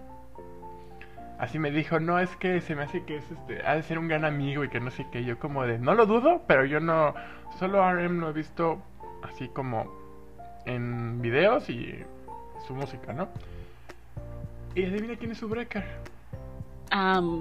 Así 1.39 1.59
me 1.59 1.71
dijo, 1.71 2.01
no, 2.01 2.19
es 2.19 2.35
que 2.37 2.61
se 2.63 2.75
me 2.75 2.85
hace 2.85 3.05
que 3.05 3.17
es 3.19 3.31
este, 3.31 3.67
ha 3.67 3.75
de 3.75 3.83
ser 3.83 3.99
un 3.99 4.09
gran 4.09 4.25
amigo 4.25 4.65
y 4.65 4.69
que 4.69 4.81
no 4.81 4.91
sé 4.91 5.07
qué. 5.13 5.25
Yo 5.25 5.39
como 5.39 5.65
de, 5.65 5.79
no 5.79 5.95
lo 5.95 6.07
dudo, 6.07 6.43
pero 6.47 6.65
yo 6.65 6.81
no, 6.81 7.15
solo 7.59 7.83
RM 7.89 8.21
lo 8.21 8.31
he 8.31 8.33
visto 8.33 8.81
así 9.23 9.49
como 9.49 9.87
en 10.65 11.21
videos 11.21 11.69
y 11.69 11.95
su 12.67 12.75
música, 12.75 13.13
¿no? 13.13 13.29
Y 14.75 14.85
adivina 14.85 15.17
quién 15.17 15.33
es 15.33 15.39
su 15.39 15.49
breaker. 15.49 15.85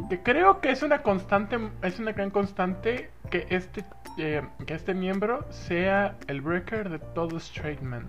Que 0.09 0.21
creo 0.21 0.59
que 0.59 0.71
es 0.71 0.83
una 0.83 1.01
constante, 1.01 1.57
es 1.81 1.99
una 1.99 2.11
gran 2.13 2.31
constante 2.31 3.09
que 3.29 3.45
este, 3.49 3.83
eh, 4.17 4.41
que 4.65 4.73
este 4.73 4.93
miembro 4.93 5.45
sea 5.51 6.15
el 6.27 6.41
breaker 6.41 6.89
de 6.89 6.99
todo 6.99 7.37
straight 7.37 7.81
man. 7.81 8.07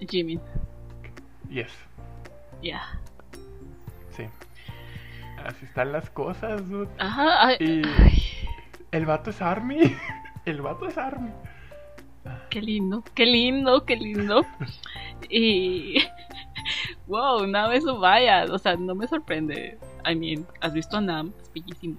Jimmy. 0.00 0.40
Yes, 1.50 1.72
Ya. 2.62 2.82
sí. 4.10 4.24
Así 5.46 5.64
están 5.64 5.92
las 5.92 6.10
cosas, 6.10 6.68
dude. 6.68 6.88
Ajá. 6.98 7.46
ay, 7.48 7.56
Y- 7.60 7.82
ay, 8.02 8.22
El 8.90 9.06
vato 9.06 9.30
es 9.30 9.40
Army. 9.42 9.78
El 10.44 10.62
vato 10.62 10.86
es 10.86 10.96
Army. 10.98 11.30
qué 12.50 12.60
lindo, 12.62 13.02
qué 13.14 13.26
lindo, 13.26 13.84
qué 13.84 13.96
lindo. 13.96 14.44
Y. 15.30 15.98
Wow, 17.06 17.46
Nam 17.46 17.72
eso 17.72 17.98
vaya. 17.98 18.44
O 18.50 18.58
sea, 18.58 18.76
no 18.76 18.94
me 18.94 19.06
sorprende. 19.06 19.78
I 20.06 20.14
mean, 20.14 20.46
¿has 20.60 20.74
visto 20.74 20.98
a 20.98 21.00
Nam? 21.00 21.32
Es 21.40 21.50
bellísimo. 21.54 21.96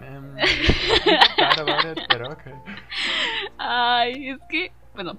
Mm, 0.00 0.38
it, 0.40 1.98
pero 2.08 2.32
ok. 2.32 2.42
Ay, 3.58 4.30
es 4.30 4.38
que, 4.48 4.72
bueno, 4.94 5.16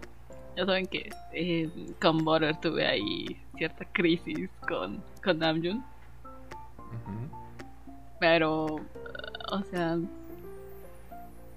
ya 0.57 0.65
saben 0.65 0.85
que 0.87 1.09
eh, 1.31 1.69
con 2.01 2.17
Butter 2.25 2.57
tuve 2.59 2.85
ahí 2.85 3.37
cierta 3.57 3.85
crisis 3.93 4.49
con, 4.67 5.01
con 5.23 5.39
Namjoon. 5.39 5.85
Pero, 8.19 8.65
o 9.51 9.61
sea, 9.71 9.97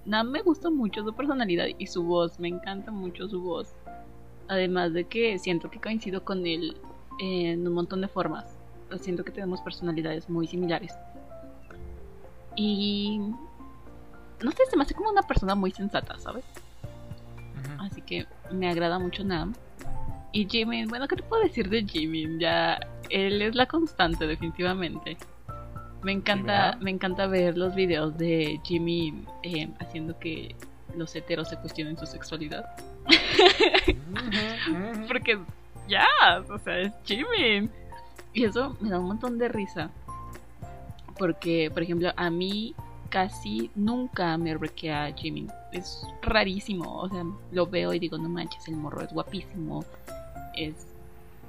Nam 0.06 0.30
me 0.30 0.42
gusta 0.42 0.70
mucho 0.70 1.02
su 1.02 1.14
personalidad 1.14 1.66
y 1.78 1.86
su 1.86 2.02
voz, 2.02 2.38
me 2.38 2.48
encanta 2.48 2.90
mucho 2.90 3.28
su 3.28 3.40
voz. 3.40 3.74
Además 4.48 4.92
de 4.92 5.04
que 5.04 5.38
siento 5.38 5.70
que 5.70 5.80
coincido 5.80 6.24
con 6.24 6.46
él 6.46 6.76
en 7.20 7.66
un 7.66 7.74
montón 7.74 8.00
de 8.00 8.08
formas. 8.08 8.56
Siento 9.00 9.24
que 9.24 9.32
tenemos 9.32 9.60
personalidades 9.62 10.28
muy 10.28 10.46
similares. 10.46 10.92
Y 12.56 13.18
no 14.42 14.50
sé, 14.50 14.64
se 14.68 14.76
me 14.76 14.82
hace 14.82 14.94
como 14.94 15.10
una 15.10 15.22
persona 15.22 15.54
muy 15.54 15.70
sensata, 15.70 16.18
¿sabes? 16.18 16.44
Así 17.78 18.02
que 18.02 18.26
me 18.52 18.68
agrada 18.68 18.98
mucho 18.98 19.24
Nam. 19.24 19.54
Y 20.32 20.46
Jimin, 20.48 20.88
bueno, 20.88 21.08
¿qué 21.08 21.16
te 21.16 21.22
puedo 21.22 21.42
decir 21.42 21.68
de 21.68 21.82
Jimin? 21.84 22.38
Ya, 22.38 22.78
él 23.14 23.40
es 23.42 23.54
la 23.54 23.66
constante, 23.66 24.26
definitivamente. 24.26 25.16
Me 26.02 26.10
encanta, 26.10 26.76
me 26.80 26.90
encanta 26.90 27.28
ver 27.28 27.56
los 27.56 27.74
videos 27.76 28.18
de 28.18 28.60
Jimin 28.64 29.26
eh, 29.44 29.68
haciendo 29.78 30.18
que 30.18 30.56
los 30.96 31.14
heteros 31.14 31.48
se 31.48 31.56
cuestionen 31.56 31.96
su 31.96 32.06
sexualidad. 32.06 32.64
Porque 35.08 35.38
ya, 35.88 36.06
o 36.50 36.58
sea, 36.58 36.80
es 36.80 36.92
Jimin. 37.04 37.70
Y 38.32 38.44
eso 38.44 38.76
me 38.80 38.90
da 38.90 38.98
un 38.98 39.06
montón 39.06 39.38
de 39.38 39.48
risa. 39.48 39.90
Porque, 41.16 41.70
por 41.72 41.84
ejemplo, 41.84 42.10
a 42.16 42.30
mí 42.30 42.74
casi 43.10 43.70
nunca 43.76 44.36
me 44.36 44.54
requea 44.54 45.14
Jimin. 45.14 45.48
Es 45.70 46.04
rarísimo. 46.20 47.00
O 47.00 47.08
sea, 47.08 47.22
lo 47.52 47.66
veo 47.68 47.94
y 47.94 48.00
digo, 48.00 48.18
no 48.18 48.28
manches, 48.28 48.66
el 48.66 48.74
morro 48.74 49.02
es 49.02 49.12
guapísimo. 49.12 49.84
Es 50.56 50.93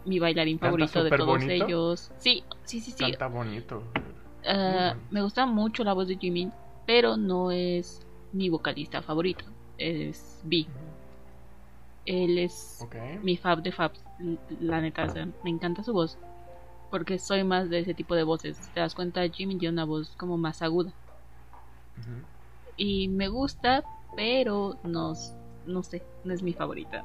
mi 0.05 0.19
bailarín 0.19 0.57
Canta 0.57 0.67
favorito 0.67 1.03
de 1.03 1.09
todos 1.09 1.27
bonito. 1.27 1.51
ellos. 1.51 2.11
Sí, 2.17 2.43
sí, 2.63 2.79
sí, 2.79 2.91
sí. 2.91 3.03
Canta 3.03 3.27
bonito. 3.27 3.83
Ah, 4.47 4.93
bueno. 4.93 5.07
me 5.11 5.21
gusta 5.23 5.45
mucho 5.45 5.83
la 5.83 5.93
voz 5.93 6.07
de 6.07 6.17
Jimin, 6.17 6.51
pero 6.85 7.17
no 7.17 7.51
es 7.51 8.05
mi 8.31 8.49
vocalista 8.49 9.01
favorito. 9.01 9.45
Es 9.77 10.41
B. 10.43 10.67
Él 12.05 12.37
es 12.37 12.85
mi 13.23 13.35
fab 13.35 13.63
de 13.63 13.71
fabs, 13.71 14.03
la 14.59 14.79
neta, 14.79 15.05
o 15.05 15.09
sea, 15.09 15.27
me 15.43 15.49
encanta 15.49 15.83
su 15.83 15.91
voz. 15.91 16.17
Porque 16.91 17.17
soy 17.17 17.43
más 17.43 17.69
de 17.69 17.79
ese 17.79 17.95
tipo 17.95 18.13
de 18.15 18.23
voces. 18.23 18.71
Te 18.73 18.79
das 18.79 18.93
cuenta, 18.93 19.27
Jimmy 19.27 19.57
tiene 19.57 19.73
una 19.73 19.85
voz 19.85 20.15
como 20.15 20.37
más 20.37 20.61
aguda. 20.61 20.93
Y 22.77 23.07
me 23.07 23.27
gusta, 23.27 23.83
pero 24.15 24.77
no, 24.83 25.13
no 25.65 25.83
sé, 25.83 26.03
no 26.23 26.33
es 26.33 26.43
mi 26.43 26.53
favorita. 26.53 27.03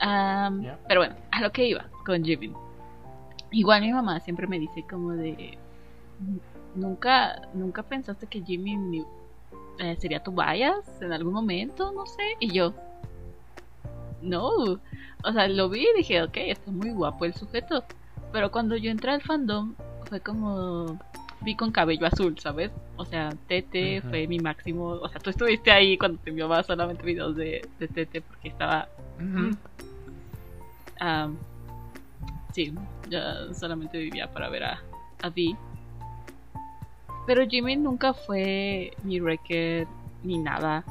Ya. 0.00 0.78
Pero 0.88 1.00
bueno, 1.00 1.16
a 1.30 1.40
lo 1.40 1.50
que 1.52 1.68
iba 1.68 1.86
con 2.04 2.24
Jimin. 2.24 2.54
Igual 3.50 3.82
mi 3.82 3.92
mamá 3.92 4.20
siempre 4.20 4.46
me 4.46 4.58
dice 4.58 4.84
como 4.88 5.12
de... 5.12 5.58
Nunca, 6.74 7.40
nunca 7.54 7.82
pensaste 7.82 8.26
que 8.26 8.42
Jimin 8.42 9.04
eh, 9.78 9.96
sería 9.98 10.22
tu 10.22 10.32
bias 10.32 11.00
en 11.00 11.12
algún 11.12 11.32
momento, 11.32 11.92
no 11.92 12.06
sé. 12.06 12.22
Y 12.40 12.52
yo, 12.52 12.74
no. 14.22 14.48
O 15.22 15.32
sea, 15.32 15.48
lo 15.48 15.68
vi 15.68 15.82
y 15.82 15.98
dije, 15.98 16.22
ok, 16.22 16.36
está 16.36 16.70
muy 16.70 16.90
guapo 16.90 17.24
el 17.24 17.34
sujeto. 17.34 17.84
Pero 18.32 18.50
cuando 18.50 18.76
yo 18.76 18.90
entré 18.90 19.12
al 19.12 19.22
fandom, 19.22 19.74
fue 20.08 20.20
como. 20.20 20.98
Vi 21.42 21.54
con 21.54 21.70
cabello 21.70 22.06
azul, 22.06 22.38
¿sabes? 22.38 22.70
O 22.96 23.04
sea, 23.04 23.30
Tete 23.46 23.98
Ujú. 23.98 24.08
fue 24.08 24.26
mi 24.26 24.38
máximo. 24.38 24.86
O 24.88 25.08
sea, 25.08 25.20
tú 25.20 25.30
estuviste 25.30 25.70
ahí 25.70 25.98
cuando 25.98 26.18
te 26.18 26.30
enviaba 26.30 26.62
solamente 26.62 27.02
videos 27.04 27.36
de, 27.36 27.66
de 27.78 27.88
Tete 27.88 28.22
porque 28.22 28.48
estaba. 28.48 28.88
Ah, 31.00 31.30
sí, 32.52 32.72
yo 33.10 33.54
solamente 33.54 33.98
vivía 33.98 34.30
para 34.30 34.48
ver 34.48 34.64
a, 34.64 34.82
a 35.22 35.30
Vi. 35.30 35.56
Pero 37.26 37.46
Jimmy 37.46 37.76
nunca 37.76 38.14
fue 38.14 38.92
mi 39.02 39.20
wrecker 39.20 39.86
ni 40.22 40.38
nada. 40.38 40.84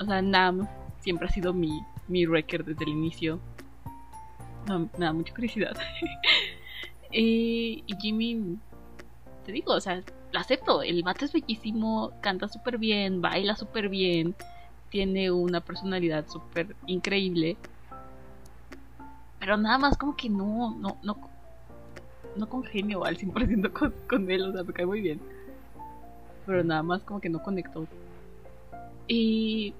O 0.00 0.04
sea, 0.04 0.22
Nam 0.22 0.66
siempre 1.00 1.28
ha 1.28 1.30
sido 1.30 1.52
mi, 1.52 1.80
mi 2.08 2.26
wrecker 2.26 2.64
desde 2.64 2.84
el 2.84 2.90
inicio. 2.90 3.40
No, 4.66 4.80
me 4.80 5.04
da 5.06 5.12
mucha 5.12 5.34
curiosidad. 5.34 5.76
y, 7.12 7.84
y 7.86 7.96
Jimmy, 8.00 8.58
te 9.44 9.52
digo, 9.52 9.74
o 9.74 9.80
sea, 9.80 10.02
lo 10.32 10.38
acepto. 10.38 10.82
El 10.82 11.02
vato 11.02 11.24
es 11.24 11.32
bellísimo, 11.32 12.12
canta 12.20 12.48
súper 12.48 12.78
bien, 12.78 13.20
baila 13.20 13.56
súper 13.56 13.88
bien, 13.88 14.34
tiene 14.88 15.30
una 15.30 15.60
personalidad 15.60 16.26
súper 16.28 16.74
increíble. 16.86 17.56
Pero 19.42 19.56
nada 19.56 19.76
más 19.76 19.98
como 19.98 20.14
que 20.14 20.28
no, 20.28 20.76
no, 20.78 20.98
no, 21.02 21.16
no 22.36 22.48
congenio 22.48 23.04
al 23.04 23.18
100% 23.18 23.72
con, 23.72 23.92
con 24.08 24.30
él, 24.30 24.42
o 24.42 24.52
sea, 24.52 24.62
me 24.62 24.72
cae 24.72 24.86
muy 24.86 25.00
bien. 25.00 25.20
Pero 26.46 26.62
nada 26.62 26.84
más 26.84 27.02
como 27.02 27.20
que 27.20 27.28
no 27.28 27.42
conectó. 27.42 27.88
Y 29.08 29.74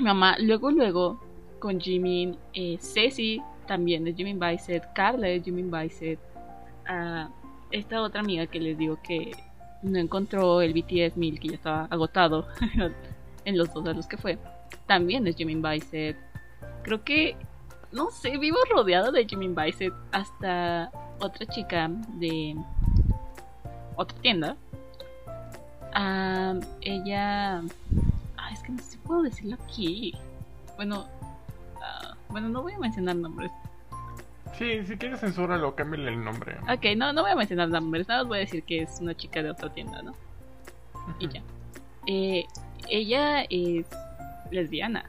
mamá, 0.00 0.38
luego, 0.38 0.70
luego, 0.70 1.20
con 1.58 1.78
Jimin, 1.78 2.38
eh, 2.54 2.78
Ceci 2.80 3.42
también 3.66 4.08
es 4.08 4.16
Jimin 4.16 4.40
Bicep, 4.40 4.90
Carla 4.94 5.28
es 5.28 5.44
Jimin 5.44 5.70
Bicep, 5.70 6.18
ah, 6.88 7.28
esta 7.70 8.00
otra 8.00 8.22
amiga 8.22 8.46
que 8.46 8.58
les 8.58 8.78
digo 8.78 8.98
que 9.02 9.32
no 9.82 9.98
encontró 9.98 10.62
el 10.62 10.72
BTS 10.72 11.18
1000 11.18 11.40
que 11.40 11.48
ya 11.48 11.54
estaba 11.56 11.84
agotado 11.90 12.48
en 13.44 13.58
los 13.58 13.70
dos 13.74 13.86
a 13.86 13.92
los 13.92 14.06
que 14.06 14.16
fue, 14.16 14.38
también 14.86 15.26
es 15.26 15.36
Jimin 15.36 15.60
Bicep. 15.60 16.16
Creo 16.82 17.04
que, 17.04 17.36
no 17.92 18.10
sé, 18.10 18.38
vivo 18.38 18.58
rodeada 18.72 19.10
de 19.10 19.24
Jimin 19.26 19.54
Bicep 19.54 19.92
hasta 20.12 20.90
otra 21.20 21.46
chica 21.46 21.88
de 22.14 22.56
otra 23.96 24.18
tienda. 24.20 24.56
Ah, 25.92 26.54
ella. 26.80 27.58
Ay, 28.36 28.54
es 28.54 28.62
que 28.62 28.72
no 28.72 28.78
sé 28.78 28.84
si 28.92 28.98
puedo 28.98 29.22
decirlo 29.22 29.56
aquí. 29.64 30.14
Bueno, 30.76 31.06
ah, 31.82 32.14
bueno, 32.28 32.48
no 32.48 32.62
voy 32.62 32.72
a 32.74 32.78
mencionar 32.78 33.16
nombres. 33.16 33.50
Sí, 34.56 34.84
si 34.86 34.96
quieres 34.96 35.20
censúralo, 35.20 35.74
cámbiale 35.74 36.10
el 36.10 36.22
nombre. 36.22 36.56
Ok, 36.72 36.96
no, 36.96 37.12
no 37.12 37.22
voy 37.22 37.30
a 37.30 37.36
mencionar 37.36 37.68
nombres, 37.68 38.08
nada 38.08 38.22
más 38.22 38.28
voy 38.28 38.38
a 38.38 38.40
decir 38.40 38.62
que 38.62 38.82
es 38.82 38.98
una 39.00 39.14
chica 39.16 39.42
de 39.42 39.50
otra 39.50 39.72
tienda, 39.72 40.02
¿no? 40.02 40.12
Y 41.18 41.26
Ujú. 41.26 41.34
ya. 41.34 41.42
Eh, 42.06 42.44
ella 42.88 43.42
es 43.48 43.86
lesbiana. 44.50 45.08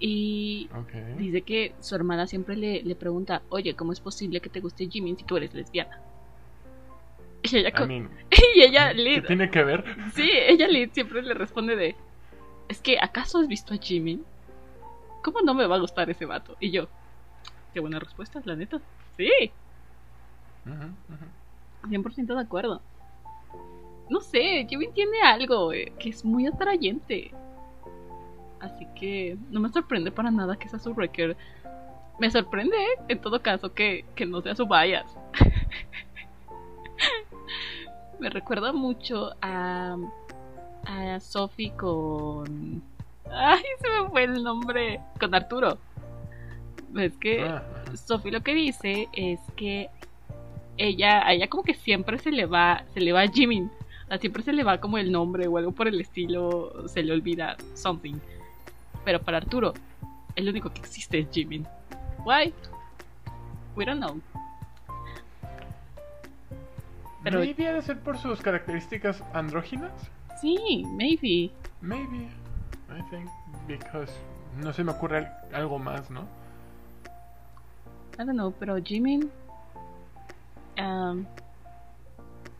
Y 0.00 0.68
dice 1.16 1.42
que 1.42 1.74
su 1.80 1.94
hermana 1.94 2.26
siempre 2.26 2.56
le, 2.56 2.82
le 2.82 2.94
pregunta, 2.94 3.42
oye, 3.50 3.74
¿cómo 3.74 3.92
es 3.92 4.00
posible 4.00 4.40
que 4.40 4.48
te 4.50 4.60
guste 4.60 4.88
Jimin 4.88 5.16
si 5.16 5.24
tú 5.24 5.36
eres 5.36 5.52
lesbiana? 5.54 6.00
Y 7.42 7.56
ella, 7.56 7.68
I 7.68 7.72
con- 7.72 7.88
mean, 7.88 8.10
y 8.54 8.62
ella 8.62 8.92
¿qué 8.92 8.98
Lid, 8.98 9.24
tiene 9.26 9.50
que 9.50 9.64
ver? 9.64 9.84
sí, 10.14 10.30
ella 10.32 10.68
Lid 10.68 10.90
siempre 10.92 11.22
le 11.22 11.34
responde 11.34 11.76
de, 11.76 11.96
es 12.68 12.80
que 12.80 12.98
¿acaso 13.00 13.38
has 13.38 13.48
visto 13.48 13.74
a 13.74 13.78
Jimin? 13.78 14.24
¿Cómo 15.24 15.40
no 15.40 15.54
me 15.54 15.66
va 15.66 15.76
a 15.76 15.80
gustar 15.80 16.08
ese 16.10 16.26
vato? 16.26 16.56
Y 16.60 16.70
yo, 16.70 16.88
qué 17.72 17.80
buena 17.80 17.98
respuesta, 17.98 18.40
la 18.44 18.54
neta. 18.56 18.80
Sí, 19.16 19.30
Ujú, 20.66 20.84
ujú. 21.14 21.88
100% 21.88 22.34
de 22.34 22.40
acuerdo. 22.40 22.82
No 24.10 24.20
sé, 24.20 24.66
Jimin 24.68 24.92
tiene 24.92 25.20
algo 25.22 25.72
eh, 25.72 25.92
que 25.98 26.10
es 26.10 26.24
muy 26.24 26.46
atrayente. 26.46 27.32
Así 28.60 28.86
que 28.98 29.36
no 29.50 29.60
me 29.60 29.68
sorprende 29.68 30.10
para 30.10 30.30
nada 30.30 30.56
que 30.56 30.68
sea 30.68 30.78
su 30.78 30.94
record. 30.94 31.36
Me 32.18 32.30
sorprende, 32.30 32.76
eh, 32.76 33.02
en 33.08 33.20
todo 33.20 33.40
caso, 33.40 33.72
que, 33.72 34.04
que 34.14 34.26
no 34.26 34.40
sea 34.40 34.54
su 34.54 34.66
bias. 34.66 35.06
me 38.18 38.30
recuerda 38.30 38.72
mucho 38.72 39.32
a, 39.40 39.96
a 40.84 41.20
Sophie 41.20 41.72
con... 41.76 42.82
Ay, 43.30 43.62
se 43.80 43.90
me 43.90 44.08
fue 44.08 44.24
el 44.24 44.42
nombre. 44.42 45.00
Con 45.20 45.34
Arturo. 45.34 45.78
Es 46.96 47.16
que... 47.16 47.42
Ah. 47.42 47.62
Sophie 47.94 48.32
lo 48.32 48.42
que 48.42 48.54
dice 48.54 49.08
es 49.12 49.40
que 49.56 49.88
ella, 50.76 51.26
a 51.26 51.32
ella 51.32 51.48
como 51.48 51.62
que 51.62 51.74
siempre 51.74 52.18
se 52.18 52.30
le 52.30 52.46
va, 52.46 52.84
se 52.94 53.00
le 53.00 53.12
va 53.12 53.26
Jimin. 53.26 53.70
O 54.04 54.08
sea, 54.08 54.18
siempre 54.18 54.42
se 54.42 54.52
le 54.52 54.64
va 54.64 54.78
como 54.78 54.98
el 54.98 55.12
nombre 55.12 55.46
o 55.46 55.58
algo 55.58 55.72
por 55.72 55.88
el 55.88 56.00
estilo, 56.00 56.88
se 56.88 57.02
le 57.02 57.12
olvida 57.12 57.56
something. 57.74 58.14
Pero 59.08 59.22
para 59.22 59.38
Arturo, 59.38 59.72
el 60.36 60.50
único 60.50 60.68
que 60.70 60.80
existe 60.80 61.18
es 61.20 61.30
Jimin. 61.30 61.66
Why? 62.26 62.52
We 63.74 63.86
don't 63.86 64.02
know. 64.02 64.20
Pero 67.24 67.38
Maybe 67.38 67.68
ha 67.68 67.72
de 67.72 67.80
ser 67.80 67.98
por 68.00 68.18
sus 68.18 68.42
características 68.42 69.24
andróginas. 69.32 69.92
sí, 70.42 70.84
maybe. 70.94 71.50
Maybe. 71.80 72.28
I 72.90 73.00
think. 73.08 73.30
Because 73.66 74.12
no 74.62 74.74
se 74.74 74.84
me 74.84 74.90
ocurre 74.92 75.16
al- 75.16 75.54
algo 75.54 75.78
más, 75.78 76.10
¿no? 76.10 76.28
I 78.18 78.26
don't 78.26 78.32
know, 78.34 78.50
pero 78.60 78.76
Jimin. 78.76 79.30
Um, 80.76 81.24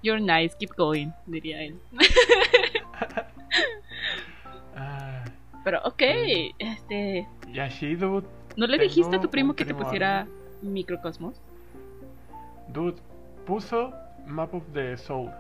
you're 0.01 0.19
nice, 0.19 0.57
keep 0.59 0.75
going, 0.79 1.13
diría 1.27 1.61
él. 1.65 1.79
Pero 5.69 5.83
ok, 5.85 6.03
este. 6.59 7.29
y 7.47 7.59
así, 7.59 7.95
dude. 7.95 8.27
¿No 8.57 8.67
le 8.67 8.79
dijiste 8.79 9.17
a 9.17 9.21
tu 9.21 9.29
primo 9.29 9.55
que 9.55 9.67
te 9.67 9.75
pusiera 9.75 10.27
microcosmos? 10.63 11.43
Dude, 12.73 12.97
puso 13.47 13.93
Map 14.27 14.55
of 14.55 14.63
the 14.73 14.97
Soul. 14.97 15.31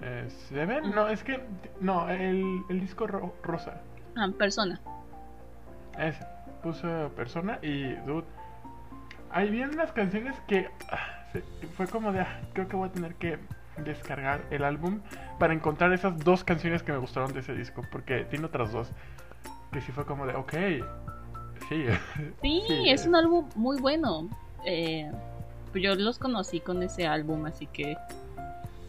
Eh, 0.00 0.24
¿Se 0.30 0.64
ven? 0.64 0.90
No, 0.94 1.08
es 1.08 1.22
que. 1.22 1.40
No, 1.80 2.08
el, 2.08 2.42
el 2.70 2.80
disco 2.80 3.06
ro- 3.06 3.34
rosa. 3.42 3.82
Ah, 4.16 4.28
persona. 4.38 4.80
Ese. 5.98 6.24
Puso 6.62 7.10
persona 7.14 7.58
y, 7.60 7.92
dude. 8.06 8.24
Ahí 9.30 9.50
vienen 9.50 9.74
unas 9.74 9.92
canciones 9.92 10.40
que. 10.48 10.68
ah, 10.90 11.26
se- 11.32 11.42
fue 11.76 11.86
como 11.86 12.12
de. 12.12 12.20
ah, 12.20 12.40
creo 12.54 12.66
que 12.66 12.76
voy 12.76 12.88
a 12.88 12.92
tener 12.92 13.14
que 13.16 13.38
descargar 13.84 14.40
el 14.50 14.64
álbum 14.64 15.00
para 15.38 15.52
encontrar 15.52 15.92
esas 15.92 16.18
dos 16.24 16.44
canciones 16.44 16.82
que 16.82 16.92
me 16.92 16.98
gustaron 16.98 17.34
de 17.34 17.40
ese 17.40 17.54
disco. 17.54 17.82
Porque 17.92 18.24
tiene 18.24 18.46
otras 18.46 18.72
dos. 18.72 18.90
Que 19.72 19.80
sí 19.80 19.92
fue 19.92 20.04
como 20.04 20.26
de, 20.26 20.34
ok. 20.34 20.52
Sí. 21.68 21.84
Sí, 22.42 22.62
Sí, 22.66 22.88
es 22.88 23.04
eh. 23.04 23.08
un 23.08 23.16
álbum 23.16 23.46
muy 23.54 23.80
bueno. 23.80 24.28
Eh, 24.64 25.10
pues 25.72 25.84
yo 25.84 25.94
los 25.94 26.18
conocí 26.18 26.60
con 26.60 26.82
ese 26.82 27.06
álbum, 27.06 27.46
así 27.46 27.66
que 27.66 27.96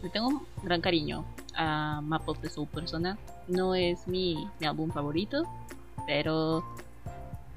le 0.02 0.10
tengo 0.10 0.28
un 0.28 0.42
gran 0.62 0.80
cariño 0.80 1.24
a 1.56 2.00
Map 2.02 2.28
of 2.28 2.38
the 2.40 2.48
Soul 2.48 2.66
Persona. 2.68 3.16
No 3.48 3.74
es 3.74 4.06
mi, 4.08 4.48
mi 4.58 4.66
álbum 4.66 4.90
favorito, 4.90 5.44
pero 6.06 6.64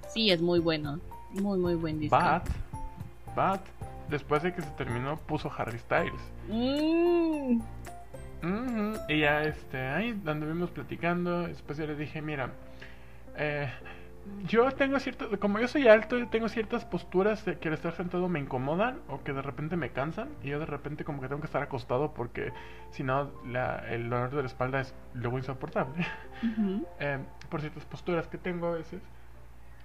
sí 0.09 0.31
es 0.31 0.41
muy 0.41 0.59
bueno. 0.59 0.99
Muy, 1.31 1.57
muy 1.57 1.75
buen 1.75 1.99
disco. 1.99 2.17
But. 2.17 3.35
But. 3.35 3.61
Después 4.09 4.43
de 4.43 4.53
que 4.53 4.61
se 4.61 4.69
terminó, 4.71 5.17
puso 5.17 5.51
Harry 5.57 5.79
Styles. 5.79 6.21
Mm, 6.47 7.59
Ujú, 8.43 8.99
Y 9.09 9.21
ya, 9.21 9.41
este, 9.43 9.79
ahí 9.79 10.21
anduvimos 10.27 10.69
platicando. 10.69 11.47
Después 11.47 11.79
yo 11.79 11.87
le 11.87 11.95
dije, 11.95 12.21
mira, 12.21 12.51
eh, 13.37 13.69
yo 14.47 14.71
tengo 14.71 14.99
cierto, 14.99 15.29
como 15.39 15.59
yo 15.59 15.67
soy 15.67 15.87
alto, 15.87 16.17
yo 16.17 16.27
tengo 16.29 16.49
ciertas 16.49 16.83
posturas 16.85 17.45
de 17.45 17.59
que 17.59 17.67
al 17.67 17.75
estar 17.75 17.93
sentado 17.93 18.27
me 18.27 18.39
incomodan 18.39 18.99
o 19.07 19.23
que 19.23 19.33
de 19.33 19.41
repente 19.41 19.75
me 19.75 19.89
cansan. 19.91 20.29
Y 20.43 20.49
yo 20.49 20.59
de 20.59 20.65
repente 20.65 21.03
como 21.03 21.21
que 21.21 21.27
tengo 21.27 21.41
que 21.41 21.45
estar 21.47 21.61
acostado 21.61 22.13
porque 22.13 22.51
si 22.91 23.03
no, 23.03 23.31
la- 23.45 23.83
el 23.89 24.09
dolor 24.09 24.31
de 24.31 24.41
la 24.41 24.47
espalda 24.47 24.79
es 24.81 24.93
luego 25.13 25.37
insoportable. 25.37 26.05
Eh, 26.99 27.19
por 27.49 27.61
ciertas 27.61 27.85
posturas 27.85 28.27
que 28.27 28.37
tengo 28.37 28.67
a 28.67 28.71
veces. 28.71 29.01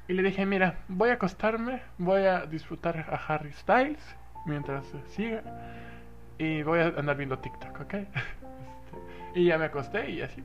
Y 0.08 0.12
le 0.14 0.22
dije, 0.22 0.44
mira, 0.46 0.78
voy 0.88 1.10
a 1.10 1.14
acostarme, 1.14 1.82
voy 1.98 2.22
a 2.22 2.46
disfrutar 2.46 2.98
a 3.10 3.16
Harry 3.34 3.52
Styles 3.52 4.16
mientras 4.46 4.84
siga. 5.08 5.42
Y 6.38 6.62
voy 6.62 6.80
a 6.80 6.86
andar 6.96 7.16
viendo 7.16 7.38
TikTok, 7.38 7.80
¿ok? 7.82 7.94
Este, 8.04 9.40
y 9.40 9.44
ya 9.46 9.58
me 9.58 9.66
acosté 9.66 10.10
y 10.10 10.22
así. 10.22 10.42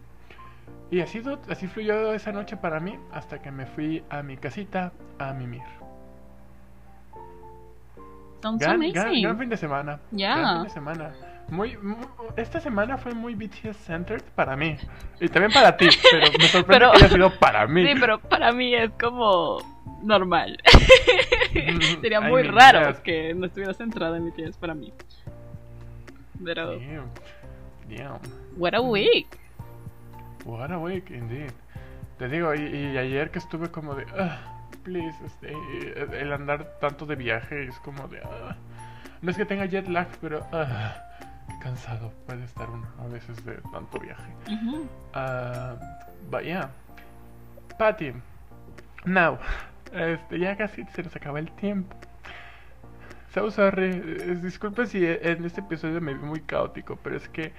Y 0.92 1.02
así, 1.02 1.22
así 1.50 1.68
fluyó 1.68 2.14
esa 2.14 2.32
noche 2.32 2.58
para 2.58 2.80
mí 2.80 2.98
hasta 3.12 3.42
que 3.42 3.52
me 3.52 3.66
fui 3.66 4.04
a 4.10 4.22
mi 4.22 4.38
casita 4.38 4.92
a 5.20 5.34
mimir. 5.34 5.64
Sounds 8.42 8.60
Gran, 8.62 8.76
amazing. 8.76 8.94
gran- 8.94 9.22
gran 9.22 9.40
fin 9.40 9.50
de 9.50 9.58
semana. 9.58 10.00
Ya. 10.12 10.36
Gran 10.36 10.56
fin 10.58 10.64
de 10.66 10.70
semana. 10.70 11.12
Muy, 11.50 11.78
mu- 11.78 11.96
esta 12.38 12.60
semana 12.60 12.98
fue 12.98 13.14
muy 13.14 13.36
BTS 13.36 13.76
centered 13.78 14.24
para 14.36 14.56
mí. 14.56 14.78
Y 15.20 15.28
también 15.30 15.52
para 15.52 15.76
ti, 15.78 15.88
pero 16.12 16.28
me 16.40 16.48
sorprende 16.48 16.66
Pero- 16.68 16.92
que 16.92 16.98
haya 16.98 17.10
sido 17.10 17.40
para 17.40 17.68
mí. 17.68 17.86
Sí, 17.88 17.94
pero 18.00 18.20
para 18.20 18.52
mí 18.52 18.76
es 18.76 18.92
como 19.00 19.58
normal. 20.04 20.58
Sería 22.02 22.20
I 22.20 22.30
muy 22.30 22.44
mean, 22.44 22.56
raro 22.56 22.90
yes. 22.90 23.00
que 23.00 23.34
no 23.34 23.46
estuviera 23.48 23.74
centrada 23.74 24.18
en 24.18 24.30
BTS 24.30 24.58
para 24.58 24.74
mí. 24.76 24.92
Pero, 26.44 26.72
Damn. 26.78 27.10
Damn. 27.90 28.20
what 28.58 28.74
a 28.76 28.82
week. 28.82 29.28
What 30.46 30.72
a 30.72 30.78
week, 30.78 31.10
indeed. 31.10 31.52
Te 32.20 32.30
digo, 32.30 32.54
y, 32.54 32.62
y 32.62 32.98
ayer 32.98 33.32
que 33.32 33.40
estuve 33.40 33.72
como 33.72 33.96
de, 33.96 34.06
ah, 34.18 34.38
please, 34.84 35.18
este, 35.26 35.52
eh, 35.52 36.08
el 36.22 36.32
andar 36.32 36.78
tanto 36.80 37.06
de 37.08 37.16
viaje 37.16 37.68
es 37.68 37.78
como 37.80 38.08
de, 38.08 38.22
ah. 38.22 38.56
no 39.22 39.32
es 39.32 39.38
que 39.38 39.46
tenga 39.46 39.66
jet 39.66 39.88
lag, 39.88 40.08
pero, 40.22 40.46
ah, 40.54 40.96
qué 41.48 41.60
cansado 41.60 42.14
puede 42.28 42.44
estar 42.46 42.70
uno 42.70 42.88
a 43.00 43.08
veces 43.08 43.44
de 43.44 43.56
tanto 43.72 44.00
viaje. 44.00 44.32
Uh, 45.16 45.76
but 46.30 46.44
yeah. 46.44 46.70
Patty, 47.80 48.14
now, 49.04 49.40
este, 49.92 50.40
ya 50.40 50.56
casi 50.56 50.86
se 50.94 51.04
nos 51.04 51.16
acaba 51.16 51.40
el 51.40 51.52
tiempo. 51.54 51.98
So 53.34 53.52
sorry, 53.52 53.90
eh, 53.92 54.40
disculpe 54.42 54.86
si 54.86 55.06
en 55.06 55.44
este 55.44 55.60
episodio 55.60 56.00
me 56.00 56.14
vi 56.14 56.24
muy 56.24 56.40
caótico, 56.40 56.98
pero 57.04 57.18
es 57.18 57.28
que 57.28 57.52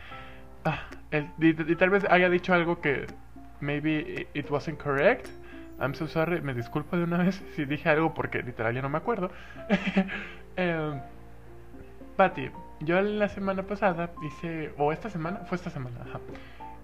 ah, 0.66 0.78
el- 1.10 1.30
y, 1.38 1.48
y 1.72 1.76
tal 1.76 1.88
vez 1.90 2.04
haya 2.10 2.28
dicho 2.28 2.52
algo 2.52 2.80
que 2.80 3.06
maybe 3.60 4.26
it 4.34 4.50
wasn't 4.50 4.78
correct. 4.80 5.28
I'm 5.80 5.94
so 5.94 6.06
sorry, 6.06 6.40
me 6.42 6.52
disculpo 6.54 6.96
de 6.96 7.04
una 7.04 7.18
vez 7.18 7.42
si 7.54 7.64
dije 7.64 7.88
algo 7.88 8.12
porque 8.14 8.42
literal 8.42 8.74
ya 8.74 8.82
no 8.82 8.88
me 8.90 8.98
acuerdo. 8.98 9.30
Em, 10.56 11.00
Patty, 12.16 12.50
yo 12.80 13.00
la 13.02 13.28
semana 13.28 13.62
pasada 13.64 14.10
hice, 14.22 14.72
o 14.78 14.90
esta 14.92 15.10
semana, 15.10 15.40
fue 15.40 15.56
esta 15.56 15.68
semana, 15.68 16.00
ajá, 16.08 16.18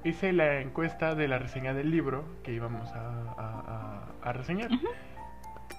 hice 0.04 0.32
la 0.34 0.60
encuesta 0.60 1.14
de 1.14 1.26
la 1.26 1.38
reseña 1.38 1.72
del 1.72 1.90
libro 1.90 2.24
que 2.42 2.52
íbamos 2.52 2.86
a, 2.92 3.00
a- 3.38 4.04
a- 4.22 4.28
a 4.28 4.32
reseñar. 4.34 4.68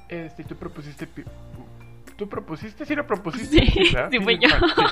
Este, 0.10 0.44
tú 0.44 0.56
propusiste, 0.56 1.08
¿tú 2.18 2.28
propusiste? 2.28 2.84
Sí 2.86 2.96
lo 2.96 3.06
propusiste. 3.06 3.64
Sí, 3.64 3.72
sí 3.72 4.40
yo. 4.40 4.50
Pan, 4.50 4.62
Sí, 4.76 4.84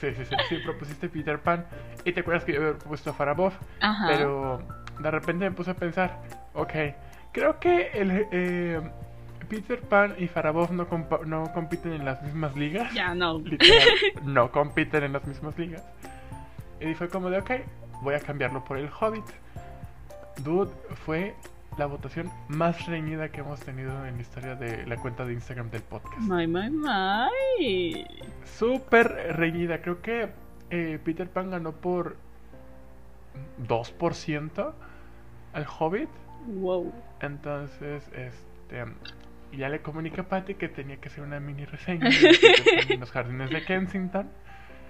sí, 0.00 0.08
sí, 0.16 0.24
sí, 0.24 0.36
sí, 0.48 0.56
propusiste 0.64 1.08
Peter 1.08 1.38
Pan. 1.38 1.64
Y 2.04 2.12
te 2.12 2.20
acuerdas 2.20 2.44
que 2.44 2.52
yo 2.52 2.60
había 2.62 2.78
propuesto 2.78 3.10
a 3.10 3.12
Farabov, 3.14 3.52
Ajá. 3.80 4.06
pero 4.08 4.62
de 5.00 5.10
repente 5.10 5.44
me 5.48 5.54
puse 5.54 5.70
a 5.70 5.74
pensar, 5.74 6.20
ok, 6.54 6.72
creo 7.32 7.58
que 7.58 7.90
el, 7.94 8.26
eh, 8.30 8.80
Peter 9.48 9.80
Pan 9.80 10.14
y 10.18 10.26
Farabov 10.28 10.72
no, 10.72 10.88
compa- 10.88 11.24
no 11.24 11.52
compiten 11.52 11.92
en 11.92 12.04
las 12.04 12.22
mismas 12.22 12.56
ligas. 12.56 12.92
Ya 12.94 13.14
no. 13.14 13.38
Literal, 13.44 13.88
no 14.24 14.50
compiten 14.52 15.04
en 15.04 15.12
las 15.12 15.26
mismas 15.26 15.58
ligas. 15.58 15.82
Y 16.80 16.94
fue 16.94 17.08
como 17.08 17.30
de, 17.30 17.38
ok, 17.38 17.50
voy 18.02 18.14
a 18.14 18.20
cambiarlo 18.20 18.64
por 18.64 18.78
el 18.78 18.88
Hobbit. 19.00 19.24
Dude, 20.38 20.70
fue 21.06 21.34
la 21.78 21.86
votación 21.86 22.30
más 22.48 22.86
reñida 22.86 23.30
que 23.30 23.40
hemos 23.40 23.60
tenido 23.60 24.06
en 24.06 24.16
la 24.16 24.22
historia 24.22 24.54
de 24.54 24.86
la 24.86 24.96
cuenta 24.96 25.24
de 25.24 25.32
Instagram 25.32 25.70
del 25.70 25.82
podcast. 25.82 26.20
My, 26.20 26.46
my, 26.46 26.70
my. 26.70 28.06
Súper 28.44 29.36
reñida. 29.36 29.80
Creo 29.80 30.00
que 30.00 30.30
eh, 30.70 30.98
Peter 31.04 31.28
Pan 31.28 31.50
ganó 31.50 31.72
por 31.72 32.16
2% 33.66 34.72
al 35.52 35.66
Hobbit. 35.78 36.08
Wow. 36.46 36.92
Entonces, 37.20 38.02
este. 38.14 38.84
Ya 39.52 39.68
le 39.68 39.82
comuniqué 39.82 40.22
a 40.22 40.28
Patty 40.28 40.54
que 40.54 40.68
tenía 40.68 40.96
que 40.96 41.08
hacer 41.08 41.22
una 41.22 41.38
mini 41.38 41.64
reseña 41.64 42.08
en 42.88 42.98
los 42.98 43.12
jardines 43.12 43.50
de 43.50 43.64
Kensington. 43.64 44.28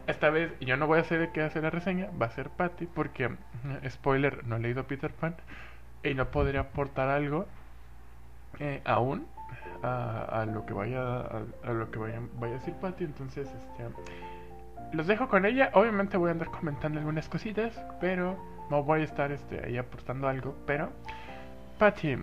Esta 0.06 0.30
vez 0.30 0.52
yo 0.60 0.76
no 0.78 0.86
voy 0.86 1.00
a 1.00 1.04
ser 1.04 1.20
el 1.20 1.32
que 1.32 1.42
hace 1.42 1.60
la 1.60 1.68
reseña, 1.68 2.08
va 2.20 2.26
a 2.26 2.30
ser 2.30 2.48
Patty, 2.48 2.86
porque, 2.86 3.26
ujú, 3.26 3.90
spoiler, 3.90 4.46
no 4.46 4.56
he 4.56 4.60
leído 4.60 4.86
Peter 4.86 5.10
Pan 5.12 5.36
y 6.04 6.14
no 6.14 6.26
podría 6.30 6.60
aportar 6.60 7.08
algo 7.08 7.46
eh, 8.60 8.80
aún 8.84 9.26
a, 9.82 10.42
a 10.42 10.46
lo 10.46 10.64
que 10.66 10.72
vaya 10.74 11.00
a, 11.02 11.42
a 11.64 11.72
lo 11.72 11.90
que 11.90 11.98
vaya, 11.98 12.20
vaya 12.38 12.54
a 12.54 12.58
decir 12.58 12.74
Patty. 12.74 13.04
Entonces, 13.04 13.48
este, 13.48 13.84
los 14.92 15.06
dejo 15.06 15.28
con 15.28 15.44
ella. 15.46 15.70
Obviamente 15.74 16.16
voy 16.16 16.28
a 16.28 16.32
andar 16.32 16.50
comentando 16.50 16.98
algunas 16.98 17.28
cositas, 17.28 17.78
pero 18.00 18.36
no 18.70 18.82
voy 18.82 19.00
a 19.00 19.04
estar 19.04 19.32
este, 19.32 19.64
ahí 19.64 19.76
aportando 19.76 20.28
algo. 20.28 20.54
Pero, 20.66 20.90
Patty, 21.78 22.16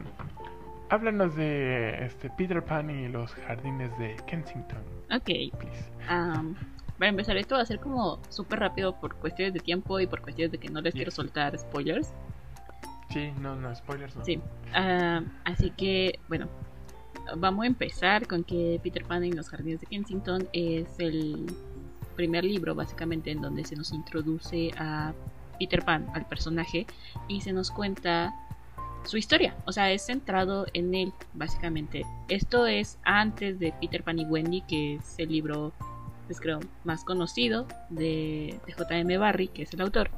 háblanos 0.89 1.35
de 1.35 2.05
este 2.05 2.29
Peter 2.29 2.63
Pan 2.63 2.89
y 2.89 3.07
los 3.09 3.33
jardines 3.35 3.97
de 3.97 4.15
Kensington, 4.27 4.79
Ok. 5.13 5.25
please. 5.59 5.91
am, 6.07 6.55
para 6.97 7.09
empezar, 7.09 7.35
esto 7.37 7.55
va 7.55 7.61
a 7.61 7.65
ser 7.65 7.79
como 7.79 8.19
súper 8.29 8.59
rápido 8.59 8.95
por 8.99 9.15
cuestiones 9.15 9.53
de 9.55 9.59
tiempo 9.59 9.99
y 9.99 10.05
por 10.07 10.21
cuestiones 10.21 10.51
de 10.51 10.57
que 10.59 10.69
no 10.69 10.81
les 10.81 10.93
quiero 10.93 11.09
soltar 11.11 11.57
spoilers. 11.57 12.13
Sí, 13.11 13.31
no, 13.39 13.55
no, 13.55 13.75
spoilers 13.75 14.15
no. 14.15 14.25
Sí. 14.25 14.39
Ah, 14.73 15.21
así 15.43 15.71
que, 15.71 16.19
bueno, 16.27 16.47
vamos 17.37 17.63
a 17.63 17.67
empezar 17.67 18.27
con 18.27 18.43
que 18.43 18.79
Peter 18.81 19.03
Pan 19.05 19.23
en 19.23 19.35
los 19.35 19.49
jardines 19.49 19.81
de 19.81 19.87
Kensington 19.87 20.47
es 20.53 20.99
el 20.99 21.45
primer 22.15 22.43
libro, 22.43 22.75
básicamente, 22.75 23.31
en 23.31 23.41
donde 23.41 23.63
se 23.65 23.75
nos 23.75 23.91
introduce 23.91 24.71
a 24.77 25.13
Peter 25.59 25.83
Pan, 25.83 26.07
al 26.13 26.25
personaje, 26.27 26.85
y 27.27 27.41
se 27.41 27.53
nos 27.53 27.71
cuenta 27.71 28.33
su 29.03 29.17
historia. 29.17 29.55
O 29.65 29.71
sea, 29.71 29.91
es 29.91 30.05
centrado 30.05 30.65
en 30.73 30.93
él, 30.93 31.13
básicamente. 31.33 32.05
Esto 32.29 32.67
es 32.67 32.97
antes 33.03 33.59
de 33.59 33.73
Peter 33.79 34.03
Pan 34.03 34.19
y 34.19 34.25
Wendy, 34.25 34.61
que 34.61 34.95
es 34.95 35.15
el 35.17 35.29
libro, 35.29 35.73
pues 36.27 36.39
creo, 36.39 36.59
más 36.83 37.03
conocido 37.03 37.67
de, 37.89 38.59
de 38.65 38.73
J.M. 38.73 39.17
Barry, 39.17 39.47
que 39.47 39.63
es 39.63 39.73
el 39.73 39.81
autor. 39.81 40.11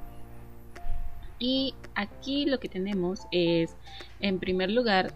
Y 1.40 1.76
aquí 1.96 2.46
lo 2.46 2.60
que 2.60 2.70
tenemos 2.70 3.28
es, 3.32 3.76
en 4.20 4.40
primer 4.40 4.72
lugar, 4.72 5.14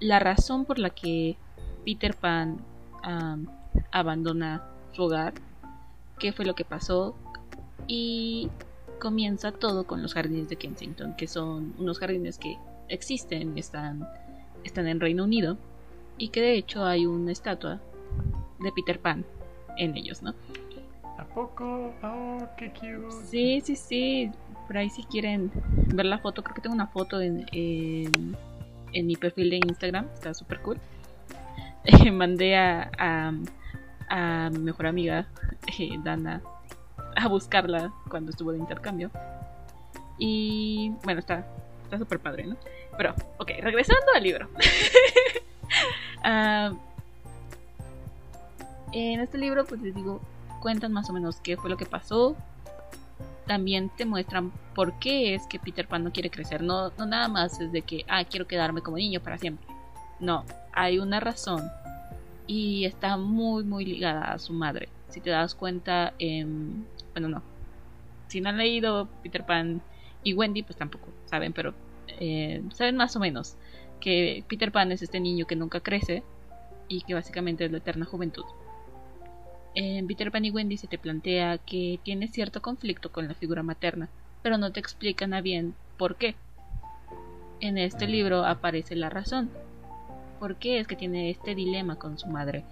la 0.00 0.18
razón 0.18 0.64
por 0.64 0.78
la 0.78 0.90
que 0.90 1.36
Peter 1.84 2.14
Pan 2.16 2.58
am, 3.02 3.46
abandona 3.90 4.64
su 4.92 5.04
hogar, 5.04 5.34
qué 6.18 6.32
fue 6.32 6.44
lo 6.44 6.54
que 6.54 6.64
pasó 6.64 7.14
y 7.86 8.50
comienza 9.00 9.52
todo 9.52 9.84
con 9.84 10.02
los 10.02 10.14
jardines 10.14 10.48
de 10.48 10.56
Kensington, 10.56 11.14
que 11.16 11.26
son 11.26 11.74
unos 11.78 11.98
jardines 11.98 12.38
que 12.38 12.58
existen, 12.88 13.56
están, 13.58 14.08
están 14.64 14.86
en 14.86 15.00
Reino 15.00 15.24
Unido 15.24 15.56
y 16.18 16.28
que 16.28 16.40
de 16.40 16.54
hecho 16.54 16.84
hay 16.84 17.06
una 17.06 17.32
estatua 17.32 17.80
de 18.60 18.72
Peter 18.72 19.00
Pan 19.00 19.24
en 19.76 19.96
ellos, 19.96 20.22
¿no? 20.22 20.34
¿A 21.18 21.24
poco? 21.24 21.92
Oh, 22.02 22.38
qué 22.56 22.70
cute. 22.72 23.10
Sí, 23.26 23.60
sí, 23.60 23.76
sí. 23.76 24.30
Por 24.72 24.78
ahí 24.78 24.88
si 24.88 25.04
quieren 25.04 25.52
ver 25.94 26.06
la 26.06 26.16
foto, 26.16 26.42
creo 26.42 26.54
que 26.54 26.62
tengo 26.62 26.74
una 26.74 26.86
foto 26.86 27.20
en, 27.20 27.44
en, 27.52 29.06
mi 29.06 29.16
perfil 29.16 29.50
de 29.50 29.56
Instagram. 29.56 30.08
Está 30.14 30.32
súper 30.32 30.60
cool. 30.60 30.80
Mandé 32.10 32.56
a, 32.56 32.90
a, 34.08 34.48
mi 34.50 34.58
mejor 34.60 34.86
amiga, 34.86 35.26
eh, 35.78 35.90
Dana, 36.02 36.40
a 37.14 37.28
buscarla 37.28 37.92
cuando 38.08 38.30
estuvo 38.30 38.50
de 38.50 38.60
intercambio. 38.60 39.10
Y 40.16 40.94
bueno, 41.04 41.20
está 41.20 41.46
está 41.84 41.98
súper 41.98 42.20
padre, 42.20 42.46
¿no? 42.46 42.56
Pero, 42.96 43.14
ok, 43.36 43.50
regresando 43.60 44.06
al 44.16 44.22
libro. 44.22 44.48
Ah, 46.24 46.72
en 48.92 49.20
este 49.20 49.36
libro, 49.36 49.64
pues 49.64 49.82
les 49.82 49.92
digo, 49.94 50.20
cuentan 50.60 50.92
más 50.92 51.10
o 51.10 51.12
menos 51.12 51.40
qué 51.40 51.56
fue 51.56 51.68
lo 51.68 51.76
que 51.76 51.84
pasó. 51.84 52.36
También 53.52 53.90
te 53.90 54.06
muestran 54.06 54.50
por 54.74 54.98
qué 54.98 55.34
es 55.34 55.46
que 55.46 55.58
Peter 55.58 55.86
Pan 55.86 56.02
no 56.02 56.10
quiere 56.10 56.30
crecer. 56.30 56.62
No, 56.62 56.90
no 56.96 57.04
nada 57.04 57.28
más 57.28 57.60
es 57.60 57.70
de 57.70 57.82
que, 57.82 58.02
ah, 58.08 58.24
quiero 58.24 58.46
quedarme 58.46 58.80
como 58.80 58.96
niño 58.96 59.20
para 59.20 59.36
siempre. 59.36 59.66
No, 60.20 60.46
hay 60.72 60.98
una 60.98 61.20
razón. 61.20 61.68
Y 62.46 62.86
está 62.86 63.18
muy, 63.18 63.62
muy 63.64 63.84
ligada 63.84 64.32
a 64.32 64.38
su 64.38 64.54
madre. 64.54 64.88
Si 65.10 65.20
te 65.20 65.28
das 65.28 65.54
cuenta, 65.54 66.14
em, 66.18 66.82
bueno, 67.12 67.28
no. 67.28 67.42
Si 68.28 68.40
no 68.40 68.48
han 68.48 68.56
leído 68.56 69.06
Peter 69.22 69.44
Pan 69.44 69.82
y 70.24 70.32
Wendy, 70.32 70.62
pues 70.62 70.78
tampoco 70.78 71.08
saben, 71.26 71.52
pero 71.52 71.74
eh, 72.08 72.62
saben 72.72 72.96
más 72.96 73.14
o 73.16 73.20
menos 73.20 73.56
que 74.00 74.44
Peter 74.48 74.72
Pan 74.72 74.92
es 74.92 75.02
este 75.02 75.20
niño 75.20 75.46
que 75.46 75.56
nunca 75.56 75.80
crece 75.80 76.22
y 76.88 77.02
que 77.02 77.12
básicamente 77.12 77.66
es 77.66 77.70
la 77.70 77.76
eterna 77.76 78.06
juventud. 78.06 78.44
En 79.74 80.06
Peter 80.06 80.30
Pan 80.30 80.44
y 80.44 80.50
Wendy 80.50 80.76
se 80.76 80.86
te 80.86 80.98
plantea 80.98 81.58
que 81.58 81.98
tiene 82.02 82.28
cierto 82.28 82.60
conflicto 82.60 83.10
con 83.10 83.26
la 83.26 83.34
figura 83.34 83.62
materna, 83.62 84.08
pero 84.42 84.58
no 84.58 84.70
te 84.70 84.80
explican 84.80 85.32
a 85.32 85.40
bien 85.40 85.74
por 85.96 86.16
qué. 86.16 86.34
En 87.60 87.78
este 87.78 88.06
libro 88.06 88.44
aparece 88.44 88.96
la 88.96 89.08
razón. 89.08 89.50
¿Por 90.38 90.56
qué 90.56 90.78
es 90.78 90.86
que 90.86 90.96
tiene 90.96 91.30
este 91.30 91.54
dilema 91.54 91.96
con 91.96 92.18
su 92.18 92.26
madre? 92.26 92.64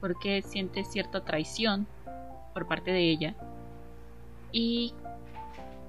¿Por 0.00 0.18
qué 0.18 0.40
siente 0.40 0.84
cierta 0.84 1.24
traición 1.24 1.86
por 2.54 2.66
parte 2.66 2.90
de 2.90 3.10
ella? 3.10 3.34
Y 4.52 4.94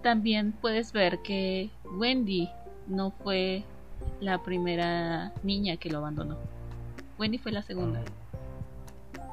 también 0.02 0.52
puedes 0.52 0.92
ver 0.92 1.20
que 1.20 1.70
Wendy 1.98 2.50
no 2.88 3.12
fue 3.12 3.64
la 4.20 4.44
primera 4.44 5.32
niña 5.44 5.78
que 5.78 5.90
lo 5.90 6.00
abandonó. 6.00 6.38
Wendy 7.18 7.38
fue 7.38 7.52
la 7.52 7.62
segunda. 7.62 8.02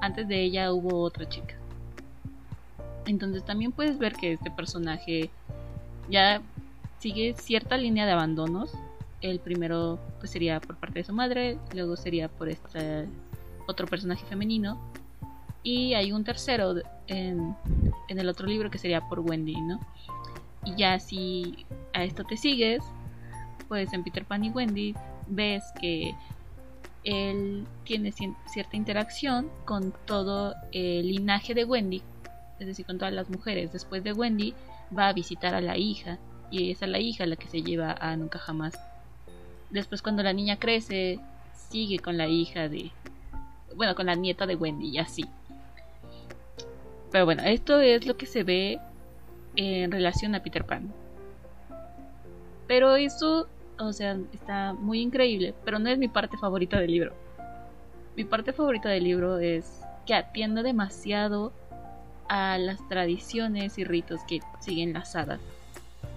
Antes 0.04 0.28
de 0.28 0.42
ella 0.42 0.70
hubo 0.70 1.00
otra 1.00 1.26
chica. 1.26 1.54
Entonces 3.06 3.42
también 3.42 3.72
puedes 3.72 3.98
ver 3.98 4.12
que 4.12 4.34
este 4.34 4.50
personaje 4.50 5.30
ya 6.10 6.42
sigue 6.98 7.34
cierta 7.38 7.78
línea 7.78 8.04
de 8.04 8.12
abandonos 8.12 8.70
El 9.22 9.40
primero 9.40 9.98
pues 10.18 10.30
sería 10.30 10.60
por 10.60 10.76
parte 10.76 10.98
de 10.98 11.04
su 11.04 11.14
madre, 11.14 11.56
luego 11.72 11.96
sería 11.96 12.28
por 12.28 12.50
este 12.50 13.06
otro 13.66 13.86
personaje 13.86 14.26
femenino 14.26 14.78
y 15.62 15.94
hay 15.94 16.12
un 16.12 16.22
tercero 16.22 16.74
en, 17.06 17.56
en 18.08 18.18
el 18.18 18.28
otro 18.28 18.46
libro 18.46 18.70
que 18.70 18.76
sería 18.76 19.00
por 19.08 19.20
Wendy, 19.20 19.58
¿no? 19.58 19.80
Y 20.66 20.76
ya 20.76 20.98
si 20.98 21.64
a 21.94 22.04
esto 22.04 22.24
te 22.24 22.36
sigues, 22.36 22.84
pues 23.68 23.90
en 23.94 24.04
Peter 24.04 24.26
Pan 24.26 24.44
y 24.44 24.50
Wendy 24.50 24.94
ves 25.28 25.64
que 25.80 26.14
él 27.04 27.66
tiene 27.84 28.12
cierta 28.12 28.76
interacción 28.76 29.50
con 29.64 29.92
todo 30.06 30.54
el 30.72 31.06
linaje 31.06 31.54
de 31.54 31.64
Wendy, 31.64 32.02
es 32.58 32.66
decir, 32.66 32.86
con 32.86 32.98
todas 32.98 33.12
las 33.12 33.28
mujeres. 33.30 33.72
Después 33.72 34.02
de 34.02 34.12
Wendy 34.12 34.54
va 34.96 35.08
a 35.08 35.12
visitar 35.12 35.54
a 35.54 35.60
la 35.60 35.76
hija 35.76 36.18
y 36.50 36.70
es 36.70 36.82
a 36.82 36.86
la 36.86 36.98
hija 36.98 37.26
la 37.26 37.36
que 37.36 37.48
se 37.48 37.62
lleva 37.62 37.92
a 37.92 38.16
Nunca 38.16 38.38
Jamás. 38.38 38.74
Después 39.70 40.02
cuando 40.02 40.22
la 40.22 40.32
niña 40.32 40.58
crece, 40.58 41.20
sigue 41.68 41.98
con 41.98 42.16
la 42.16 42.28
hija 42.28 42.68
de... 42.68 42.90
Bueno, 43.76 43.94
con 43.94 44.06
la 44.06 44.14
nieta 44.14 44.46
de 44.46 44.56
Wendy 44.56 44.88
y 44.88 44.98
así. 44.98 45.24
Pero 47.10 47.24
bueno, 47.24 47.42
esto 47.42 47.80
es 47.80 48.06
lo 48.06 48.16
que 48.16 48.26
se 48.26 48.44
ve 48.44 48.78
en 49.56 49.90
relación 49.90 50.34
a 50.34 50.42
Peter 50.42 50.64
Pan. 50.64 50.92
Pero 52.66 52.96
eso 52.96 53.48
o 53.78 53.92
sea, 53.92 54.18
está 54.32 54.72
muy 54.72 55.00
increíble, 55.00 55.54
pero 55.64 55.78
no 55.78 55.88
es 55.88 55.98
mi 55.98 56.08
parte 56.08 56.36
favorita 56.36 56.78
del 56.78 56.92
libro. 56.92 57.12
Mi 58.16 58.24
parte 58.24 58.52
favorita 58.52 58.88
del 58.88 59.04
libro 59.04 59.38
es 59.38 59.80
que 60.06 60.14
atiende 60.14 60.62
demasiado 60.62 61.52
a 62.28 62.58
las 62.58 62.86
tradiciones 62.88 63.78
y 63.78 63.84
ritos 63.84 64.20
que 64.28 64.40
siguen 64.60 64.92
las 64.92 65.16
hadas. 65.16 65.40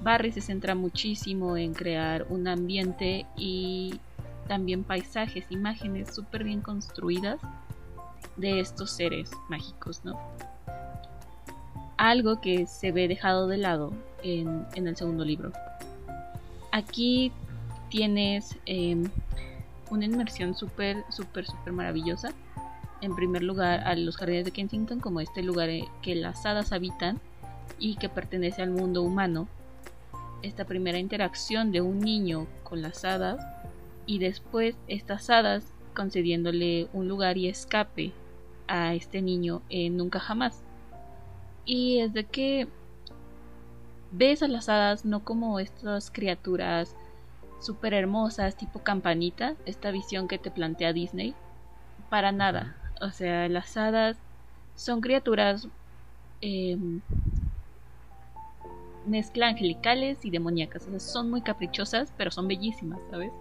Barry 0.04 0.32
se 0.32 0.42
centra 0.42 0.76
muchísimo 0.76 1.58
en 1.58 1.74
crear 1.74 2.26
un 2.30 2.48
ambiente 2.48 3.26
y 3.36 4.00
también 4.48 4.84
paisajes, 4.84 5.46
imágenes 5.50 6.14
súper 6.14 6.44
bien 6.44 6.62
construidas 6.62 7.40
de 8.36 8.60
estos 8.60 8.92
seres 8.92 9.32
mágicos, 9.50 10.06
¿no? 10.06 10.20
Algo 11.98 12.40
que 12.42 12.68
se 12.68 12.92
ve 12.92 13.08
dejado 13.08 13.48
de 13.48 13.58
lado 13.58 13.92
en, 14.22 14.66
en 14.76 14.88
el 14.88 14.96
segundo 14.96 15.26
libro. 15.26 15.52
Aquí 16.72 17.32
tienes 17.90 18.58
em, 18.66 19.10
una 19.90 20.06
inmersión 20.06 20.56
súper, 20.56 21.04
súper, 21.10 21.46
súper 21.46 21.74
maravillosa. 21.74 22.30
En 23.02 23.16
primer 23.16 23.44
lugar, 23.44 23.82
a 23.82 23.96
los 23.96 24.18
jardines 24.18 24.46
de 24.46 24.52
Kensington, 24.52 25.00
como 25.00 25.22
este 25.22 25.44
lugar 25.44 25.70
eh, 25.70 25.88
que 26.02 26.16
las 26.16 26.46
hadas 26.46 26.72
habitan 26.72 27.20
y 27.80 27.96
que 27.96 28.10
pertenece 28.10 28.62
al 28.62 28.72
mundo 28.72 29.04
humano. 29.04 29.48
Esta 30.42 30.66
primera 30.66 31.00
interacción 31.00 31.72
de 31.72 31.82
un 31.82 32.00
niño 32.00 32.48
con 32.64 32.82
las 32.82 33.06
hadas 33.06 33.44
y 34.06 34.20
después 34.20 34.76
estas 34.88 35.30
hadas 35.30 35.66
concediéndole 35.96 36.88
un 36.94 37.08
lugar 37.08 37.38
y 37.38 37.48
escape 37.48 38.14
a 38.68 38.94
este 38.94 39.22
niño 39.22 39.62
en 39.70 39.98
Nunca 39.98 40.20
Jamás. 40.20 40.64
Y 41.66 42.00
es 42.00 42.14
de 42.14 42.26
que 42.26 42.68
ves 44.12 44.42
a 44.42 44.48
las 44.48 44.70
hadas 44.70 45.06
no 45.06 45.24
como 45.24 45.60
estas 45.60 46.12
criaturas 46.12 46.96
súper 47.60 47.94
hermosas, 47.94 48.58
tipo 48.58 48.84
campanita, 48.84 49.56
esta 49.66 49.92
visión 49.92 50.28
que 50.28 50.38
te 50.38 50.52
plantea 50.52 50.94
Disney. 50.94 51.36
Para 52.10 52.32
nada. 52.32 52.78
O 53.02 53.12
sea, 53.12 53.48
las 53.50 53.76
hadas 53.78 54.18
son 54.76 55.02
criaturas 55.02 55.68
eh, 56.42 56.78
mezcla 59.06 59.48
angelicales 59.48 60.24
y 60.24 60.30
demoníacas. 60.30 60.88
O 60.88 60.92
sea, 60.92 61.00
son 61.00 61.30
muy 61.30 61.42
caprichosas, 61.42 62.14
pero 62.18 62.32
son 62.32 62.48
bellísimas, 62.48 63.00
¿sabes? 63.10 63.32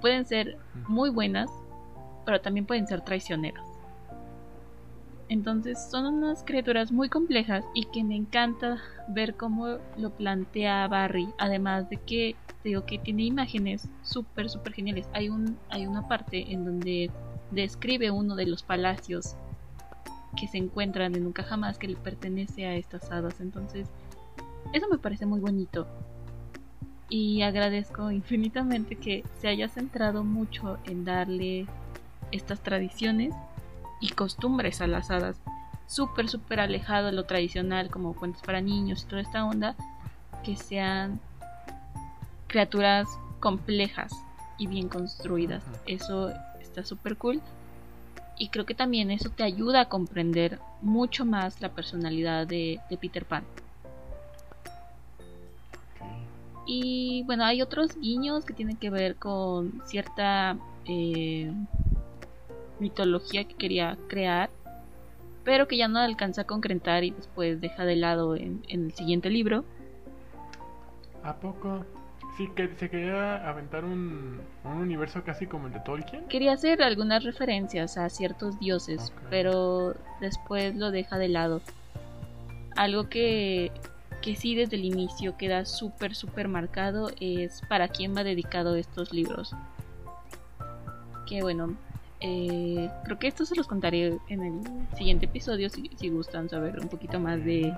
Pueden 0.00 0.24
ser 0.24 0.58
muy 0.86 1.10
buenas, 1.10 1.50
pero 2.24 2.40
también 2.40 2.66
pueden 2.66 2.86
ser 2.86 3.00
traicioneras. 3.02 3.66
Entonces 5.28 5.78
son 5.90 6.06
unas 6.06 6.42
criaturas 6.42 6.90
muy 6.90 7.10
complejas 7.10 7.64
y 7.74 7.84
que 7.86 8.02
me 8.02 8.16
encanta 8.16 8.82
ver 9.08 9.36
cómo 9.36 9.78
lo 9.96 10.10
plantea 10.16 10.88
Barry. 10.88 11.28
Además 11.38 11.90
de 11.90 11.98
que 11.98 12.36
digo 12.64 12.84
que 12.84 12.98
tiene 12.98 13.24
imágenes 13.24 13.88
súper, 14.02 14.48
súper 14.48 14.72
geniales. 14.72 15.08
Hay, 15.12 15.28
un, 15.28 15.56
hay 15.70 15.86
una 15.86 16.08
parte 16.08 16.52
en 16.52 16.64
donde 16.64 17.10
describe 17.50 18.10
uno 18.10 18.36
de 18.36 18.46
los 18.46 18.62
palacios 18.62 19.36
que 20.36 20.48
se 20.48 20.58
encuentran 20.58 21.14
en 21.14 21.24
Nunca 21.24 21.42
Jamás 21.42 21.78
que 21.78 21.88
le 21.88 21.96
pertenece 21.96 22.66
a 22.66 22.74
estas 22.74 23.10
hadas. 23.10 23.40
Entonces, 23.40 23.88
eso 24.72 24.86
me 24.90 24.98
parece 24.98 25.26
muy 25.26 25.40
bonito. 25.40 25.86
Y 27.08 27.42
agradezco 27.42 28.10
infinitamente 28.10 28.96
que 28.96 29.24
se 29.40 29.48
haya 29.48 29.68
centrado 29.68 30.24
mucho 30.24 30.78
en 30.84 31.04
darle 31.04 31.66
estas 32.32 32.60
tradiciones 32.60 33.34
y 34.00 34.10
costumbres 34.10 34.80
a 34.80 34.86
las 34.86 35.10
hadas. 35.10 35.40
Súper, 35.86 36.28
súper 36.28 36.60
alejado 36.60 37.06
de 37.06 37.12
lo 37.12 37.24
tradicional, 37.24 37.88
como 37.88 38.14
cuentos 38.14 38.42
para 38.42 38.60
niños 38.60 39.02
y 39.02 39.06
toda 39.06 39.22
esta 39.22 39.46
onda, 39.46 39.74
que 40.44 40.54
sean 40.56 41.18
criaturas 42.48 43.06
complejas 43.38 44.12
y 44.58 44.66
bien 44.66 44.88
construidas. 44.88 45.62
Eso 45.86 46.32
está 46.60 46.82
súper 46.82 47.16
cool. 47.16 47.40
Y 48.36 48.48
creo 48.48 48.66
que 48.66 48.74
también 48.74 49.10
eso 49.10 49.30
te 49.30 49.42
ayuda 49.42 49.82
a 49.82 49.88
comprender 49.88 50.58
mucho 50.80 51.24
más 51.24 51.60
la 51.60 51.70
personalidad 51.70 52.46
de, 52.46 52.80
Peter 53.00 53.24
Pan. 53.24 53.44
Y 56.66 57.22
bueno, 57.24 57.44
hay 57.44 57.62
otros 57.62 57.98
guiños 57.98 58.44
que 58.44 58.52
tienen 58.52 58.76
que 58.76 58.90
ver 58.90 59.16
con 59.16 59.82
cierta 59.86 60.56
eh, 60.84 61.50
mitología 62.78 63.44
que 63.44 63.54
quería 63.54 63.96
crear, 64.08 64.50
pero 65.44 65.66
que 65.66 65.78
ya 65.78 65.88
no 65.88 65.98
alcanza 65.98 66.42
a 66.42 66.44
concretar 66.44 67.04
y 67.04 67.10
después 67.10 67.60
deja 67.60 67.84
de 67.84 67.96
lado 67.96 68.36
en, 68.36 68.62
el 68.68 68.92
siguiente 68.92 69.30
libro. 69.30 69.64
¿A 71.24 71.34
poco? 71.34 71.84
Sí, 72.38 72.48
que 72.54 72.70
se 72.76 72.88
quería 72.88 73.48
aventar 73.48 73.84
un, 73.84 74.40
universo 74.62 75.24
casi 75.24 75.48
como 75.48 75.66
el 75.66 75.72
de 75.72 75.80
Tolkien. 75.80 76.28
Quería 76.28 76.52
hacer 76.52 76.80
algunas 76.84 77.24
referencias 77.24 77.98
a 77.98 78.08
ciertos 78.08 78.60
dioses, 78.60 79.12
pero 79.28 79.96
después 80.20 80.76
lo 80.76 80.92
deja 80.92 81.18
de 81.18 81.26
lado. 81.26 81.60
Algo 82.76 83.08
que, 83.08 83.72
que 84.22 84.36
sí 84.36 84.54
desde 84.54 84.76
el 84.76 84.84
inicio 84.84 85.36
queda 85.36 85.64
súper, 85.64 86.14
súper 86.14 86.46
marcado 86.46 87.10
es 87.18 87.60
para 87.68 87.88
quién 87.88 88.16
va 88.16 88.22
dedicado 88.22 88.76
estos 88.76 89.12
libros. 89.12 89.52
Que 91.26 91.42
bueno, 91.42 91.74
eh, 92.20 92.88
creo 93.02 93.18
que 93.18 93.26
esto 93.26 93.46
se 93.46 93.56
los 93.56 93.66
contaré 93.66 94.16
en 94.28 94.44
el 94.44 94.96
siguiente 94.96 95.26
episodio 95.26 95.70
si, 95.70 96.08
gustan 96.08 96.48
saber 96.48 96.78
un 96.78 96.88
poquito 96.88 97.18
más 97.18 97.44
de, 97.44 97.74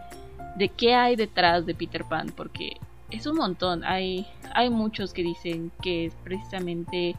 de 0.57 0.69
qué 0.69 0.95
hay 0.95 1.17
detrás 1.17 1.65
de 1.65 1.75
Peter 1.75 2.05
Pan, 2.05 2.31
porque 2.37 2.77
es 3.11 3.27
un 3.27 3.37
montón. 3.37 3.85
Hay, 3.85 4.27
hay 4.55 4.71
muchos 4.71 5.13
que 5.13 5.23
dicen 5.23 5.71
que 5.83 6.07
es 6.07 6.15
precisamente 6.25 7.17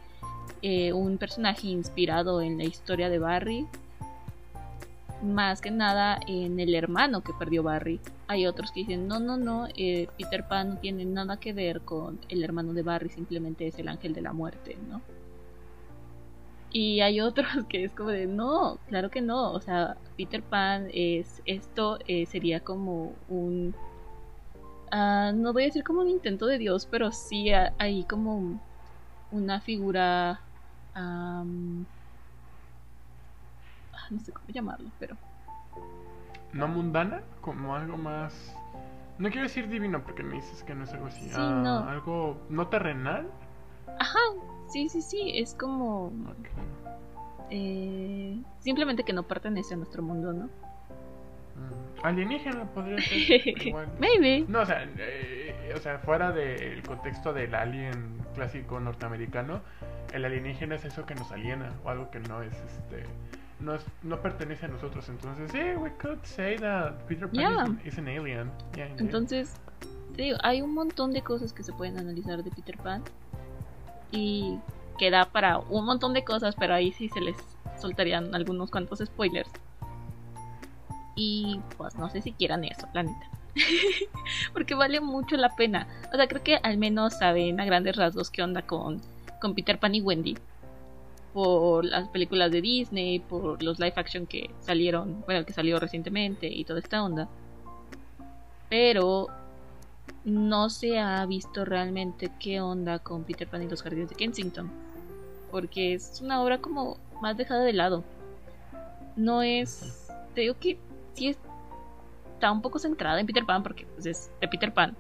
eh, 0.62 0.94
un 0.94 1.18
personaje 1.18 1.68
inspirado 1.68 2.42
en 2.42 2.58
la 2.58 2.64
historia 2.64 3.10
de 3.10 3.20
Barry. 3.20 3.68
Más 5.24 5.62
que 5.62 5.70
nada 5.70 6.20
en 6.28 6.60
el 6.60 6.74
hermano 6.74 7.22
que 7.22 7.34
perdió 7.38 7.62
Barry. 7.64 8.00
Hay 8.28 8.48
otros 8.48 8.72
que 8.72 8.82
dicen, 8.82 9.08
no, 9.08 9.20
no, 9.20 9.38
no, 9.38 9.68
eh, 9.76 10.08
Peter 10.18 10.48
Pan 10.48 10.70
no 10.70 10.78
tiene 10.78 11.06
nada 11.06 11.38
que 11.38 11.54
ver 11.54 11.82
con 11.82 12.20
el 12.30 12.44
hermano 12.44 12.74
de 12.74 12.82
Barry, 12.82 13.10
simplemente 13.10 13.68
es 13.68 13.78
el 13.78 13.88
ángel 13.88 14.14
de 14.14 14.22
la 14.22 14.34
muerte, 14.34 14.78
¿no? 14.90 15.02
Y 16.72 17.02
hay 17.02 17.22
otros 17.22 17.48
que 17.70 17.84
es 17.84 17.92
como 17.92 18.10
de, 18.10 18.26
no, 18.28 18.80
claro 18.88 19.10
que 19.10 19.22
no. 19.22 19.52
O 19.52 19.60
sea, 19.60 19.98
Peter 20.18 20.42
Pan 20.42 20.88
es, 20.94 21.42
esto 21.46 22.00
eh, 22.08 22.26
sería 22.26 22.62
como 22.62 23.14
un, 23.30 23.76
uh, 24.92 25.36
no 25.36 25.54
voy 25.54 25.64
a 25.64 25.66
decir 25.68 25.84
como 25.84 26.02
un 26.02 26.10
intento 26.10 26.46
de 26.46 26.58
Dios, 26.58 26.88
pero 26.90 27.12
sí 27.12 27.52
hay 27.52 28.04
como 28.06 28.60
una 29.32 29.62
figura, 29.62 30.42
um, 30.96 31.86
no 34.10 34.20
sé 34.20 34.32
cómo 34.32 34.48
llamarlo, 34.50 34.90
pero... 35.00 35.16
¿No 36.54 36.68
mundana? 36.68 37.22
Como 37.40 37.76
algo 37.76 37.98
más... 37.98 38.56
No 39.18 39.30
quiero 39.30 39.44
decir 39.44 39.70
divino 39.70 40.04
porque 40.04 40.24
me 40.24 40.36
dices 40.36 40.64
que 40.64 40.74
no 40.74 40.84
es 40.84 40.94
algo 40.94 41.08
así. 41.08 41.30
Sí, 41.30 41.38
no. 41.38 41.88
Algo 41.88 42.38
no 42.50 42.68
terrenal. 42.68 43.28
Ajá, 44.00 44.20
Sí, 44.72 44.88
sí, 44.88 45.02
sí, 45.02 45.32
es 45.36 45.54
como... 45.54 46.14
Eh, 47.50 48.42
simplemente 48.60 49.04
que 49.04 49.12
no 49.12 49.24
pertenece 49.24 49.74
a 49.74 49.78
nuestro 49.78 50.02
mundo, 50.02 50.32
¿no? 50.32 50.50
Mm, 51.62 52.06
alienígena 52.06 52.66
podría 52.66 53.02
ser. 53.02 53.48
igual. 53.68 53.88
Maybe. 54.00 54.46
No, 54.48 54.62
o 54.62 54.66
sea, 54.66 54.88
eh, 54.98 55.74
o 55.76 55.80
sea, 55.80 56.00
fuera 56.00 56.32
del 56.32 56.82
contexto 56.84 57.34
del 57.34 57.56
alien 57.56 58.18
clásico 58.34 58.80
norteamericano, 58.80 59.62
el 60.14 60.26
alienígena 60.26 60.76
es 60.76 60.86
eso 60.86 61.06
que 61.06 61.16
nos 61.16 61.32
aliena 61.32 61.72
o 61.84 61.90
algo 61.90 62.10
que 62.12 62.20
no 62.20 62.42
es 62.42 62.54
este 62.54 63.06
no, 63.62 63.76
es, 63.76 63.86
no 64.04 64.22
pertenece 64.22 64.66
a 64.66 64.70
nosotros. 64.70 65.08
Entonces, 65.10 65.52
sí, 65.52 65.60
we 65.78 65.92
could 66.02 66.20
say 66.24 66.58
that 66.58 66.94
Peter 67.08 67.30
Pan 67.30 67.80
is, 67.86 67.98
an 67.98 68.08
alien. 68.08 68.52
Entonces, 68.98 69.56
te 70.16 70.24
digo, 70.24 70.38
hay 70.44 70.62
un 70.62 70.74
montón 70.74 71.14
de 71.14 71.22
cosas 71.22 71.54
que 71.54 71.64
se 71.64 71.72
pueden 71.74 71.98
analizar 71.98 72.44
de 72.44 72.52
Peter 72.52 72.78
Pan 72.78 73.04
y 74.12 74.60
queda 74.98 75.26
para 75.32 75.60
un 75.60 75.86
montón 75.86 76.14
de 76.14 76.24
cosas, 76.24 76.56
pero 76.56 76.74
ahí 76.74 76.92
sí 76.92 77.10
se 77.10 77.22
les 77.22 77.38
soltarían 77.80 78.36
algunos 78.36 78.70
cuantos 78.70 79.00
spoilers. 79.00 79.50
Y 81.24 81.62
pues 81.78 81.96
no 81.98 82.10
sé 82.10 82.20
si 82.24 82.32
quieran 82.32 82.64
eso, 82.64 82.88
la 82.94 83.04
neta. 83.04 83.30
Porque 84.54 84.74
vale 84.74 85.00
mucho 85.02 85.38
la 85.38 85.56
pena. 85.56 85.88
O 86.12 86.16
sea, 86.16 86.28
creo 86.28 86.44
que 86.44 86.56
al 86.56 86.80
menos 86.80 87.14
saben 87.14 87.60
a 87.60 87.66
grandes 87.66 87.96
rasgos 87.96 88.32
qué 88.32 88.42
onda 88.42 88.64
con, 88.64 89.00
con 89.40 89.54
Peter 89.54 89.78
Pan 89.78 89.94
y 89.94 90.02
Wendy. 90.02 90.36
Por 91.32 91.86
las 91.86 92.08
películas 92.08 92.52
de 92.52 92.62
Disney, 92.62 93.20
por 93.20 93.62
los 93.62 93.78
live 93.78 93.94
action 93.96 94.26
que 94.26 94.50
salieron, 94.62 95.22
bueno, 95.28 95.46
que 95.46 95.54
salió 95.54 95.80
recientemente 95.80 96.48
y 96.48 96.64
toda 96.66 96.80
esta 96.80 97.04
onda. 97.04 97.30
Pero 98.68 99.28
no 100.26 100.72
se 100.72 100.98
ha 100.98 101.24
visto 101.28 101.66
realmente 101.66 102.32
qué 102.40 102.62
onda 102.62 102.98
con 102.98 103.26
Peter 103.26 103.48
Pan 103.48 103.62
y 103.62 103.70
los 103.70 103.84
Jardines 103.84 104.10
de 104.10 104.16
Kensington. 104.16 104.72
Porque 105.52 105.94
es 105.94 106.20
una 106.20 106.42
obra 106.42 106.58
como 106.58 106.98
más 107.22 107.38
dejada 107.38 107.64
de 107.64 107.74
lado. 107.74 108.04
No 109.16 109.44
es. 109.44 110.08
Te 110.34 110.42
digo 110.42 110.56
que 110.60 110.80
sí 111.14 111.36
está 112.36 112.52
un 112.52 112.62
poco 112.62 112.80
centrada 112.80 113.20
en 113.20 113.26
Peter 113.28 113.46
Pan 113.46 113.64
porque 113.64 113.86
pues, 113.86 114.06
es 114.06 114.32
de 114.40 114.48
Peter 114.48 114.74
Pan. 114.74 114.96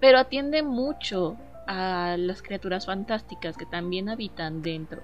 Pero 0.00 0.18
atiende 0.18 0.62
mucho 0.62 1.36
a 1.66 2.16
las 2.18 2.42
criaturas 2.42 2.86
fantásticas 2.86 3.56
que 3.56 3.66
también 3.66 4.08
habitan 4.08 4.62
dentro. 4.62 5.00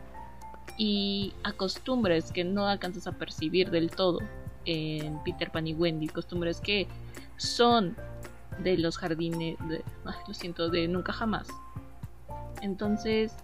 Y 0.76 1.34
a 1.44 1.52
costumbres 1.52 2.32
que 2.32 2.44
no 2.44 2.66
alcanzas 2.66 3.06
a 3.06 3.12
percibir 3.12 3.70
del 3.70 3.90
todo 3.90 4.18
en 4.64 5.22
Peter 5.24 5.50
Pan 5.50 5.66
y 5.66 5.74
Wendy. 5.74 6.09
Costumbres 6.09 6.61
que 6.61 6.88
son 7.36 7.96
de 8.62 8.76
los 8.76 8.98
jardines, 8.98 9.56
de, 9.68 9.82
lo 10.26 10.34
siento, 10.34 10.68
de 10.68 10.88
Nunca 10.88 11.12
Jamás. 11.12 11.48
Entonces, 12.61 13.34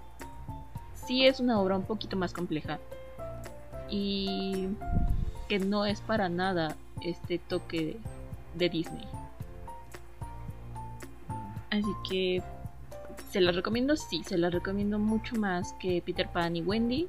sí 0.95 1.27
es 1.27 1.41
una 1.41 1.61
obra 1.61 1.77
un 1.77 1.85
poquito 1.85 2.17
más 2.17 2.33
compleja. 2.33 2.79
Y 3.89 4.69
que 5.49 5.59
no 5.59 5.87
es 5.87 6.01
para 6.01 6.29
nada 6.29 6.77
este 7.03 7.39
toque 7.39 7.99
de, 8.55 8.69
Disney. 8.69 9.07
Así 11.71 11.91
que 12.09 12.43
se 13.31 13.41
la 13.41 13.53
recomiendo, 13.53 13.97
sí, 13.97 14.23
se 14.25 14.39
la 14.39 14.51
recomiendo 14.51 14.99
mucho 14.99 15.37
más 15.37 15.73
que 15.75 16.03
Peter 16.05 16.29
Pan 16.29 16.57
y 16.57 16.63
Wendy. 16.63 17.09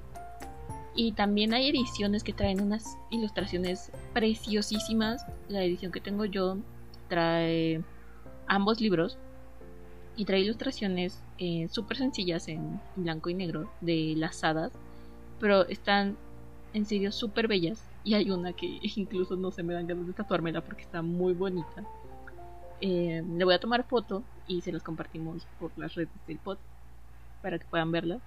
Y 0.95 1.11
también 1.11 1.53
hay 1.53 1.69
ediciones 1.69 2.23
que 2.23 2.33
traen 2.33 2.61
unas 2.61 2.97
ilustraciones 3.11 3.91
preciosísimas. 4.13 5.25
La 5.49 5.63
edición 5.63 5.91
que 5.91 5.99
tengo 5.99 6.25
yo 6.25 6.57
trae 7.09 7.83
ambos 8.47 8.81
libros 8.81 9.17
y 10.15 10.25
trae 10.25 10.39
ilustraciones 10.39 11.21
eh, 11.37 11.67
súper 11.69 11.97
sencillas 11.97 12.47
en 12.47 12.79
blanco 12.95 13.29
y 13.29 13.33
negro 13.33 13.69
de 13.81 14.13
las 14.15 14.43
hadas, 14.43 14.71
pero 15.39 15.67
están 15.67 16.17
en 16.73 16.85
serio 16.85 17.11
súper 17.11 17.47
bellas 17.47 17.83
y 18.05 18.13
hay 18.13 18.29
una 18.29 18.53
que 18.53 18.79
incluso 18.95 19.35
no 19.35 19.51
se 19.51 19.63
me 19.63 19.73
dan 19.73 19.87
ganas 19.87 20.07
de 20.07 20.13
tatuármela 20.13 20.61
porque 20.61 20.83
está 20.83 21.01
muy 21.01 21.33
bonita. 21.33 21.83
Eh, 22.79 23.23
le 23.27 23.43
voy 23.43 23.53
a 23.53 23.59
tomar 23.59 23.83
foto 23.83 24.23
y 24.47 24.61
se 24.61 24.71
las 24.71 24.83
compartimos 24.83 25.45
por 25.59 25.71
las 25.77 25.95
redes 25.95 26.09
del 26.27 26.37
pod 26.37 26.57
para 27.41 27.59
que 27.59 27.65
puedan 27.65 27.91
verla. 27.91 28.19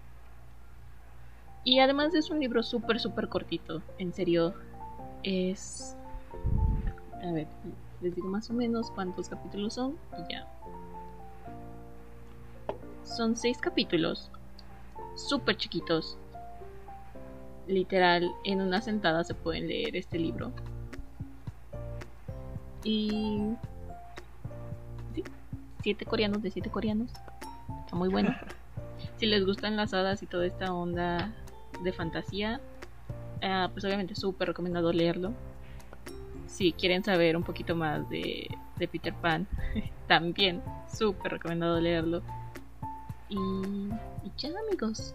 Y 1.64 1.78
además 1.80 2.14
es 2.14 2.30
un 2.30 2.40
libro 2.40 2.62
súper, 2.62 2.98
súper 2.98 3.28
cortito. 3.28 3.82
En 3.98 4.12
serio, 4.12 4.54
es... 5.22 5.96
A 7.22 7.32
ver, 7.32 7.46
les 8.00 8.14
digo 8.14 8.28
más 8.28 8.48
o 8.50 8.54
menos 8.54 8.90
cuántos 8.90 9.28
capítulos 9.28 9.74
son 9.74 9.96
y 10.18 10.32
ya. 10.32 10.46
Son 13.04 13.36
seis 13.36 13.58
capítulos, 13.58 14.30
súper 15.16 15.56
chiquitos. 15.56 16.16
Literal, 17.68 18.30
en 18.44 18.60
una 18.60 18.80
sentada 18.80 19.22
se 19.24 19.34
pueden 19.34 19.68
leer 19.68 19.94
este 19.96 20.18
libro. 20.18 20.50
Y... 22.82 23.40
Sí, 25.14 25.22
siete 25.82 26.04
coreanos 26.04 26.42
de 26.42 26.50
siete 26.50 26.70
coreanos. 26.70 27.10
Está 27.84 27.94
muy 27.94 28.08
bueno. 28.08 28.34
si 29.18 29.26
les 29.26 29.44
gustan 29.44 29.76
las 29.76 29.94
hadas 29.94 30.22
y 30.22 30.26
toda 30.26 30.46
esta 30.46 30.72
onda 30.72 31.32
de 31.84 31.92
fantasía, 31.92 32.60
uh, 33.36 33.70
pues 33.70 33.84
obviamente 33.84 34.14
súper 34.14 34.48
recomendado 34.48 34.92
leerlo 34.92 35.32
si 36.48 36.72
quieren 36.72 37.04
saber 37.04 37.36
un 37.36 37.44
poquito 37.44 37.76
más 37.76 38.08
de, 38.10 38.48
Peter 38.78 39.14
Pan, 39.14 39.46
también 40.08 40.62
súper 40.92 41.32
recomendado 41.32 41.80
leerlo. 41.80 42.22
Y, 43.28 43.36
y 43.36 44.32
ya 44.36 44.50
amigos. 44.66 45.14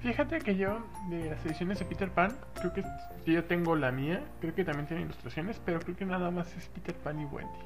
Fíjate 0.00 0.38
que 0.38 0.56
yo, 0.56 0.78
de 1.10 1.30
las 1.30 1.44
ediciones 1.44 1.80
de 1.80 1.84
Peter 1.84 2.10
Pan, 2.10 2.36
creo 2.54 2.72
que 2.72 2.84
yo 3.26 3.44
tengo 3.44 3.74
la 3.74 3.90
mía, 3.90 4.22
creo 4.40 4.54
que 4.54 4.64
también 4.64 4.86
tiene 4.86 5.02
ilustraciones, 5.02 5.60
pero 5.64 5.80
creo 5.80 5.96
que 5.96 6.04
nada 6.04 6.30
más 6.30 6.56
es 6.56 6.68
Peter 6.68 6.94
Pan 6.94 7.20
y 7.20 7.24
Wendy. 7.24 7.58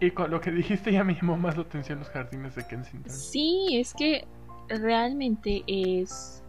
Y 0.00 0.10
con 0.10 0.30
lo 0.30 0.40
que 0.40 0.50
dijiste 0.50 0.92
ya 0.92 1.04
me 1.04 1.14
llamó 1.14 1.36
más 1.36 1.56
la 1.56 1.62
atención 1.62 1.98
los 1.98 2.08
jardines 2.08 2.54
de 2.54 2.66
Kensington. 2.66 3.12
Sí, 3.12 3.68
es 3.72 3.94
que 3.94 4.26
realmente 4.68 5.62
es 5.66 6.42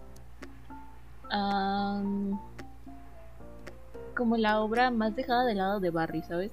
como 4.15 4.37
la 4.37 4.61
obra 4.61 4.89
más 4.89 5.15
dejada 5.15 5.45
de 5.45 5.53
lado 5.53 5.79
de 5.79 5.89
Barry, 5.89 6.21
¿sabes? 6.23 6.51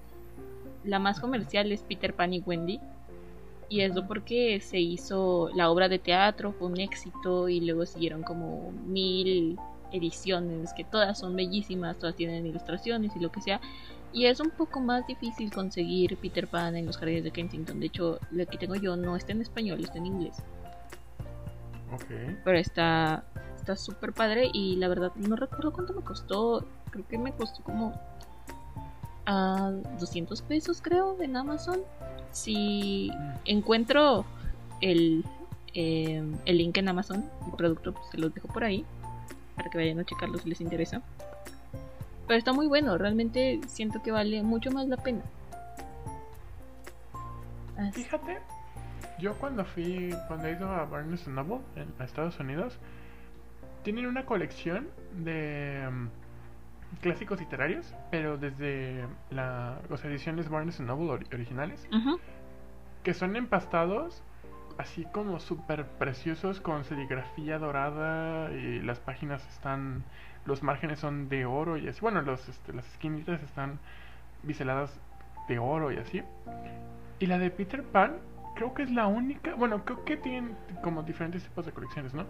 La 0.85 0.99
más 0.99 1.21
comercial 1.21 1.73
es 1.73 1.83
Peter 1.83 2.15
Pan 2.15 2.35
y 2.35 2.41
Wendy. 2.41 2.81
Y 3.69 3.81
eso 3.81 4.07
porque 4.07 4.61
se 4.61 4.79
hizo 4.79 5.51
la 5.55 5.71
obra 5.71 5.89
de 5.89 5.99
teatro, 5.99 6.53
fue 6.53 6.69
un 6.69 6.79
éxito 6.79 7.49
y 7.49 7.61
luego 7.61 7.87
siguieron 7.87 8.23
como 8.23 8.73
mil 8.87 9.59
ediciones 9.93 10.73
que 10.75 10.85
todas 10.85 11.19
son 11.19 11.37
bellísimas, 11.37 11.99
todas 11.99 12.17
tienen 12.17 12.47
ilustraciones 12.47 13.15
y 13.17 13.21
lo 13.21 13.31
que 13.31 13.41
sea. 13.41 13.61
Y 14.13 14.27
es 14.27 14.39
un 14.41 14.51
poco 14.51 14.81
más 14.81 15.07
difícil 15.07 15.53
conseguir 15.53 16.17
Peter 16.19 16.47
Pan 16.47 16.77
en 16.77 16.87
los 16.87 16.97
jardines 16.97 17.25
de 17.25 17.33
Kensington. 17.33 17.81
De 17.81 17.87
hecho, 17.87 18.21
lo 18.31 18.47
que 18.47 18.59
tengo 18.59 18.77
yo 18.77 18.97
no 18.97 19.17
está 19.17 19.33
en 19.33 19.41
español, 19.41 19.83
está 19.83 19.99
en 19.99 20.07
inglés. 20.07 20.37
Pero 22.45 22.59
está 22.59 23.25
está 23.65 23.77
súper 23.77 24.13
padre 24.13 24.51
y 24.53 24.77
la 24.77 24.89
verdad 24.89 25.13
no 25.17 25.37
recuerdo 25.37 25.73
cuánto 25.73 25.95
me 25.95 26.03
costó. 26.03 26.67
Creo 26.91 27.09
que 27.09 27.17
me 27.19 27.33
costó 27.33 27.63
como 27.65 27.99
a 29.27 29.73
200 29.99 30.43
pesos 30.43 30.81
creo 30.83 31.21
en 31.21 31.37
Amazon. 31.37 31.81
Si 32.33 33.11
mm. 33.13 33.33
encuentro 33.47 34.25
el, 34.81 35.25
em, 35.75 36.35
el 36.45 36.59
link 36.59 36.77
en 36.79 36.89
Amazon, 36.89 37.31
el 37.47 37.53
producto, 37.53 37.93
pues 37.93 38.07
se 38.11 38.19
los 38.19 38.35
dejo 38.35 38.49
por 38.49 38.65
ahí 38.65 38.85
para 39.57 39.71
que 39.71 39.79
vayan 39.79 40.01
a 40.01 40.05
checarlo 40.05 40.39
si 40.39 40.49
les 40.49 40.61
interesa. 40.61 41.03
Pero 42.27 42.39
está 42.39 42.53
muy 42.53 42.67
bueno, 42.67 42.97
realmente 42.97 43.61
siento 43.69 44.03
que 44.03 44.11
vale 44.11 44.43
mucho 44.43 44.71
más 44.71 44.89
la 44.89 44.97
pena. 44.97 45.23
Fíjate, 47.93 48.39
yo 49.19 49.35
cuando 49.35 49.65
fui, 49.65 50.15
cuando 50.29 50.49
he 50.49 50.53
ido 50.53 50.69
a 50.69 50.85
Barnes 50.85 51.27
Noble 51.29 51.59
en 51.77 51.93
Estados 52.03 52.39
Unidos, 52.41 52.79
tienen 53.83 54.07
una 54.07 54.25
colección 54.25 54.89
de 55.13 55.87
mm, 55.91 56.09
clásicos 57.01 57.41
literarios, 57.41 57.95
pero 58.11 58.37
desde 58.37 59.07
la, 59.31 59.79
las 59.89 60.05
ediciones 60.05 60.49
Barnes 60.49 60.81
Noble 60.81 61.25
originales, 61.33 61.89
que 63.03 63.15
son 63.15 63.37
empastados 63.37 64.23
así 64.79 65.05
como 65.13 65.39
súper 65.39 65.87
preciosos 65.87 66.61
con 66.61 66.85
serigrafía 66.85 67.59
dorada 67.59 68.51
y 68.53 68.81
las 68.81 68.99
páginas 68.99 69.47
están, 69.49 70.05
los 70.47 70.63
márgenes 70.63 70.99
son 70.99 71.29
de 71.29 71.47
oro 71.47 71.77
y 71.77 71.89
así, 71.89 72.01
bueno, 72.01 72.23
los, 72.23 72.49
este, 72.49 72.73
las 72.73 72.87
esquinitas 72.93 73.43
están 73.43 73.79
biseladas 74.43 74.99
de 75.49 75.59
oro 75.59 75.93
y 75.93 75.97
así. 75.99 76.23
Y 77.19 77.27
la 77.27 77.39
de 77.39 77.51
Peter 77.51 77.83
Pan, 77.83 78.17
creo 78.55 78.75
que 78.75 78.83
es 78.83 78.91
la 78.91 79.07
única, 79.07 79.55
bueno, 79.55 79.85
creo 79.85 80.05
que 80.05 80.17
tienen 80.17 80.57
como 80.83 81.03
diferentes 81.03 81.43
tipos 81.43 81.67
de 81.67 81.73
colecciones, 81.73 82.15
¿no? 82.15 82.25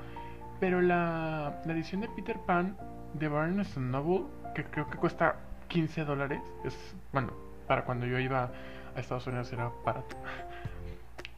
Pero 0.60 0.80
la, 0.80 1.60
edición 1.66 2.00
de 2.00 2.08
Peter 2.08 2.38
Pan 2.46 2.76
de 3.14 3.28
Barnes 3.28 3.76
Noble, 3.76 4.24
que 4.54 4.64
creo 4.64 4.88
que 4.88 4.96
cuesta 4.96 5.36
15 5.68 6.04
dólares, 6.04 6.40
es, 6.64 6.74
bueno, 7.12 7.32
para 7.66 7.84
cuando 7.84 8.06
yo 8.06 8.18
iba 8.18 8.50
a 8.94 9.00
Estados 9.00 9.26
Unidos 9.26 9.52
era 9.52 9.70
barato. 9.84 10.16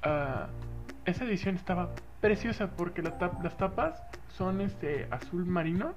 Ah, 0.02 0.46
esa 1.04 1.24
edición 1.24 1.56
estaba 1.56 1.90
preciosa 2.20 2.68
porque 2.68 3.02
las 3.02 3.56
tapas 3.56 4.00
son 4.36 4.60
este 4.60 5.08
azul 5.10 5.44
marino, 5.44 5.94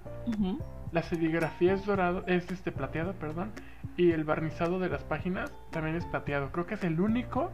la 0.91 1.03
serigrafía 1.03 1.73
es 1.73 1.85
dorado, 1.85 2.23
es 2.25 2.49
este 2.49 2.71
plateado, 2.71 3.13
perdón, 3.13 3.51
y 3.97 4.11
el 4.11 4.23
barnizado 4.23 4.79
de 4.79 4.89
las 4.89 5.03
páginas 5.03 5.51
también 5.71 5.95
es 5.95 6.05
plateado. 6.05 6.51
Creo 6.51 6.65
que 6.65 6.75
es 6.75 6.83
el 6.83 6.99
único 6.99 7.51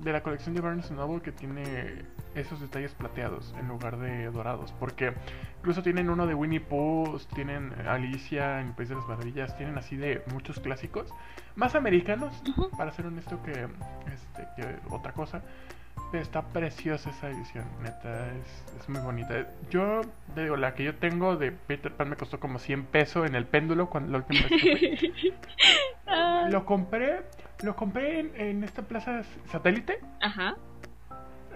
de 0.00 0.12
la 0.12 0.22
colección 0.22 0.54
de 0.54 0.60
Barnes 0.60 0.90
Noble 0.90 1.20
que 1.20 1.32
tiene 1.32 2.04
esos 2.40 2.60
detalles 2.60 2.92
plateados 2.92 3.54
en 3.58 3.68
lugar 3.68 3.98
de 3.98 4.30
dorados. 4.30 4.72
Porque 4.78 5.12
incluso 5.58 5.82
tienen 5.82 6.10
uno 6.10 6.26
de 6.26 6.34
Winnie 6.34 6.60
Pooh, 6.60 7.18
tienen 7.34 7.72
Alicia 7.86 8.60
en 8.60 8.68
el 8.68 8.74
País 8.74 8.88
de 8.88 8.96
las 8.96 9.06
Maravillas, 9.08 9.56
tienen 9.56 9.78
así 9.78 9.96
de 9.96 10.22
muchos 10.32 10.60
clásicos. 10.60 11.12
Más 11.56 11.74
americanos, 11.74 12.42
para 12.76 12.92
ser 12.92 13.06
honesto, 13.06 13.42
que, 13.42 13.52
este, 13.52 14.48
que 14.56 14.76
otra 14.90 15.12
cosa. 15.12 15.42
Pero 16.12 16.22
está 16.22 16.42
preciosa 16.42 17.10
esa 17.10 17.28
edición, 17.28 17.64
neta, 17.82 18.32
es, 18.32 18.80
es 18.80 18.88
muy 18.88 19.00
bonita. 19.00 19.46
Yo, 19.68 20.00
te 20.34 20.44
digo, 20.44 20.56
la 20.56 20.74
que 20.74 20.84
yo 20.84 20.94
tengo 20.94 21.36
de 21.36 21.50
Peter 21.52 21.92
Pan 21.92 22.08
me 22.08 22.16
costó 22.16 22.40
como 22.40 22.58
100 22.58 22.84
pesos 22.86 23.26
en 23.26 23.34
el 23.34 23.44
péndulo 23.44 23.90
cuando 23.90 24.12
la 24.12 24.18
última 24.18 24.40
vez 24.48 24.60
que 24.62 24.96
fui. 24.96 25.34
Ah, 26.10 26.46
Lo 26.48 26.64
compré, 26.64 27.20
lo 27.62 27.76
compré 27.76 28.20
en, 28.20 28.32
en 28.40 28.64
esta 28.64 28.80
plaza 28.80 29.22
satélite. 29.50 30.00
Ajá. 30.22 30.56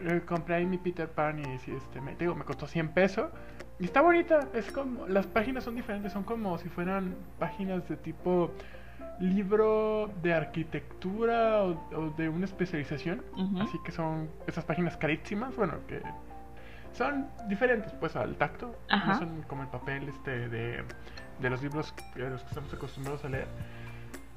Eh, 0.05 0.23
compré 0.27 0.57
ahí 0.57 0.67
mi 0.67 0.79
Peter 0.79 1.09
Pan 1.09 1.39
y 1.39 1.55
este, 1.55 2.01
me, 2.01 2.15
digo, 2.17 2.35
me 2.35 2.45
costó 2.45 2.67
100 2.67 2.89
pesos. 2.89 3.31
Y 3.79 3.87
está 3.87 4.01
bonita, 4.01 4.49
es 4.55 4.71
como, 4.71 5.07
las 5.09 5.27
páginas 5.27 5.65
son 5.65 5.75
diferentes, 5.75 6.13
son 6.13 6.25
como 6.25 6.57
si 6.59 6.69
fueran 6.69 7.17
páginas 7.39 7.89
de 7.89 7.97
tipo 7.97 8.53
libro 9.21 10.11
de 10.23 10.35
arquitectura 10.35 11.63
o, 11.63 11.71
o 11.95 12.11
de 12.17 12.29
una 12.29 12.45
especialización. 12.45 13.23
Así 13.61 13.79
que 13.85 13.93
son 13.93 14.29
esas 14.47 14.65
páginas 14.65 14.97
carísimas, 14.97 15.55
bueno, 15.57 15.75
que 15.87 16.01
son 16.93 17.29
diferentes 17.49 17.93
pues 17.95 18.17
al 18.17 18.37
tacto. 18.37 18.77
Ajá. 18.89 19.13
No 19.13 19.19
son 19.19 19.43
como 19.43 19.63
el 19.63 19.69
papel 19.69 20.09
este 20.09 20.49
de, 20.49 20.85
de 21.41 21.51
los 21.51 21.63
libros 21.63 21.95
a 22.15 22.19
los 22.19 22.43
que 22.43 22.49
estamos 22.49 22.73
acostumbrados 22.73 23.25
a 23.25 23.29
leer. 23.29 23.47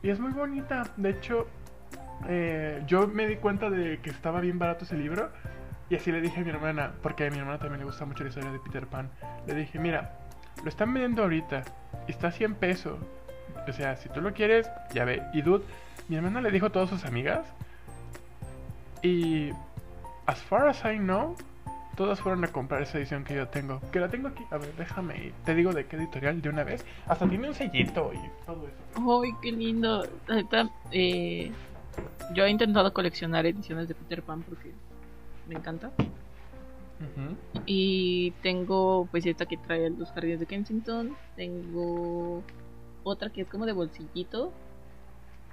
Y 0.01 0.09
es 0.09 0.19
muy 0.19 0.31
bonita, 0.31 0.83
de 0.97 1.09
hecho, 1.09 1.47
eh, 2.27 2.83
yo 2.87 3.07
me 3.07 3.27
di 3.27 3.35
cuenta 3.37 3.69
de 3.69 3.99
que 3.99 4.09
estaba 4.09 4.41
bien 4.41 4.59
barato 4.59 4.85
ese 4.85 4.97
libro. 4.97 5.29
Y 5.89 5.95
así 5.95 6.11
le 6.11 6.19
dije 6.19 6.41
a 6.41 6.43
mi 6.43 6.49
hermana, 6.49 6.93
porque 7.03 7.27
a 7.27 7.29
mi 7.29 7.37
hermana 7.37 7.59
también 7.59 7.79
le 7.79 7.85
gusta 7.85 8.05
mucho 8.05 8.23
la 8.23 8.29
historia 8.29 8.51
de 8.51 8.59
Peter 8.59 8.87
Pan. 8.87 9.09
Le 9.45 9.53
dije, 9.53 9.77
mira, 9.77 10.17
lo 10.63 10.69
están 10.69 10.93
vendiendo 10.93 11.21
ahorita 11.21 11.63
y 12.07 12.11
está 12.11 12.29
a 12.29 12.31
100 12.31 12.55
pesos. 12.55 12.97
O 13.67 13.73
sea, 13.73 13.95
si 13.97 14.09
tú 14.09 14.21
lo 14.21 14.33
quieres, 14.33 14.69
ya 14.93 15.05
ve. 15.05 15.21
Y 15.33 15.41
dude, 15.41 15.63
mi 16.07 16.15
hermana 16.15 16.41
le 16.41 16.51
dijo 16.51 16.67
a 16.67 16.69
todas 16.71 16.89
sus 16.89 17.05
amigas. 17.05 17.47
Y 19.01 19.51
as 20.25 20.39
far 20.39 20.67
as 20.67 20.83
I 20.85 20.97
know, 20.97 21.35
todas 21.95 22.19
fueron 22.19 22.43
a 22.43 22.47
comprar 22.47 22.81
esa 22.81 22.97
edición 22.97 23.23
que 23.23 23.35
yo 23.35 23.47
tengo. 23.47 23.81
Que 23.91 23.99
la 23.99 24.09
tengo 24.09 24.27
aquí. 24.29 24.43
A 24.51 24.57
ver, 24.57 24.73
déjame. 24.75 25.17
ir. 25.17 25.33
Te 25.45 25.53
digo 25.55 25.71
de 25.73 25.85
qué 25.85 25.97
editorial 25.97 26.41
de 26.41 26.49
una 26.49 26.63
vez. 26.63 26.85
Hasta 27.07 27.27
tiene 27.27 27.47
un 27.47 27.53
sellito 27.53 28.11
y 28.13 28.45
todo 28.45 28.67
eso. 28.67 29.21
Ay, 29.23 29.31
qué 29.41 29.51
lindo. 29.51 30.07
Neta, 30.27 30.69
eh, 30.91 31.51
yo 32.33 32.45
he 32.45 32.49
intentado 32.49 32.93
coleccionar 32.93 33.45
ediciones 33.45 33.87
de 33.87 33.95
Peter 33.95 34.23
Pan 34.23 34.43
porque 34.43 34.73
me 35.47 35.55
encanta. 35.55 35.91
Y 37.65 38.31
tengo, 38.41 39.07
pues, 39.11 39.25
esta 39.25 39.45
que 39.45 39.57
trae 39.57 39.89
los 39.89 40.11
jardines 40.11 40.39
de 40.39 40.45
Kensington. 40.45 41.15
Tengo 41.35 42.43
otra 43.03 43.29
que 43.29 43.41
es 43.41 43.47
como 43.47 43.65
de 43.65 43.73
bolsillito. 43.73 44.51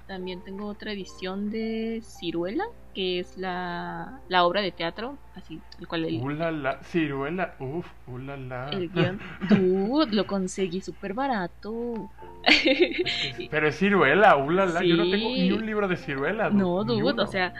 También 0.07 0.41
tengo 0.41 0.67
otra 0.67 0.91
edición 0.91 1.49
de 1.49 2.01
Ciruela, 2.03 2.65
que 2.93 3.19
es 3.19 3.37
la, 3.37 4.19
la 4.27 4.43
obra 4.45 4.61
de 4.61 4.71
teatro, 4.71 5.17
así, 5.35 5.61
el 5.79 5.87
cual 5.87 6.03
el, 6.05 6.21
Ulala, 6.21 6.79
ciruela, 6.83 7.55
uff, 7.59 7.87
ulala. 8.07 8.69
el 8.71 8.89
guion. 8.89 9.19
Dude, 9.49 10.13
lo 10.13 10.27
conseguí 10.27 10.81
súper 10.81 11.13
barato. 11.13 12.09
Pero 13.49 13.67
es 13.69 13.77
ciruela, 13.77 14.35
ulala. 14.35 14.83
Yo 14.83 14.97
no 14.97 15.03
tengo 15.03 15.15
Sí. 15.29 15.41
ni 15.43 15.51
un 15.53 15.65
libro 15.65 15.87
de 15.87 15.95
ciruela. 15.95 16.49
No, 16.49 16.83
dude, 16.83 17.01
uno. 17.03 17.23
o 17.23 17.27
sea, 17.27 17.53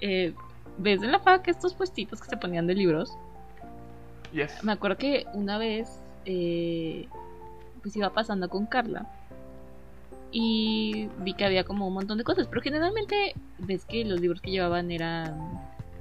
eh, 0.00 0.32
ves 0.78 1.02
en 1.02 1.10
la 1.10 1.18
fac 1.18 1.48
estos 1.48 1.74
puestitos 1.74 2.20
que 2.20 2.28
se 2.28 2.36
ponían 2.36 2.68
de 2.68 2.74
libros. 2.76 3.18
Yes. 4.32 4.62
Me 4.62 4.70
acuerdo 4.72 4.98
que 4.98 5.26
una 5.34 5.58
vez, 5.58 6.00
eh, 6.26 7.08
pues 7.82 7.96
iba 7.96 8.10
pasando 8.10 8.48
con 8.48 8.66
Carla 8.66 9.06
y 10.30 11.08
vi 11.20 11.34
que 11.34 11.44
había 11.44 11.64
como 11.64 11.86
un 11.88 11.94
montón 11.94 12.18
de 12.18 12.24
cosas, 12.24 12.46
pero 12.48 12.60
generalmente 12.60 13.34
ves 13.58 13.84
que 13.86 14.04
los 14.04 14.20
libros 14.20 14.40
que 14.40 14.50
llevaban 14.50 14.90
eran 14.90 15.36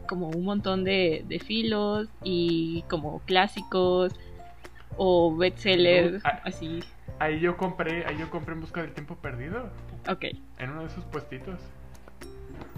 como 0.07 0.29
un 0.29 0.43
montón 0.45 0.83
de, 0.83 1.23
de 1.27 1.39
filos 1.39 2.09
y 2.23 2.83
como 2.89 3.19
clásicos 3.19 4.13
o 4.97 5.35
bestsellers, 5.35 6.23
Ah. 6.25 6.41
así. 6.45 6.79
Ahí 7.19 7.39
yo 7.39 7.57
compré, 7.57 8.05
ahí 8.05 8.17
yo 8.17 8.29
compré 8.29 8.53
en 8.53 8.61
busca 8.61 8.81
del 8.81 8.93
tiempo 8.93 9.15
perdido. 9.15 9.69
Ok, 10.09 10.25
En 10.59 10.69
uno 10.71 10.81
de 10.81 10.87
esos 10.87 11.03
puestitos. 11.05 11.59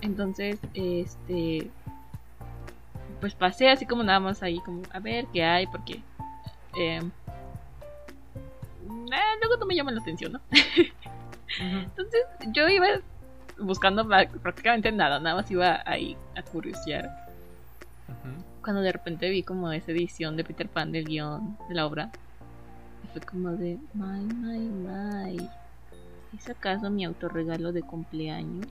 entonces, 0.02 0.60
este, 0.74 1.70
pues 3.22 3.36
pasé 3.36 3.70
así 3.70 3.86
como 3.86 4.04
nada 4.04 4.20
más 4.20 4.42
ahí, 4.44 4.60
como 4.60 4.82
a 4.92 5.00
ver 5.00 5.26
qué 5.34 5.44
hay, 5.44 5.68
porque 5.68 6.02
eh, 6.78 7.02
eh, 7.02 7.12
luego 9.42 9.58
no 9.60 9.66
me 9.66 9.76
llaman 9.76 9.96
la 9.96 10.02
atención, 10.02 10.34
¿no? 10.34 10.42
Entonces 11.60 12.26
yo 12.54 12.68
iba 12.70 12.88
buscando 13.58 14.08
prácticamente 14.42 14.92
nada, 14.92 15.20
nada 15.20 15.36
más 15.36 15.52
iba 15.52 15.82
ahí 15.86 16.18
a 16.36 16.42
curiosear. 16.42 17.10
Cuando 18.64 18.82
de 18.82 18.92
repente 18.92 19.30
vi 19.30 19.44
como 19.44 19.72
esa 19.72 19.92
edición 19.92 20.38
de 20.38 20.44
Peter 20.44 20.68
Pan 20.68 20.92
del 20.92 21.06
guion 21.06 21.58
de 21.68 21.76
la 21.76 21.86
obra, 21.86 22.12
y 23.04 23.08
fue 23.08 23.22
como 23.22 23.52
de, 23.52 23.78
my, 23.94 24.22
my, 24.22 24.60
my. 24.60 25.50
¿Es 26.38 26.50
acaso 26.50 26.90
mi 26.90 27.06
autorregalo 27.06 27.72
de 27.72 27.82
cumpleaños? 27.82 28.70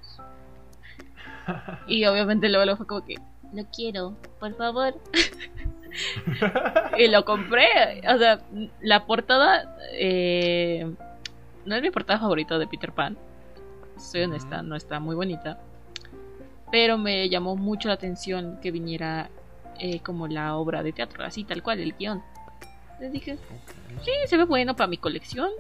Y 1.87 2.05
obviamente 2.05 2.51
luego, 2.51 2.67
luego 2.67 2.77
fue 2.77 2.87
como 2.87 3.05
que, 3.07 3.15
lo 3.55 3.65
quiero, 3.75 4.15
por 4.39 4.55
favor. 4.55 4.95
y 6.99 7.09
lo 7.09 7.25
compré. 7.25 8.03
O 8.07 8.19
sea, 8.19 8.41
la 8.81 9.07
portada 9.07 9.77
eh, 9.95 10.95
no 11.69 11.77
es 11.77 11.83
mi 11.83 11.91
portada 11.91 12.19
favorita 12.19 12.59
de 12.59 12.67
Peter 12.67 12.93
Pan. 12.93 13.17
Soy 13.99 14.23
honesta, 14.23 14.63
no 14.63 14.75
está 14.75 15.01
muy 15.01 15.15
bonita. 15.15 15.61
Pero 16.73 16.97
me 16.97 17.29
llamó 17.29 17.57
mucho 17.57 17.89
la 17.89 17.95
atención 17.95 18.59
que 18.63 18.71
viniera 18.71 19.29
eh, 19.79 20.01
como 20.01 20.29
la 20.29 20.57
obra 20.57 20.83
de 20.83 20.93
teatro, 20.93 21.25
así 21.25 21.45
tal 21.45 21.63
cual, 21.63 21.81
el 21.81 21.95
guion. 21.95 22.23
Les 23.01 23.13
dije, 23.13 23.39
sí, 24.03 24.11
se 24.27 24.37
ve 24.37 24.45
bueno 24.45 24.75
para 24.75 24.89
mi 24.89 24.97
colección. 24.97 25.51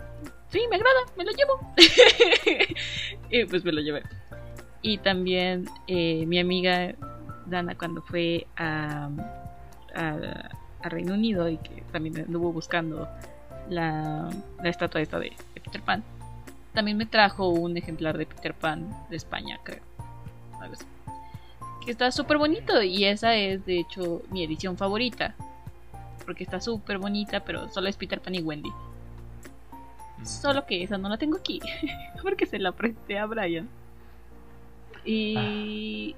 Sí, 0.48 0.60
me 0.70 0.76
agrada, 0.76 1.00
me 1.16 1.24
lo 1.24 1.30
llevo. 1.32 1.74
y 3.30 3.44
pues 3.44 3.64
me 3.64 3.72
lo 3.72 3.80
llevé. 3.82 4.02
Y 4.80 4.98
también 4.98 5.68
eh, 5.86 6.24
mi 6.26 6.38
amiga 6.38 6.94
Dana 7.46 7.76
cuando 7.76 8.00
fue 8.02 8.46
a, 8.56 9.10
a, 9.94 10.50
a 10.82 10.88
Reino 10.88 11.14
Unido 11.14 11.48
y 11.48 11.58
que 11.58 11.82
también 11.92 12.18
anduvo 12.18 12.52
buscando 12.52 13.08
la, 13.68 14.28
la 14.62 14.68
estatua 14.68 15.00
esta 15.00 15.18
de, 15.18 15.30
de 15.54 15.60
Peter 15.60 15.82
Pan, 15.82 16.02
también 16.74 16.96
me 16.96 17.06
trajo 17.06 17.48
un 17.48 17.76
ejemplar 17.76 18.16
de 18.16 18.26
Peter 18.26 18.54
Pan 18.54 18.88
de 19.10 19.16
España, 19.16 19.58
creo. 19.62 19.82
Algo 20.60 20.74
así. 20.74 20.84
Que 21.84 21.90
está 21.90 22.12
súper 22.12 22.38
bonito 22.38 22.82
y 22.82 23.04
esa 23.04 23.34
es 23.34 23.64
de 23.66 23.80
hecho 23.80 24.22
mi 24.30 24.44
edición 24.44 24.76
favorita. 24.76 25.34
Porque 26.24 26.44
está 26.44 26.60
súper 26.60 26.98
bonita, 26.98 27.40
pero 27.40 27.68
solo 27.70 27.88
es 27.88 27.96
Peter 27.96 28.20
Pan 28.20 28.34
y 28.34 28.40
Wendy. 28.40 28.70
Solo 30.24 30.66
que 30.66 30.82
esa 30.82 30.98
no 30.98 31.08
la 31.08 31.16
tengo 31.16 31.38
aquí. 31.38 31.60
porque 32.22 32.46
se 32.46 32.58
la 32.58 32.72
presté 32.72 33.18
a 33.18 33.26
Brian. 33.26 33.68
Y 35.04 36.14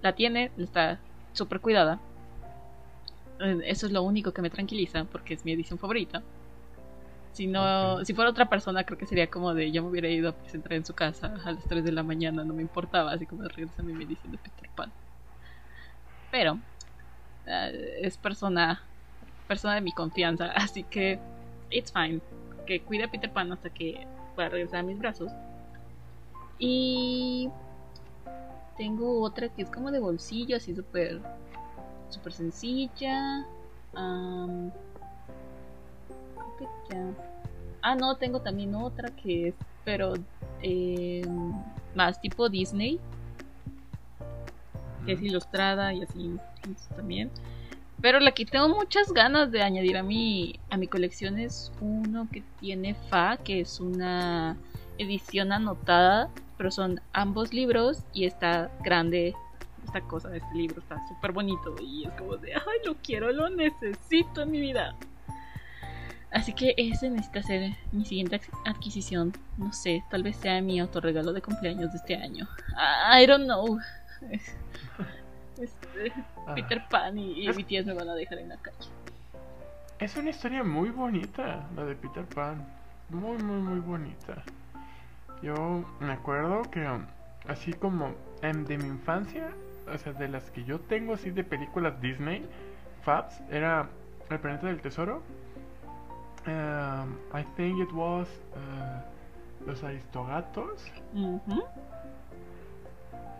la 0.00 0.14
tiene, 0.14 0.50
está 0.56 0.98
súper 1.34 1.60
cuidada. 1.60 2.00
Eh, 3.40 3.60
Eso 3.66 3.86
es 3.86 3.92
lo 3.92 4.02
único 4.02 4.32
que 4.32 4.42
me 4.42 4.50
tranquiliza 4.50 5.04
porque 5.04 5.34
es 5.34 5.44
mi 5.44 5.52
edición 5.52 5.78
favorita. 5.78 6.22
Si 7.38 7.46
no, 7.46 8.04
si 8.04 8.14
fuera 8.14 8.30
otra 8.30 8.50
persona, 8.50 8.82
creo 8.82 8.98
que 8.98 9.06
sería 9.06 9.30
como 9.30 9.54
de 9.54 9.70
yo 9.70 9.84
me 9.84 9.90
hubiera 9.90 10.08
ido 10.08 10.30
a 10.30 10.32
presentar 10.32 10.72
en 10.72 10.84
su 10.84 10.92
casa 10.92 11.36
a 11.44 11.52
las 11.52 11.62
3 11.68 11.84
de 11.84 11.92
la 11.92 12.02
mañana, 12.02 12.42
no 12.42 12.52
me 12.52 12.62
importaba, 12.62 13.12
así 13.12 13.26
como 13.26 13.44
regresa 13.44 13.80
mi 13.84 13.92
edición 13.92 14.32
de 14.32 14.38
Peter 14.38 14.68
Pan. 14.74 14.90
Pero 16.32 16.58
eh, 17.46 18.00
es 18.02 18.18
persona 18.18 18.82
persona 19.46 19.76
de 19.76 19.82
mi 19.82 19.92
confianza, 19.92 20.46
así 20.56 20.82
que 20.82 21.20
it's 21.70 21.92
fine. 21.92 22.20
Que 22.66 22.80
cuide 22.80 23.04
a 23.04 23.08
Peter 23.08 23.32
Pan 23.32 23.52
hasta 23.52 23.70
que 23.70 24.04
pueda 24.34 24.48
regresar 24.48 24.80
a 24.80 24.82
mis 24.82 24.98
brazos. 24.98 25.30
Y 26.58 27.48
tengo 28.76 29.22
otra 29.22 29.48
que 29.48 29.62
es 29.62 29.70
como 29.70 29.92
de 29.92 30.00
bolsillo, 30.00 30.56
así 30.56 30.74
súper 30.74 31.20
súper 32.08 32.32
sencilla. 32.32 33.46
Am, 33.94 34.72
creo 36.34 36.56
que 36.58 36.66
ya. 36.92 37.27
Ah, 37.82 37.94
no, 37.94 38.16
tengo 38.16 38.40
también 38.40 38.74
otra 38.74 39.10
que 39.10 39.48
es, 39.48 39.54
pero 39.84 40.14
eh, 40.62 41.26
más 41.94 42.20
tipo 42.20 42.48
Disney, 42.48 43.00
que 45.06 45.12
es 45.12 45.22
ilustrada 45.22 45.94
y 45.94 46.02
así 46.02 46.36
también. 46.96 47.30
Pero 48.00 48.20
la 48.20 48.32
que 48.32 48.46
tengo 48.46 48.68
muchas 48.68 49.12
ganas 49.12 49.50
de 49.50 49.62
añadir 49.62 49.96
a 49.96 50.02
mi, 50.02 50.60
a 50.70 50.76
mi 50.76 50.86
colección 50.86 51.38
es 51.38 51.72
uno 51.80 52.28
que 52.32 52.44
tiene 52.60 52.94
Fa, 52.94 53.36
que 53.38 53.60
es 53.60 53.80
una 53.80 54.56
edición 54.98 55.52
anotada, 55.52 56.30
pero 56.56 56.70
son 56.70 57.00
ambos 57.12 57.52
libros 57.52 58.04
y 58.12 58.24
está 58.24 58.70
grande, 58.84 59.34
esta 59.84 60.00
cosa, 60.02 60.34
este 60.34 60.54
libro 60.54 60.80
está 60.80 61.00
súper 61.08 61.32
bonito 61.32 61.74
y 61.80 62.04
es 62.04 62.12
como 62.12 62.36
de, 62.36 62.54
ay, 62.54 62.78
lo 62.84 62.96
quiero, 62.96 63.32
lo 63.32 63.48
necesito 63.48 64.42
en 64.42 64.50
mi 64.50 64.60
vida. 64.60 64.94
Así 66.30 66.52
que 66.52 66.74
ese 66.76 67.08
necesita 67.10 67.42
ser 67.42 67.72
mi 67.92 68.04
siguiente 68.04 68.40
adquisición. 68.66 69.32
No 69.56 69.72
sé, 69.72 70.04
tal 70.10 70.22
vez 70.22 70.36
sea 70.36 70.60
mi 70.60 70.78
autorregalo 70.78 71.32
de 71.32 71.40
cumpleaños 71.40 71.92
de 71.92 71.98
este 71.98 72.16
año. 72.16 72.46
I 73.20 73.26
don't 73.26 73.44
know. 73.44 73.78
Este, 75.60 76.12
ah. 76.46 76.54
Peter 76.54 76.80
Pan 76.88 77.18
y, 77.18 77.48
y 77.48 77.64
tías 77.64 77.84
me 77.84 77.92
van 77.92 78.08
a 78.08 78.14
dejar 78.14 78.38
en 78.38 78.50
la 78.50 78.56
calle. 78.58 78.88
Es 79.98 80.16
una 80.16 80.30
historia 80.30 80.62
muy 80.62 80.90
bonita, 80.90 81.68
la 81.74 81.84
de 81.84 81.96
Peter 81.96 82.24
Pan. 82.26 82.64
Muy, 83.10 83.36
muy, 83.38 83.60
muy 83.60 83.80
bonita. 83.80 84.44
Yo 85.42 85.84
me 85.98 86.12
acuerdo 86.12 86.62
que, 86.70 86.86
así 87.48 87.72
como 87.72 88.14
en, 88.42 88.64
de 88.64 88.78
mi 88.78 88.86
infancia, 88.86 89.50
o 89.92 89.98
sea, 89.98 90.12
de 90.12 90.28
las 90.28 90.50
que 90.52 90.62
yo 90.64 90.78
tengo 90.78 91.14
así 91.14 91.30
de 91.30 91.42
películas 91.42 92.00
Disney, 92.00 92.46
Fabs, 93.02 93.40
era 93.50 93.88
El 94.30 94.38
planeta 94.38 94.66
del 94.68 94.80
tesoro. 94.80 95.22
Um, 96.48 97.18
I 97.34 97.44
think 97.56 97.78
it 97.78 97.92
was 97.92 98.26
uh, 98.56 99.66
Los 99.66 99.84
Aristogatos. 99.84 100.82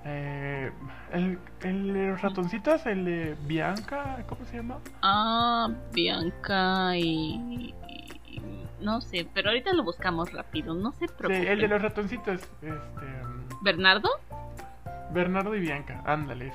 Eh, 0.05 0.71
el, 1.13 1.39
el 1.63 1.93
de 1.95 2.09
los 2.09 2.21
ratoncitos, 2.21 2.85
el 2.85 3.07
de 3.07 3.37
Bianca, 3.47 4.23
¿cómo 4.29 4.45
se 4.45 4.59
llama? 4.59 4.79
Ah, 5.01 5.71
Bianca 5.93 6.97
y, 6.97 7.75
no 8.81 9.01
sé, 9.01 9.27
pero 9.33 9.49
ahorita 9.49 9.73
lo 9.73 9.85
buscamos 9.85 10.31
rápido, 10.33 10.75
no 10.75 10.93
se 10.93 11.07
preocupen. 11.09 11.43
Sí, 11.43 11.49
el 11.49 11.61
de 11.61 11.69
los 11.69 11.81
ratoncitos, 11.81 12.43
este... 12.43 12.75
¿Bernardo? 13.63 14.11
Bernardo 15.13 15.55
y 15.55 15.61
Bianca, 15.61 16.03
ándale, 16.05 16.53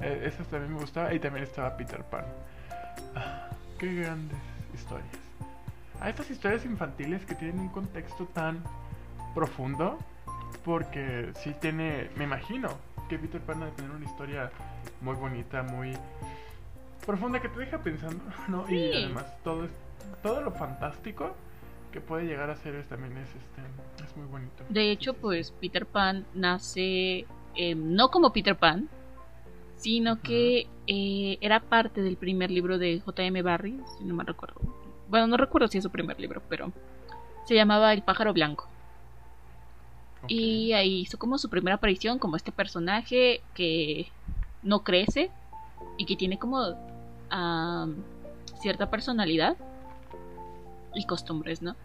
esas 0.00 0.46
también 0.46 0.72
me 0.74 0.80
gustaba 0.80 1.12
y 1.12 1.18
también 1.18 1.44
estaba 1.44 1.76
Peter 1.76 2.02
Pan. 2.04 2.24
Ah, 3.16 3.48
qué 3.78 3.92
grandes 3.92 4.38
historias. 4.72 5.25
A 6.00 6.10
estas 6.10 6.30
historias 6.30 6.64
infantiles 6.64 7.24
que 7.24 7.34
tienen 7.34 7.58
un 7.58 7.68
contexto 7.68 8.26
tan 8.26 8.62
profundo, 9.34 9.98
porque 10.64 11.32
sí 11.42 11.54
tiene, 11.60 12.10
me 12.16 12.24
imagino, 12.24 12.68
que 13.08 13.18
Peter 13.18 13.40
Pan 13.40 13.62
ha 13.62 13.66
de 13.66 13.72
tener 13.72 13.90
una 13.90 14.04
historia 14.04 14.50
muy 15.00 15.14
bonita, 15.14 15.62
muy 15.62 15.96
profunda 17.04 17.40
que 17.40 17.48
te 17.48 17.60
deja 17.60 17.78
pensando, 17.78 18.22
¿no? 18.48 18.68
Y 18.70 19.04
además 19.04 19.26
todo 19.42 19.68
todo 20.22 20.40
lo 20.40 20.50
fantástico 20.52 21.34
que 21.92 22.00
puede 22.00 22.26
llegar 22.26 22.50
a 22.50 22.56
ser 22.56 22.74
es, 22.74 22.86
también 22.86 23.16
es 23.16 23.28
este 23.28 24.04
es 24.04 24.16
muy 24.16 24.26
bonito. 24.26 24.64
De 24.68 24.90
hecho, 24.90 25.14
pues 25.14 25.52
Peter 25.52 25.86
Pan 25.86 26.26
nace 26.34 27.26
em, 27.54 27.94
no 27.94 28.10
como 28.10 28.32
Peter 28.32 28.56
Pan, 28.56 28.88
sino 29.76 30.20
que 30.20 30.66
eh, 30.86 31.38
era 31.40 31.60
parte 31.60 32.02
del 32.02 32.16
primer 32.16 32.50
libro 32.50 32.78
de 32.78 33.00
J.M. 33.00 33.42
Barry, 33.42 33.80
si 33.96 34.04
no 34.04 34.14
me 34.14 34.24
recuerdo. 34.24 34.60
Bueno, 35.08 35.26
no 35.26 35.36
recuerdo 35.36 35.68
si 35.68 35.78
es 35.78 35.84
su 35.84 35.90
primer 35.90 36.18
libro, 36.18 36.42
pero 36.48 36.72
se 37.44 37.54
llamaba 37.54 37.92
El 37.92 38.02
pájaro 38.02 38.32
blanco. 38.32 38.68
Y 40.28 40.72
ahí 40.72 41.00
hizo 41.00 41.18
como 41.18 41.38
su 41.38 41.48
primera 41.48 41.76
aparición 41.76 42.18
como 42.18 42.34
este 42.34 42.50
personaje 42.50 43.42
que 43.54 44.10
no 44.62 44.82
crece 44.82 45.30
y 45.96 46.06
que 46.06 46.16
tiene 46.16 46.38
como 46.38 46.74
cierta 48.60 48.90
personalidad 48.90 49.56
y 50.94 51.04
costumbres, 51.06 51.62
¿no? 51.62 51.76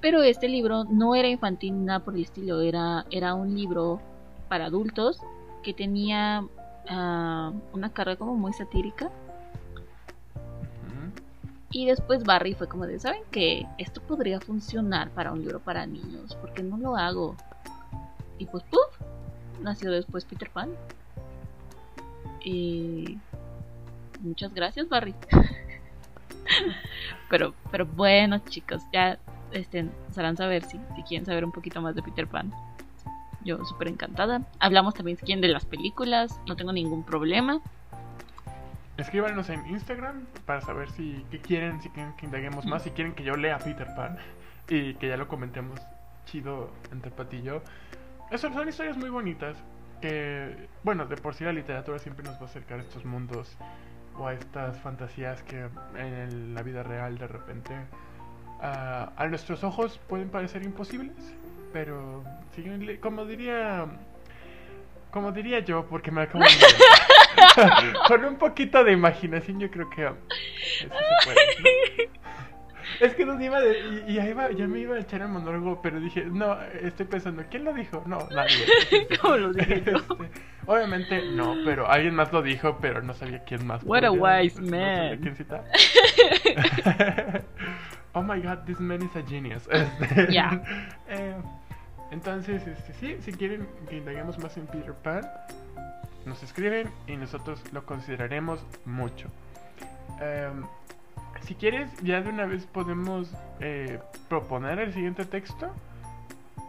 Pero 0.00 0.22
este 0.22 0.48
libro 0.48 0.84
no 0.84 1.14
era 1.14 1.28
infantil 1.28 1.84
nada 1.84 2.00
por 2.00 2.14
el 2.14 2.22
estilo, 2.22 2.60
era, 2.60 3.04
era 3.10 3.34
un 3.34 3.54
libro 3.56 4.00
para 4.48 4.66
adultos 4.66 5.20
que 5.64 5.74
tenía 5.74 6.44
una 6.86 7.92
carga 7.92 8.16
como 8.16 8.36
muy 8.36 8.52
satírica 8.52 9.10
y 11.70 11.86
después 11.86 12.24
Barry 12.24 12.54
fue 12.54 12.68
como 12.68 12.86
de, 12.86 12.98
¿saben 12.98 13.22
qué? 13.30 13.66
Esto 13.78 14.02
podría 14.02 14.40
funcionar 14.40 15.10
para 15.10 15.32
un 15.32 15.40
libro 15.40 15.60
para 15.60 15.86
niños, 15.86 16.34
¿por 16.36 16.52
qué 16.52 16.62
no 16.62 16.76
lo 16.76 16.96
hago? 16.96 17.36
Y 18.38 18.46
pues, 18.46 18.64
¡puf! 18.64 18.80
Nació 19.60 19.90
después 19.90 20.24
Peter 20.24 20.50
Pan. 20.50 20.70
Y... 22.44 23.18
Muchas 24.20 24.52
gracias, 24.52 24.88
Barry. 24.88 25.14
pero, 27.30 27.54
pero 27.70 27.86
bueno, 27.86 28.38
chicos, 28.48 28.82
ya 28.92 29.18
este, 29.52 29.88
sabrán 30.10 30.36
saber 30.36 30.64
si, 30.64 30.78
si 30.96 31.02
quieren 31.04 31.24
saber 31.24 31.44
un 31.44 31.52
poquito 31.52 31.80
más 31.80 31.94
de 31.94 32.02
Peter 32.02 32.26
Pan. 32.26 32.52
Yo 33.44 33.64
súper 33.64 33.88
encantada. 33.88 34.42
Hablamos 34.58 34.94
también 34.94 35.40
de 35.40 35.48
las 35.48 35.64
películas, 35.64 36.38
no 36.46 36.56
tengo 36.56 36.72
ningún 36.72 37.04
problema. 37.04 37.60
Escríbanos 39.00 39.48
en 39.48 39.66
Instagram 39.66 40.26
para 40.44 40.60
saber 40.60 40.90
si 40.90 41.24
qué 41.30 41.40
quieren, 41.40 41.80
si 41.80 41.88
quieren 41.88 42.12
que 42.16 42.26
indaguemos 42.26 42.66
más, 42.66 42.82
si 42.82 42.90
quieren 42.90 43.14
que 43.14 43.24
yo 43.24 43.34
lea 43.34 43.58
Peter 43.58 43.88
Pan 43.96 44.18
y 44.68 44.92
que 44.94 45.08
ya 45.08 45.16
lo 45.16 45.26
comentemos 45.26 45.80
chido 46.26 46.70
entre 46.92 47.10
Pat 47.10 47.32
y 47.32 47.40
yo. 47.40 47.62
Eso, 48.30 48.52
son 48.52 48.68
historias 48.68 48.98
muy 48.98 49.08
bonitas 49.08 49.56
que, 50.02 50.68
bueno, 50.82 51.06
de 51.06 51.16
por 51.16 51.34
sí 51.34 51.44
la 51.44 51.52
literatura 51.52 51.98
siempre 51.98 52.24
nos 52.24 52.36
va 52.36 52.42
a 52.42 52.44
acercar 52.44 52.78
a 52.78 52.82
estos 52.82 53.06
mundos 53.06 53.56
o 54.18 54.26
a 54.26 54.34
estas 54.34 54.78
fantasías 54.80 55.42
que 55.44 55.68
en 55.96 56.54
la 56.54 56.62
vida 56.62 56.82
real 56.82 57.16
de 57.16 57.26
repente 57.26 57.74
a 58.60 59.26
nuestros 59.30 59.64
ojos 59.64 59.98
pueden 60.08 60.28
parecer 60.28 60.62
imposibles, 60.62 61.16
pero 61.72 62.22
como 63.00 63.24
diría 63.24 63.86
como 65.10 65.32
diría 65.32 65.60
yo, 65.60 65.86
porque 65.86 66.10
me 66.10 66.22
acabo 66.22 66.44
de... 66.44 66.50
Con 68.08 68.24
un 68.24 68.36
poquito 68.36 68.84
de 68.84 68.92
imaginación 68.92 69.60
yo 69.60 69.70
creo 69.70 69.90
que 69.90 70.02
eso 70.02 70.16
se 70.78 70.88
puede. 71.24 72.10
Es 73.00 73.14
que 73.14 73.24
nos 73.24 73.40
iba 73.40 73.60
de, 73.60 74.04
y, 74.08 74.14
ya 74.14 74.66
me 74.66 74.78
iba 74.78 74.94
a 74.94 75.00
echar 75.00 75.22
el 75.22 75.28
monólogo, 75.28 75.80
pero 75.80 76.00
dije, 76.00 76.24
no, 76.26 76.60
estoy 76.82 77.06
pensando, 77.06 77.42
¿quién 77.50 77.64
lo 77.64 77.72
dijo? 77.72 78.02
No, 78.06 78.28
nadie. 78.30 78.66
¿Cómo 79.22 79.36
lo 79.36 79.52
dije 79.54 79.76
este, 79.76 79.94
obviamente 80.66 81.30
no, 81.30 81.54
pero 81.64 81.88
alguien 81.88 82.14
más 82.14 82.30
lo 82.32 82.42
dijo, 82.42 82.78
pero 82.80 83.00
no 83.00 83.14
sabía 83.14 83.42
quién 83.44 83.66
más. 83.66 83.82
What 83.84 84.04
a 84.04 84.10
wise 84.10 84.60
man. 84.60 85.18
quién 85.18 85.34
cita. 85.34 85.64
oh 88.12 88.22
my 88.22 88.40
god, 88.40 88.64
this 88.66 88.80
man 88.80 89.02
is 89.02 89.16
a 89.16 89.22
genius. 89.22 89.66
Este, 89.70 90.32
ya. 90.32 90.62
Eh, 91.08 91.34
entonces, 92.10 92.66
este, 92.66 92.92
sí, 92.94 93.16
si 93.20 93.32
quieren 93.32 93.66
que 93.88 93.96
indaguemos 93.96 94.38
más 94.38 94.56
en 94.56 94.66
Peter 94.66 94.94
Pan, 94.94 95.22
nos 96.26 96.42
escriben 96.42 96.90
y 97.06 97.16
nosotros 97.16 97.60
lo 97.72 97.84
consideraremos 97.84 98.64
mucho. 98.84 99.28
Em, 100.20 100.64
si 101.42 101.54
quieres, 101.54 101.90
ya 102.02 102.20
de 102.20 102.28
una 102.28 102.46
vez 102.46 102.66
podemos 102.66 103.32
eh, 103.60 103.98
proponer 104.28 104.78
el 104.78 104.92
siguiente 104.92 105.24
texto 105.24 105.72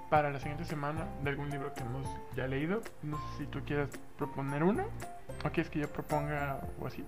para 0.10 0.30
la 0.30 0.40
siguiente 0.40 0.66
semana 0.66 1.08
de 1.24 1.30
algún 1.30 1.50
libro 1.50 1.74
que 1.74 1.82
hemos 1.82 2.06
ya 2.36 2.48
leído. 2.48 2.82
No 3.04 3.18
sé 3.18 3.40
si 3.40 3.46
tú 3.46 3.60
quieres 3.66 3.90
proponer 4.18 4.64
uno 4.64 4.86
o 5.46 5.50
quieres 5.50 5.70
que 5.70 5.80
yo 5.80 5.88
proponga 5.88 6.62
o 6.80 6.88
así. 6.88 7.04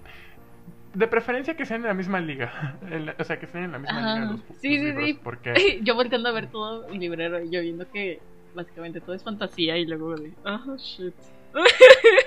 De 0.93 1.07
preferencia 1.07 1.55
que 1.55 1.65
sean 1.65 1.81
en 1.81 1.87
la 1.87 1.93
misma 1.93 2.21
liga. 2.21 2.77
o 3.19 3.23
sea, 3.23 3.39
que 3.39 3.47
sean 3.47 3.65
en 3.65 3.71
la 3.73 3.79
misma 3.79 4.15
liga 4.15 4.31
los, 4.31 4.41
sí, 4.59 4.79
sí, 4.79 4.93
sí. 4.97 5.19
Porque... 5.21 5.79
yo 5.83 5.95
volteando 5.95 6.29
a 6.29 6.31
ver 6.31 6.47
todo 6.47 6.87
el 6.87 6.99
librero 6.99 7.43
y 7.43 7.49
yo 7.49 7.61
viendo 7.61 7.89
que 7.91 8.21
básicamente 8.55 9.01
todo 9.01 9.15
es 9.15 9.23
fantasía 9.23 9.77
y 9.77 9.85
luego 9.85 10.15
de, 10.15 10.31
oh 10.45 10.77
shit. 10.77 11.13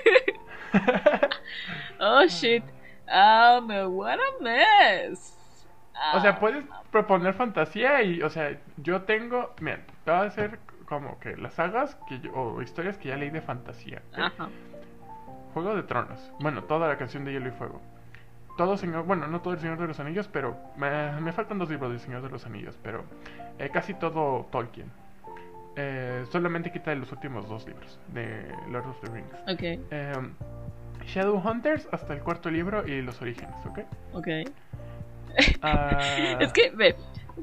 oh 1.99 2.25
shit. 2.27 2.63
Um, 3.07 3.69
what 3.95 4.19
a 4.19 4.43
mess. 4.43 5.33
o 6.13 6.19
sea, 6.19 6.39
puedes 6.39 6.63
proponer 6.91 7.33
fantasía 7.33 8.01
y, 8.03 8.21
o 8.21 8.29
sea, 8.29 8.57
yo 8.77 9.03
tengo, 9.03 9.55
mira, 9.61 9.79
te 10.03 10.11
voy 10.11 10.19
a 10.19 10.23
hacer 10.23 10.59
como 10.85 11.19
que 11.19 11.35
las 11.37 11.53
sagas 11.53 11.97
que 12.07 12.29
o 12.33 12.61
historias 12.61 12.97
que 12.97 13.09
ya 13.09 13.17
leí 13.17 13.29
de 13.29 13.41
fantasía. 13.41 14.01
Ajá. 14.13 14.49
Juego 15.53 15.75
de 15.75 15.83
Tronos. 15.83 16.31
Bueno, 16.39 16.63
toda 16.63 16.87
la 16.87 16.97
canción 16.97 17.25
de 17.25 17.31
Hielo 17.33 17.49
y 17.49 17.51
Fuego 17.51 17.81
todo 18.57 18.75
Señor, 18.75 19.05
bueno, 19.05 19.27
no 19.27 19.39
todo 19.39 19.53
el 19.53 19.59
Señor 19.59 19.77
de 19.77 19.87
los 19.87 19.99
Anillos, 20.01 20.27
pero 20.27 20.57
me, 20.75 21.31
faltan 21.31 21.59
dos 21.59 21.69
libros 21.69 21.91
de 21.93 21.99
Señor 21.99 22.23
de 22.23 22.29
los 22.29 22.45
Anillos, 22.45 22.77
pero 22.83 23.05
eh, 23.59 23.69
casi 23.69 23.93
todo 23.93 24.47
Tolkien. 24.51 24.91
Eh, 25.79 26.25
solamente 26.31 26.71
quita 26.71 26.93
los 26.95 27.11
últimos 27.11 27.47
dos 27.47 27.67
libros 27.67 27.99
de 28.07 28.51
Lord 28.69 28.87
of 28.87 28.99
the 29.01 29.11
Rings. 29.11 29.33
Ok. 29.47 29.87
Eh, 29.91 30.13
Shadowhunters 31.05 31.87
hasta 31.91 32.13
el 32.13 32.21
cuarto 32.21 32.49
libro 32.49 32.85
y 32.87 33.03
los 33.03 33.21
orígenes, 33.21 33.55
¿ok? 33.65 33.79
Ok. 34.13 34.27
Ah. 35.61 36.37
es 36.39 36.51
que, 36.51 36.71
ve, 36.71 36.95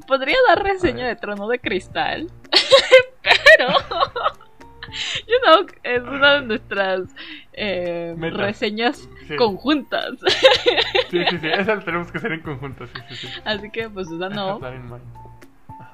podría 0.05 0.35
dar 0.49 0.63
reseña 0.63 1.07
de 1.07 1.15
Trono 1.15 1.47
de 1.47 1.59
Cristal, 1.59 2.29
pero 3.23 3.69
you 5.27 5.35
know, 5.43 5.65
es 5.83 6.03
una 6.03 6.41
de 6.41 6.41
nuestras 6.41 7.01
eh, 7.53 8.15
reseñas 8.19 9.09
conjuntas. 9.37 10.11
sí, 11.09 11.23
sí, 11.29 11.37
sí, 11.39 11.47
esa 11.47 11.75
la 11.75 11.81
tenemos 11.85 12.11
que 12.11 12.17
hacer 12.17 12.33
en 12.33 12.41
conjunto, 12.41 12.85
sí, 12.87 12.93
sí, 13.09 13.15
sí. 13.15 13.27
Así 13.45 13.69
que, 13.71 13.89
pues, 13.89 14.09
esa 14.11 14.29
no. 14.29 14.59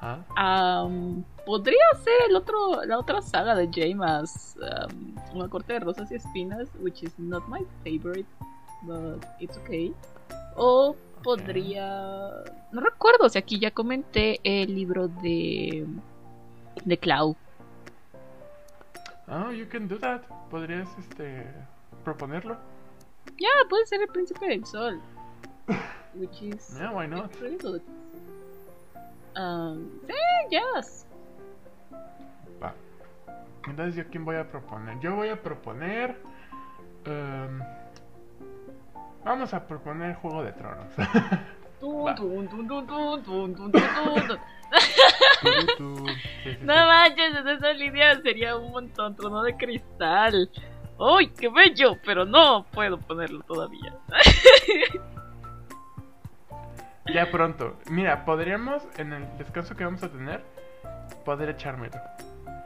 Ajá. 0.02 0.24
Am, 0.36 1.24
podría 1.46 1.84
ser 2.02 2.14
el 2.28 2.34
otro, 2.34 2.84
la 2.84 2.98
otra 2.98 3.22
saga 3.22 3.54
de 3.54 3.68
Jamas, 3.72 4.56
um, 4.90 5.14
Una 5.36 5.48
corte 5.48 5.74
de 5.74 5.80
rosas 5.80 6.10
y 6.10 6.16
espinas, 6.16 6.68
which 6.80 7.04
is 7.04 7.16
not 7.18 7.46
my 7.48 7.64
favorite, 7.84 8.28
but 8.82 9.24
it's 9.38 9.56
okay. 9.58 9.94
O 10.56 10.96
podría, 11.22 12.30
no 12.72 12.80
recuerdo 12.80 13.28
si 13.28 13.38
aquí 13.38 13.60
ya 13.60 13.70
comenté 13.70 14.40
el 14.42 14.74
libro 14.74 15.06
de 15.06 15.86
de 16.84 16.98
Clau. 16.98 17.36
Oh, 19.28 19.52
you 19.52 19.66
can 19.68 19.86
do 19.86 19.98
that. 19.98 20.22
Podrías, 20.50 20.88
este, 20.98 21.46
proponerlo. 22.04 22.56
Ya, 23.38 23.48
puede 23.70 23.86
ser 23.86 24.02
el 24.02 24.08
príncipe 24.08 24.48
del 24.48 24.66
sol, 24.66 25.00
which 26.14 26.42
is 26.42 26.76
Yeah, 26.76 26.90
why 26.90 27.06
not? 27.06 27.30
Um, 29.36 29.88
sí, 30.06 30.14
yes. 30.50 31.06
Va. 32.62 32.74
Entonces, 33.66 33.96
¿yo 33.96 34.10
quién 34.10 34.24
voy 34.24 34.36
a 34.36 34.48
proponer? 34.48 34.98
Yo 35.00 35.14
voy 35.14 35.28
a 35.28 35.40
proponer. 35.40 36.16
em, 37.04 37.60
vamos 39.24 39.54
a 39.54 39.66
proponer 39.66 40.14
Juego 40.16 40.42
de 40.42 40.52
Tronos. 40.52 40.92
No 46.60 46.74
manches, 46.86 47.36
en 47.36 47.48
esa 47.48 47.72
línea 47.72 48.20
sería 48.22 48.56
un 48.56 48.70
montón, 48.70 49.16
trono 49.16 49.42
de 49.42 49.56
cristal. 49.56 50.50
¡Uy, 50.98 51.28
qué 51.28 51.48
bello! 51.48 51.98
Pero 52.04 52.24
no 52.24 52.64
puedo 52.70 52.98
ponerlo 52.98 53.42
todavía. 53.42 53.94
Ya 57.12 57.30
pronto. 57.30 57.76
Mira, 57.90 58.24
podríamos, 58.24 58.82
en 58.96 59.12
el 59.12 59.26
descanso 59.38 59.74
que 59.76 59.84
vamos 59.84 60.02
a 60.02 60.08
tener, 60.08 60.42
poder 61.24 61.48
echármelo. 61.50 61.98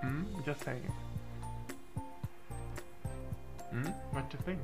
Mm, 0.03 0.25
Just 0.47 0.63
saying. 0.65 0.85
Mm, 3.73 3.89
What 4.15 4.25
you 4.33 4.39
think? 4.45 4.61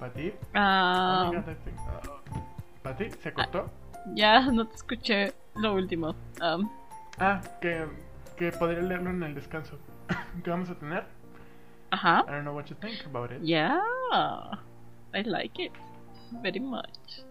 ¿Pati? 0.00 0.32
Ah, 0.54 1.24
Oh 1.28 1.32
God, 1.32 1.48
uh, 1.48 2.82
¿Pati? 2.82 3.10
¿Se 3.22 3.32
cortó? 3.32 3.70
ya 4.14 4.40
no 4.50 4.66
te 4.66 4.74
escuché 4.76 5.34
lo 5.56 5.74
último. 5.74 6.14
Um, 6.40 6.68
Ah, 7.18 7.40
que, 7.62 7.86
que 8.36 8.52
podría 8.52 8.82
leerlo 8.82 9.08
en 9.10 9.22
el 9.22 9.34
descanso 9.34 9.78
que 10.44 10.50
vamos 10.50 10.68
a 10.70 10.74
tener. 10.74 11.04
ajá. 11.90 12.24
I 12.28 12.30
don't 12.30 12.42
know 12.42 12.54
what 12.54 12.66
you 12.66 12.76
think 12.76 13.06
about 13.06 13.30
it. 13.32 13.40
Yeah. 13.42 13.80
I 15.14 15.22
like 15.22 15.58
it. 15.62 15.72
Very 16.42 16.60
much. 16.60 17.24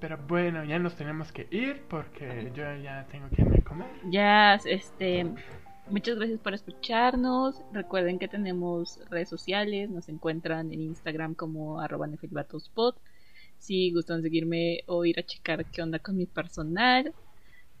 Pero 0.00 0.18
bueno, 0.26 0.64
ya 0.64 0.78
nos 0.78 0.96
tenemos 0.96 1.30
que 1.30 1.46
ir 1.50 1.82
porque 1.88 2.50
yo 2.54 2.64
ya 2.82 3.06
tengo 3.10 3.28
que 3.28 3.42
irme 3.42 3.58
a 3.58 3.64
comer. 3.64 3.88
Ya, 4.10 4.54
este. 4.64 5.26
Muchas 5.90 6.16
gracias 6.16 6.40
por 6.40 6.54
escucharnos. 6.54 7.62
Recuerden 7.72 8.18
que 8.18 8.28
tenemos 8.28 8.98
redes 9.10 9.28
sociales. 9.28 9.90
Nos 9.90 10.08
encuentran 10.08 10.72
en 10.72 10.80
Instagram 10.82 11.34
como 11.34 11.80
arroba 11.80 12.06
nefilvatospot. 12.06 12.96
Si 13.58 13.92
gustan 13.92 14.22
seguirme 14.22 14.82
o 14.86 15.04
ir 15.04 15.20
a 15.20 15.22
checar 15.22 15.64
qué 15.66 15.82
onda 15.82 16.00
con 16.00 16.16
mi 16.16 16.26
personal, 16.26 17.14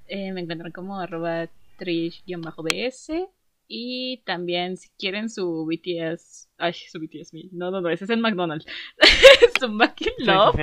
eh, 0.06 0.32
me 0.32 0.42
encuentran 0.42 0.70
como 0.72 1.00
arroba 1.00 1.48
trish-bs. 1.78 3.28
Y 3.74 4.18
también 4.26 4.76
si 4.76 4.90
quieren 4.98 5.30
su 5.30 5.64
BTS... 5.64 6.50
Ay, 6.58 6.74
su 6.74 7.00
BTS 7.00 7.32
me. 7.32 7.44
No, 7.52 7.70
no, 7.70 7.80
no, 7.80 7.88
ese 7.88 8.04
es 8.04 8.10
el 8.10 8.20
McDonald's. 8.20 8.66
su 9.58 9.70
Mac 9.70 9.94
Sí, 9.98 10.10
Love. 10.18 10.54
sí, 10.54 10.62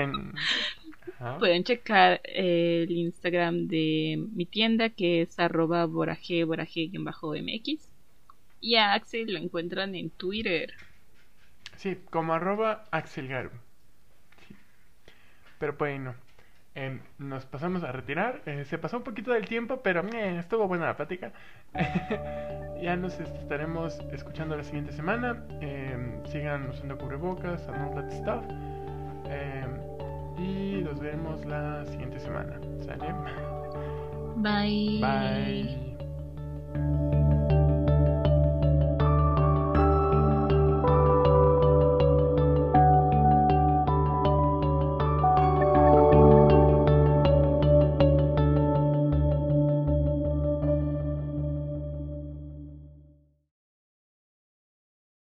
sí. 1.05 1.11
Ajá. 1.17 1.39
Pueden 1.39 1.63
checar 1.63 2.21
el 2.23 2.91
Instagram 2.91 3.65
de 3.67 4.23
mi 4.35 4.45
tienda 4.45 4.89
que 4.89 5.23
es 5.23 5.39
arroba 5.39 5.85
boraje 5.85 6.43
boraje-mx. 6.43 7.89
Y 8.61 8.75
a 8.75 8.93
Axel 8.93 9.33
lo 9.33 9.39
encuentran 9.39 9.95
en 9.95 10.11
Twitter. 10.11 10.75
Sí, 11.77 11.97
como 12.11 12.33
arroba 12.35 12.83
axelgaru. 12.91 13.49
Sí. 14.47 14.55
Pero 15.57 15.73
bueno, 15.79 16.13
em, 16.75 16.99
nos 17.17 17.45
pasamos 17.45 17.83
a 17.83 17.91
retirar. 17.91 18.41
Eh, 18.45 18.63
se 18.65 18.77
pasó 18.77 18.97
un 18.97 19.03
poquito 19.03 19.31
del 19.31 19.47
tiempo, 19.47 19.81
pero 19.81 20.03
eh, 20.13 20.37
estuvo 20.39 20.67
buena 20.67 20.85
la 20.85 20.95
plática. 20.95 21.31
ya 22.81 22.95
nos 22.95 23.19
estaremos 23.19 23.99
escuchando 24.11 24.55
la 24.55 24.63
siguiente 24.63 24.91
semana. 24.91 25.43
Em, 25.61 26.23
sigan 26.25 26.69
usando 26.69 26.95
cubrebocas, 26.97 27.67
and 27.67 27.87
all 27.87 27.95
that 27.95 28.11
stuff. 28.11 28.43
Em, 29.25 29.79
y 30.37 30.83
nos 30.83 30.99
vemos 30.99 31.43
la 31.45 31.85
siguiente 31.85 32.19
semana. 32.19 32.59
¿Sale? 32.81 33.13
Bye. 34.37 34.99
Bye. 35.01 35.89